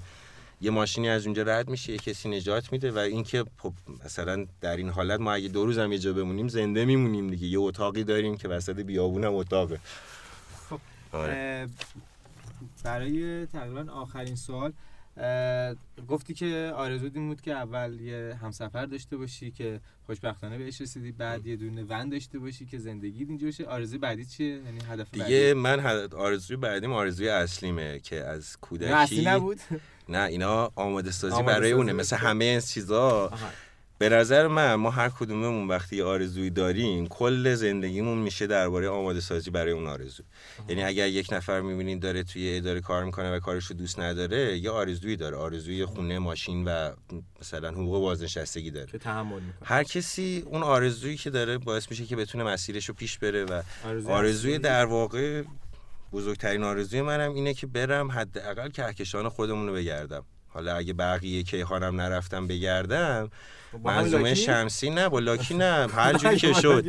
یه 0.63 0.71
ماشینی 0.71 1.09
از 1.09 1.25
اونجا 1.25 1.43
رد 1.43 1.69
میشه 1.69 1.91
یه 1.91 1.97
کسی 1.97 2.29
نجات 2.29 2.71
میده 2.71 2.91
و 2.91 2.97
اینکه 2.97 3.45
خب 3.57 3.73
مثلا 4.05 4.45
در 4.61 4.77
این 4.77 4.89
حالت 4.89 5.19
ما 5.19 5.33
اگه 5.33 5.47
دو 5.47 5.65
روز 5.65 5.77
هم 5.77 5.91
یه 5.91 5.99
جا 5.99 6.13
بمونیم 6.13 6.47
زنده 6.47 6.85
میمونیم 6.85 7.29
دیگه 7.29 7.47
یه 7.47 7.59
اتاقی 7.59 8.03
داریم 8.03 8.37
که 8.37 8.47
وسط 8.47 8.79
بیابون 8.79 9.23
هم 9.23 9.33
اتاقه 9.33 9.79
خب، 10.69 10.79
آره. 11.11 11.67
برای 12.83 13.45
تقریبا 13.45 13.93
آخرین 13.93 14.35
سوال 14.35 14.73
گفتی 16.07 16.33
که 16.33 16.71
آرزو 16.75 17.09
این 17.13 17.27
بود 17.27 17.41
که 17.41 17.51
اول 17.51 17.99
یه 18.01 18.37
همسفر 18.41 18.85
داشته 18.85 19.17
باشی 19.17 19.51
که 19.51 19.79
خوشبختانه 20.05 20.57
بهش 20.57 20.81
رسیدی 20.81 21.11
بعد 21.11 21.45
یه 21.47 21.55
دونه 21.55 21.83
ون 21.83 22.09
داشته 22.09 22.39
باشی 22.39 22.65
که 22.65 22.77
زندگی 22.77 23.23
اینجا 23.23 23.47
باشه. 23.47 23.65
آرزوی 23.65 23.97
بعدی 23.97 24.25
چیه؟ 24.25 24.47
یعنی 24.47 24.79
هدف 24.89 25.11
دیگه 25.11 25.25
بعدی 25.25 25.53
من 25.53 25.79
هد- 25.79 26.13
آرزوی 26.13 26.57
بعدیم 26.57 26.91
آرزوی 26.91 27.29
اصلیمه 27.29 27.99
که 27.99 28.23
از 28.23 28.57
کودکی 28.61 28.91
نه 28.91 28.97
اصلی 28.97 29.25
نبود؟ 29.25 29.59
نه 30.09 30.19
اینا 30.23 30.71
آماده 30.75 31.11
سازی 31.11 31.33
آماده 31.35 31.47
برای 31.47 31.69
سازی 31.69 31.73
اونه. 31.73 31.93
مثل 31.93 32.15
همه 32.15 32.45
این 32.45 32.59
چیزا. 32.59 33.31
به 34.03 34.09
نظر 34.09 34.47
من 34.47 34.75
ما 34.75 34.91
هر 34.91 35.09
کدوممون 35.09 35.67
وقتی 35.67 36.01
آرزویی 36.01 36.49
داریم 36.49 37.07
کل 37.07 37.55
زندگیمون 37.55 38.17
میشه 38.17 38.47
درباره 38.47 38.89
آماده 38.89 39.19
سازی 39.19 39.51
برای 39.51 39.71
اون 39.71 39.87
آرزو. 39.87 40.23
یعنی 40.69 40.83
اگر 40.83 41.07
یک 41.07 41.33
نفر 41.33 41.61
می‌بینید 41.61 41.99
داره 41.99 42.23
توی 42.23 42.57
اداره 42.57 42.81
کار 42.81 43.03
می‌کنه 43.03 43.35
و 43.35 43.39
کارش 43.39 43.65
رو 43.65 43.75
دوست 43.75 43.99
نداره 43.99 44.57
یه 44.57 44.69
آرزویی 44.69 45.15
داره. 45.15 45.37
آرزوی 45.37 45.85
خونه 45.85 46.19
ماشین 46.19 46.65
و 46.65 46.91
مثلا 47.41 47.71
حقوق 47.71 48.01
بازنشستگی 48.01 48.71
داره. 48.71 48.91
که 48.91 48.97
تحمل 48.97 49.41
می‌کنه. 49.41 49.67
هر 49.69 49.83
کسی 49.83 50.43
اون 50.45 50.63
آرزویی 50.63 51.17
که 51.17 51.29
داره 51.29 51.57
باعث 51.57 51.89
میشه 51.89 52.05
که 52.05 52.15
بتونه 52.15 52.43
مسیرش 52.43 52.85
رو 52.85 52.93
پیش 52.93 53.17
بره 53.17 53.45
و 53.45 53.61
آرزوی 53.85 54.11
آرزوی. 54.11 54.57
در 54.57 54.85
واقع 54.85 55.43
بزرگترین 56.11 56.63
آرزوی 56.63 57.01
منم 57.01 57.33
اینه 57.33 57.53
که 57.53 57.67
برم 57.67 58.11
حداقل 58.11 58.69
کهکشان 58.69 59.29
خودمون 59.29 59.67
رو 59.67 59.73
بگردم. 59.73 60.25
حالا 60.53 60.75
اگه 60.75 60.93
بقیه 60.93 61.43
کیهانم 61.43 62.01
نرفتم 62.01 62.47
بگردم 62.47 63.29
با 63.83 63.91
هم 63.91 64.01
منظومه؟ 64.01 64.33
شمسی 64.33 64.89
نه 64.89 65.09
با 65.09 65.19
لاکی 65.19 65.53
نه. 65.53 65.87
هر 65.95 66.13
جوری 66.13 66.37
که 66.37 66.53
شد. 66.53 66.85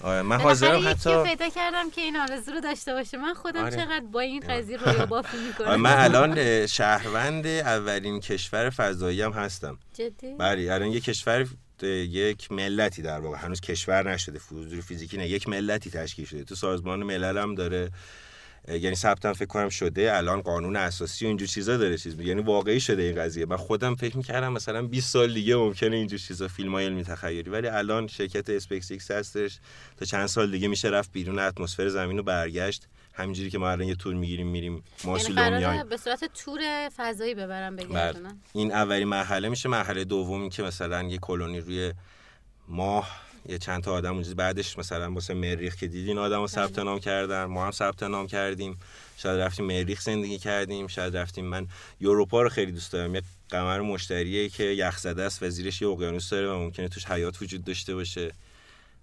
آره، 0.00 0.22
من 0.22 0.40
حاضرم 0.40 0.72
رو 0.72 0.80
حتی 0.88 1.22
پیدا 1.22 1.48
کردم 1.48 1.90
که 1.90 2.00
این 2.00 2.16
آرزو 2.16 2.52
رو 2.52 2.60
داشته 2.60 2.92
باشه. 2.92 3.16
من 3.18 3.34
خودم 3.34 3.60
آره. 3.64 3.76
چقدر 3.76 4.04
با 4.12 4.20
این 4.20 4.40
قضیه 4.48 4.76
رویا 4.76 5.06
بافی 5.16 5.36
آره، 5.36 5.46
می‌کنم 5.46 5.76
من 5.80 5.96
الان 5.98 6.66
شهروند 6.66 7.46
اولین 7.46 8.20
کشور 8.20 8.70
فضایی 8.70 9.22
هم 9.22 9.32
هستم. 9.32 9.78
جدی؟ 9.94 10.34
بله 10.38 10.72
الان 10.72 10.88
یک 10.88 11.04
کشور 11.04 11.46
یک 11.82 12.52
ملتی 12.52 13.02
در 13.02 13.20
واقع. 13.20 13.36
هنوز 13.36 13.60
کشور 13.60 14.12
نشده 14.12 14.40
حضور 14.50 14.80
فیزیکی 14.80 15.16
نه 15.16 15.28
یک 15.28 15.48
ملتی 15.48 15.90
تشکیل 15.90 16.24
شده. 16.24 16.44
تو 16.44 16.54
سازمان 16.54 17.02
ملل 17.02 17.38
هم 17.38 17.54
داره 17.54 17.90
یعنی 18.68 18.94
ثبتم 18.94 19.32
فکر 19.32 19.46
کنم 19.46 19.68
شده 19.68 20.16
الان 20.16 20.40
قانون 20.40 20.76
اساسی 20.76 21.24
و 21.24 21.28
اینجور 21.28 21.48
چیزا 21.48 21.76
داره 21.76 21.98
چیز 21.98 22.20
یعنی 22.20 22.42
واقعی 22.42 22.80
شده 22.80 23.02
این 23.02 23.16
قضیه. 23.22 23.46
من 23.46 23.56
خودم 23.56 23.94
فکر 23.94 24.16
می‌کردم 24.16 24.52
مثلا 24.52 24.82
20 24.82 25.12
سال 25.12 25.34
دیگه 25.34 25.56
ممکنه 25.56 25.96
اینجور 25.96 26.18
چیزا 26.18 26.48
فیلم 26.48 26.72
های 26.72 26.84
علمی 26.84 27.04
تخیلی. 27.04 27.50
ولی 27.50 27.68
الان 27.68 28.06
شرکت 28.06 28.50
اسپیکس 28.50 28.90
ایکس 28.90 29.10
هستش. 29.10 29.58
تا 29.96 30.04
چند 30.04 30.26
سال 30.26 30.50
دیگه 30.50 30.68
میشه 30.68 30.88
رفت 30.88 31.12
بیرون 31.12 31.38
اتمسفر 31.38 31.88
زمین 31.88 32.16
رو 32.16 32.22
برگشت. 32.22 32.88
همینجوری 33.12 33.50
که 33.50 33.58
ما 33.58 33.70
الان 33.70 33.88
یه 33.88 33.94
تور 33.94 34.14
می‌گیریم 34.14 34.46
میریم 34.46 34.72
یعنی 34.72 34.84
ماسول 35.04 35.34
قراره 35.34 35.58
میایم 35.58 35.88
به 35.88 35.96
صورت 35.96 36.24
تور 36.44 36.60
فضایی 36.96 37.34
ببرم 37.34 37.76
بله. 37.76 37.86
بگردونم 37.86 38.40
این 38.52 38.72
اولین 38.72 39.08
مرحله 39.08 39.48
میشه. 39.48 39.68
مرحله 39.68 40.04
دومی 40.04 40.50
که 40.50 40.62
مثلا 40.62 41.02
یه 41.02 41.18
colony 41.18 41.60
روی 41.60 41.92
ماه 42.68 43.23
یه 43.48 43.58
چند 43.58 43.82
تا 43.82 43.92
آدم 43.92 44.14
اونجا. 44.14 44.34
بعدش 44.34 44.78
مثلا 44.78 45.12
واسه 45.12 45.34
مریخ 45.34 45.76
که 45.76 45.86
دیدین 45.86 46.18
آدم 46.18 46.40
رو 46.40 46.46
ثبت 46.46 46.78
نام 46.78 46.98
کردن. 46.98 47.44
ما 47.44 47.64
هم 47.64 47.70
ثبت 47.70 48.02
نام 48.02 48.26
کردیم. 48.26 48.78
شاید 49.16 49.40
رفتیم 49.40 49.66
مریخ 49.66 50.00
زندگی 50.00 50.38
کردیم. 50.38 50.86
شاید 50.86 51.16
رفتیم. 51.16 51.44
من 51.44 51.66
Europa 52.00 52.42
رو 52.42 52.48
خیلی 52.48 52.72
دوست 52.72 52.92
دارم. 52.92 53.14
یه 53.14 53.22
قمر 53.48 53.80
مشتریه 53.80 54.48
که 54.48 54.64
یخ 54.64 54.98
زده 54.98 55.22
است. 55.22 55.42
و 55.42 55.50
زیرش 55.50 55.82
یه 55.82 55.88
اقیانوس 55.88 56.30
داره 56.30 56.48
و 56.48 56.58
ممکنه 56.58 56.88
توش 56.88 57.06
حیات 57.06 57.42
وجود 57.42 57.64
داشته 57.64 57.94
باشه. 57.94 58.32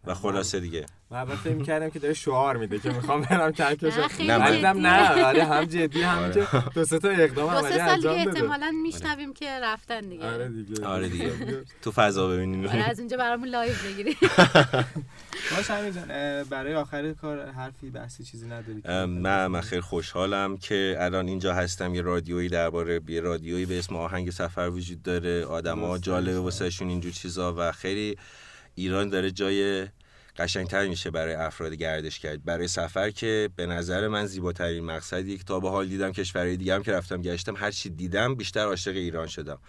و 0.05 0.13
خلاصه 0.13 0.59
دیگه. 0.59 0.85
من 1.11 1.17
اول 1.17 1.35
فکر 1.35 1.53
می‌کردم 1.53 1.89
که 1.89 1.99
داره 1.99 2.13
شعار 2.13 2.57
میده 2.57 2.79
که 2.79 2.89
می‌خوام 2.89 3.21
برم 3.21 3.51
کهکشان 3.51 4.09
نه، 4.19 4.37
نه، 4.37 4.55
دیدم. 4.55 4.77
نه 4.87 5.23
آره 5.23 5.45
هم 5.45 5.65
جدی 5.65 6.01
هم 6.01 6.31
که 6.31 6.47
دو 6.75 6.85
سه 6.85 6.99
تا 6.99 7.09
اقدام 7.09 7.49
عملی 7.49 7.73
سه 7.73 7.77
سال 7.77 7.95
دیگه 7.95 8.09
انجام 8.09 8.25
بده 8.25 8.39
احتمالا 8.39 8.71
میشنویم 8.83 9.33
که 9.33 9.59
رفتن 9.63 10.01
دیگه. 10.01 10.25
آره 10.33 10.49
دیگه. 10.49 10.85
آره 10.85 11.09
دیگه. 11.09 11.31
تو 11.83 11.91
فضا 11.91 12.27
ببینین 12.27 12.67
آره 12.67 12.83
از 12.89 12.99
اونجا 12.99 13.17
برامون 13.17 13.49
live 13.49 13.73
بگیری 13.85 14.17
باش 15.55 15.69
همین 15.69 15.93
برای 16.43 16.75
آخر 16.75 17.13
کار 17.13 17.45
حرفی 17.51 17.89
بحثی 17.89 18.23
چیزی 18.23 18.45
نداری 18.47 18.81
ام، 18.85 19.09
من 19.09 19.47
من 19.47 19.61
خیلی 19.61 19.81
خوشحالم 19.81 20.57
که 20.57 20.95
الان 20.99 21.27
اینجا 21.27 21.53
هستم 21.53 21.95
یه 21.95 22.01
رادیویی 22.01 22.49
درباره 22.49 23.01
یه 23.07 23.21
رادیویی 23.21 23.65
به 23.65 23.79
اسم 23.79 23.95
آهنگ 23.95 24.29
سفر 24.29 24.69
وجود 24.69 25.03
داره. 25.03 25.45
آدما. 25.45 25.97
جالبه 25.97 26.39
واسهشون 26.39 26.89
اینجور 26.89 27.11
چیزا 27.11 27.55
و 27.57 27.71
خیلی 27.71 28.17
ایران 28.75 29.09
داره 29.09 29.31
جای 29.31 29.87
قشنگتر 30.37 30.87
میشه 30.87 31.11
برای 31.11 31.33
افراد 31.33 31.73
گردش 31.73 32.19
کرد. 32.19 32.45
برای 32.45 32.67
سفر 32.67 33.09
که 33.09 33.49
به 33.55 33.65
نظر 33.65 34.07
من 34.07 34.25
زیباترین 34.25 34.83
مقصدی 34.83 35.37
که 35.37 35.43
تا 35.43 35.59
به 35.59 35.69
حال 35.69 35.87
دیدم 35.87 36.11
کشورهای 36.11 36.57
دیگه 36.57 36.75
هم 36.75 36.83
که 36.83 36.91
رفتم 36.91 37.21
گشتم 37.21 37.55
هر 37.55 37.71
چی 37.71 37.89
دیدم 37.89 38.35
بیشتر 38.35 38.65
عاشق 38.65 38.95
ایران 38.95 39.27
شدم. 39.27 39.59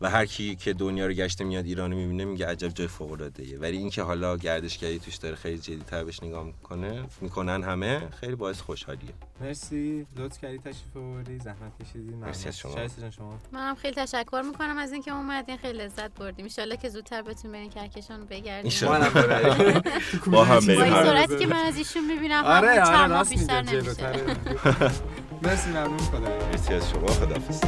و 0.00 0.10
هر 0.10 0.26
کی 0.26 0.56
که 0.56 0.72
دنیا 0.72 1.06
رو 1.06 1.12
گشته 1.12 1.44
میاد 1.44 1.64
ایران 1.64 1.90
رو 1.90 1.96
می‌بینه 1.96 2.24
میگه 2.24 2.46
عجب 2.46 2.68
جای 2.68 2.86
فوق 2.86 3.12
العاده 3.12 3.42
ایه. 3.42 3.58
ولی 3.58 3.76
اینکه 3.76 4.02
حالا 4.02 4.36
گردشگری 4.36 4.98
توش 4.98 5.16
داره 5.16 5.34
خیلی 5.36 5.58
جدی‌تر 5.58 6.04
بهش 6.04 6.22
نگاه 6.22 6.44
می‌کنه 6.44 7.04
می‌کنن 7.20 7.62
همه 7.62 8.08
خیلی 8.20 8.34
باعث 8.34 8.60
خوشحالیه. 8.60 9.10
مرسی. 9.40 10.06
لطف 10.16 10.40
کردی 10.40 10.58
تشریف 10.58 10.96
آوردی 10.96 11.38
زحمت 11.38 11.72
کشیدی. 11.82 12.14
مرسی 12.14 12.48
از 12.48 12.58
شما. 12.58 12.76
شما؟ 13.16 13.38
منم 13.52 13.74
خیلی 13.74 13.94
تشکر 13.94 14.42
می‌کنم 14.46 14.78
از 14.78 14.92
اینکه 14.92 15.12
اومدین. 15.12 15.56
خیلی 15.56 15.78
لذت 15.78 16.10
بردیم. 16.14 16.46
ان 16.58 16.76
که 16.76 16.88
زودتر 16.88 17.22
بتونیم 17.22 17.52
برین 17.52 17.70
کهکشان 17.70 18.20
رو 18.20 18.26
بگردیم. 18.26 18.64
ایشالله. 18.64 18.98
منم 19.14 19.22
ببرید. 19.26 19.84
تو 20.24 20.30
با 20.30 20.44
هم 20.44 20.54
با 20.54 20.60
بریم. 20.66 20.82
این 20.82 20.92
چیزی 20.92 21.04
سرعتی 21.04 21.22
نبوده. 21.34 21.38
که 21.38 21.46
من 21.46 21.56
از 21.64 21.76
ایشون 21.76 22.06
می‌بینم 22.06 22.44
آره 22.44 22.82
آره 22.84 23.06
راست 23.06 23.30
میگه 23.30 23.62
مرسی 25.42 25.70
ممنون. 25.70 25.98
خدا 25.98 26.20
مرسی 26.52 26.74
از 26.74 26.90
شما. 26.90 27.06
خداحافظ. 27.06 27.60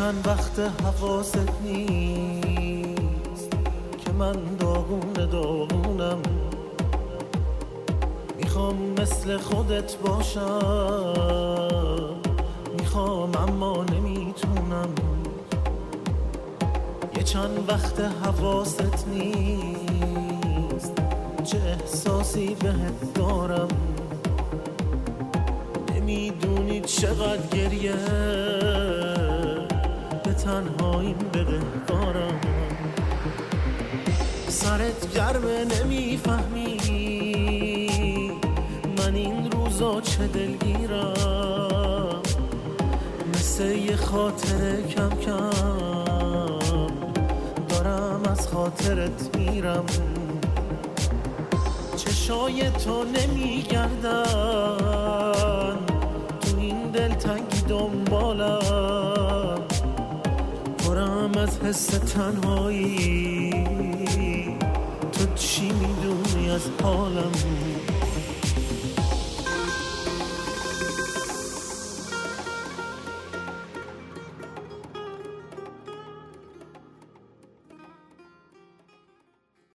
چند 0.00 0.26
وقت 0.26 0.58
حواست 0.58 1.48
نیست 1.64 3.50
که 4.04 4.12
من 4.18 4.36
داغون 4.58 5.12
داغونم. 5.12 6.18
می‌خوام 8.38 8.76
مثل 8.98 9.36
خودت 9.36 9.96
باشم. 9.96 11.40
می‌خوام 12.78 13.36
اما 13.36 13.84
نمی‌تونم. 13.84 14.88
یه 17.16 17.22
چند 17.22 17.64
وقت 17.68 18.00
حواست 18.00 19.08
نیست. 19.08 20.92
چه 21.44 21.58
احساسی 21.58 22.56
بهت 22.60 23.14
دارم؟ 23.14 23.68
نمی‌دونی 25.94 26.80
چقدر 26.80 27.46
گریه. 27.46 27.94
به 30.40 30.46
تنهاییم 30.46 31.18
بدهکارم 31.18 32.40
سرت 34.48 35.14
گرمه 35.14 35.64
نمی‌فهمی. 35.64 36.76
من 38.98 39.14
این 39.14 39.50
روزا 39.50 40.00
چه 40.00 40.26
دلگیرم؟ 40.26 42.22
مثل 43.34 43.64
یه 43.64 43.96
خاطر 43.96 44.82
کم 44.82 45.08
کم. 45.08 45.50
دارم 47.68 48.22
از 48.30 48.48
خاطرت 48.48 49.36
میرم. 49.36 49.84
چشای 51.96 52.70
تو 52.70 53.04
نمیگردن. 53.04 54.24
تو 56.40 56.58
این 56.58 56.90
دلتنگی 56.90 57.60
دنبالم. 57.68 58.99
پرم 61.32 61.42
از 61.42 61.60
حس 61.60 61.86
تنهایی. 61.86 63.64
تو 65.12 65.34
چی 65.34 65.72
می‌دونی 65.72 66.50
از 66.50 66.62
حالم؟ 66.82 67.32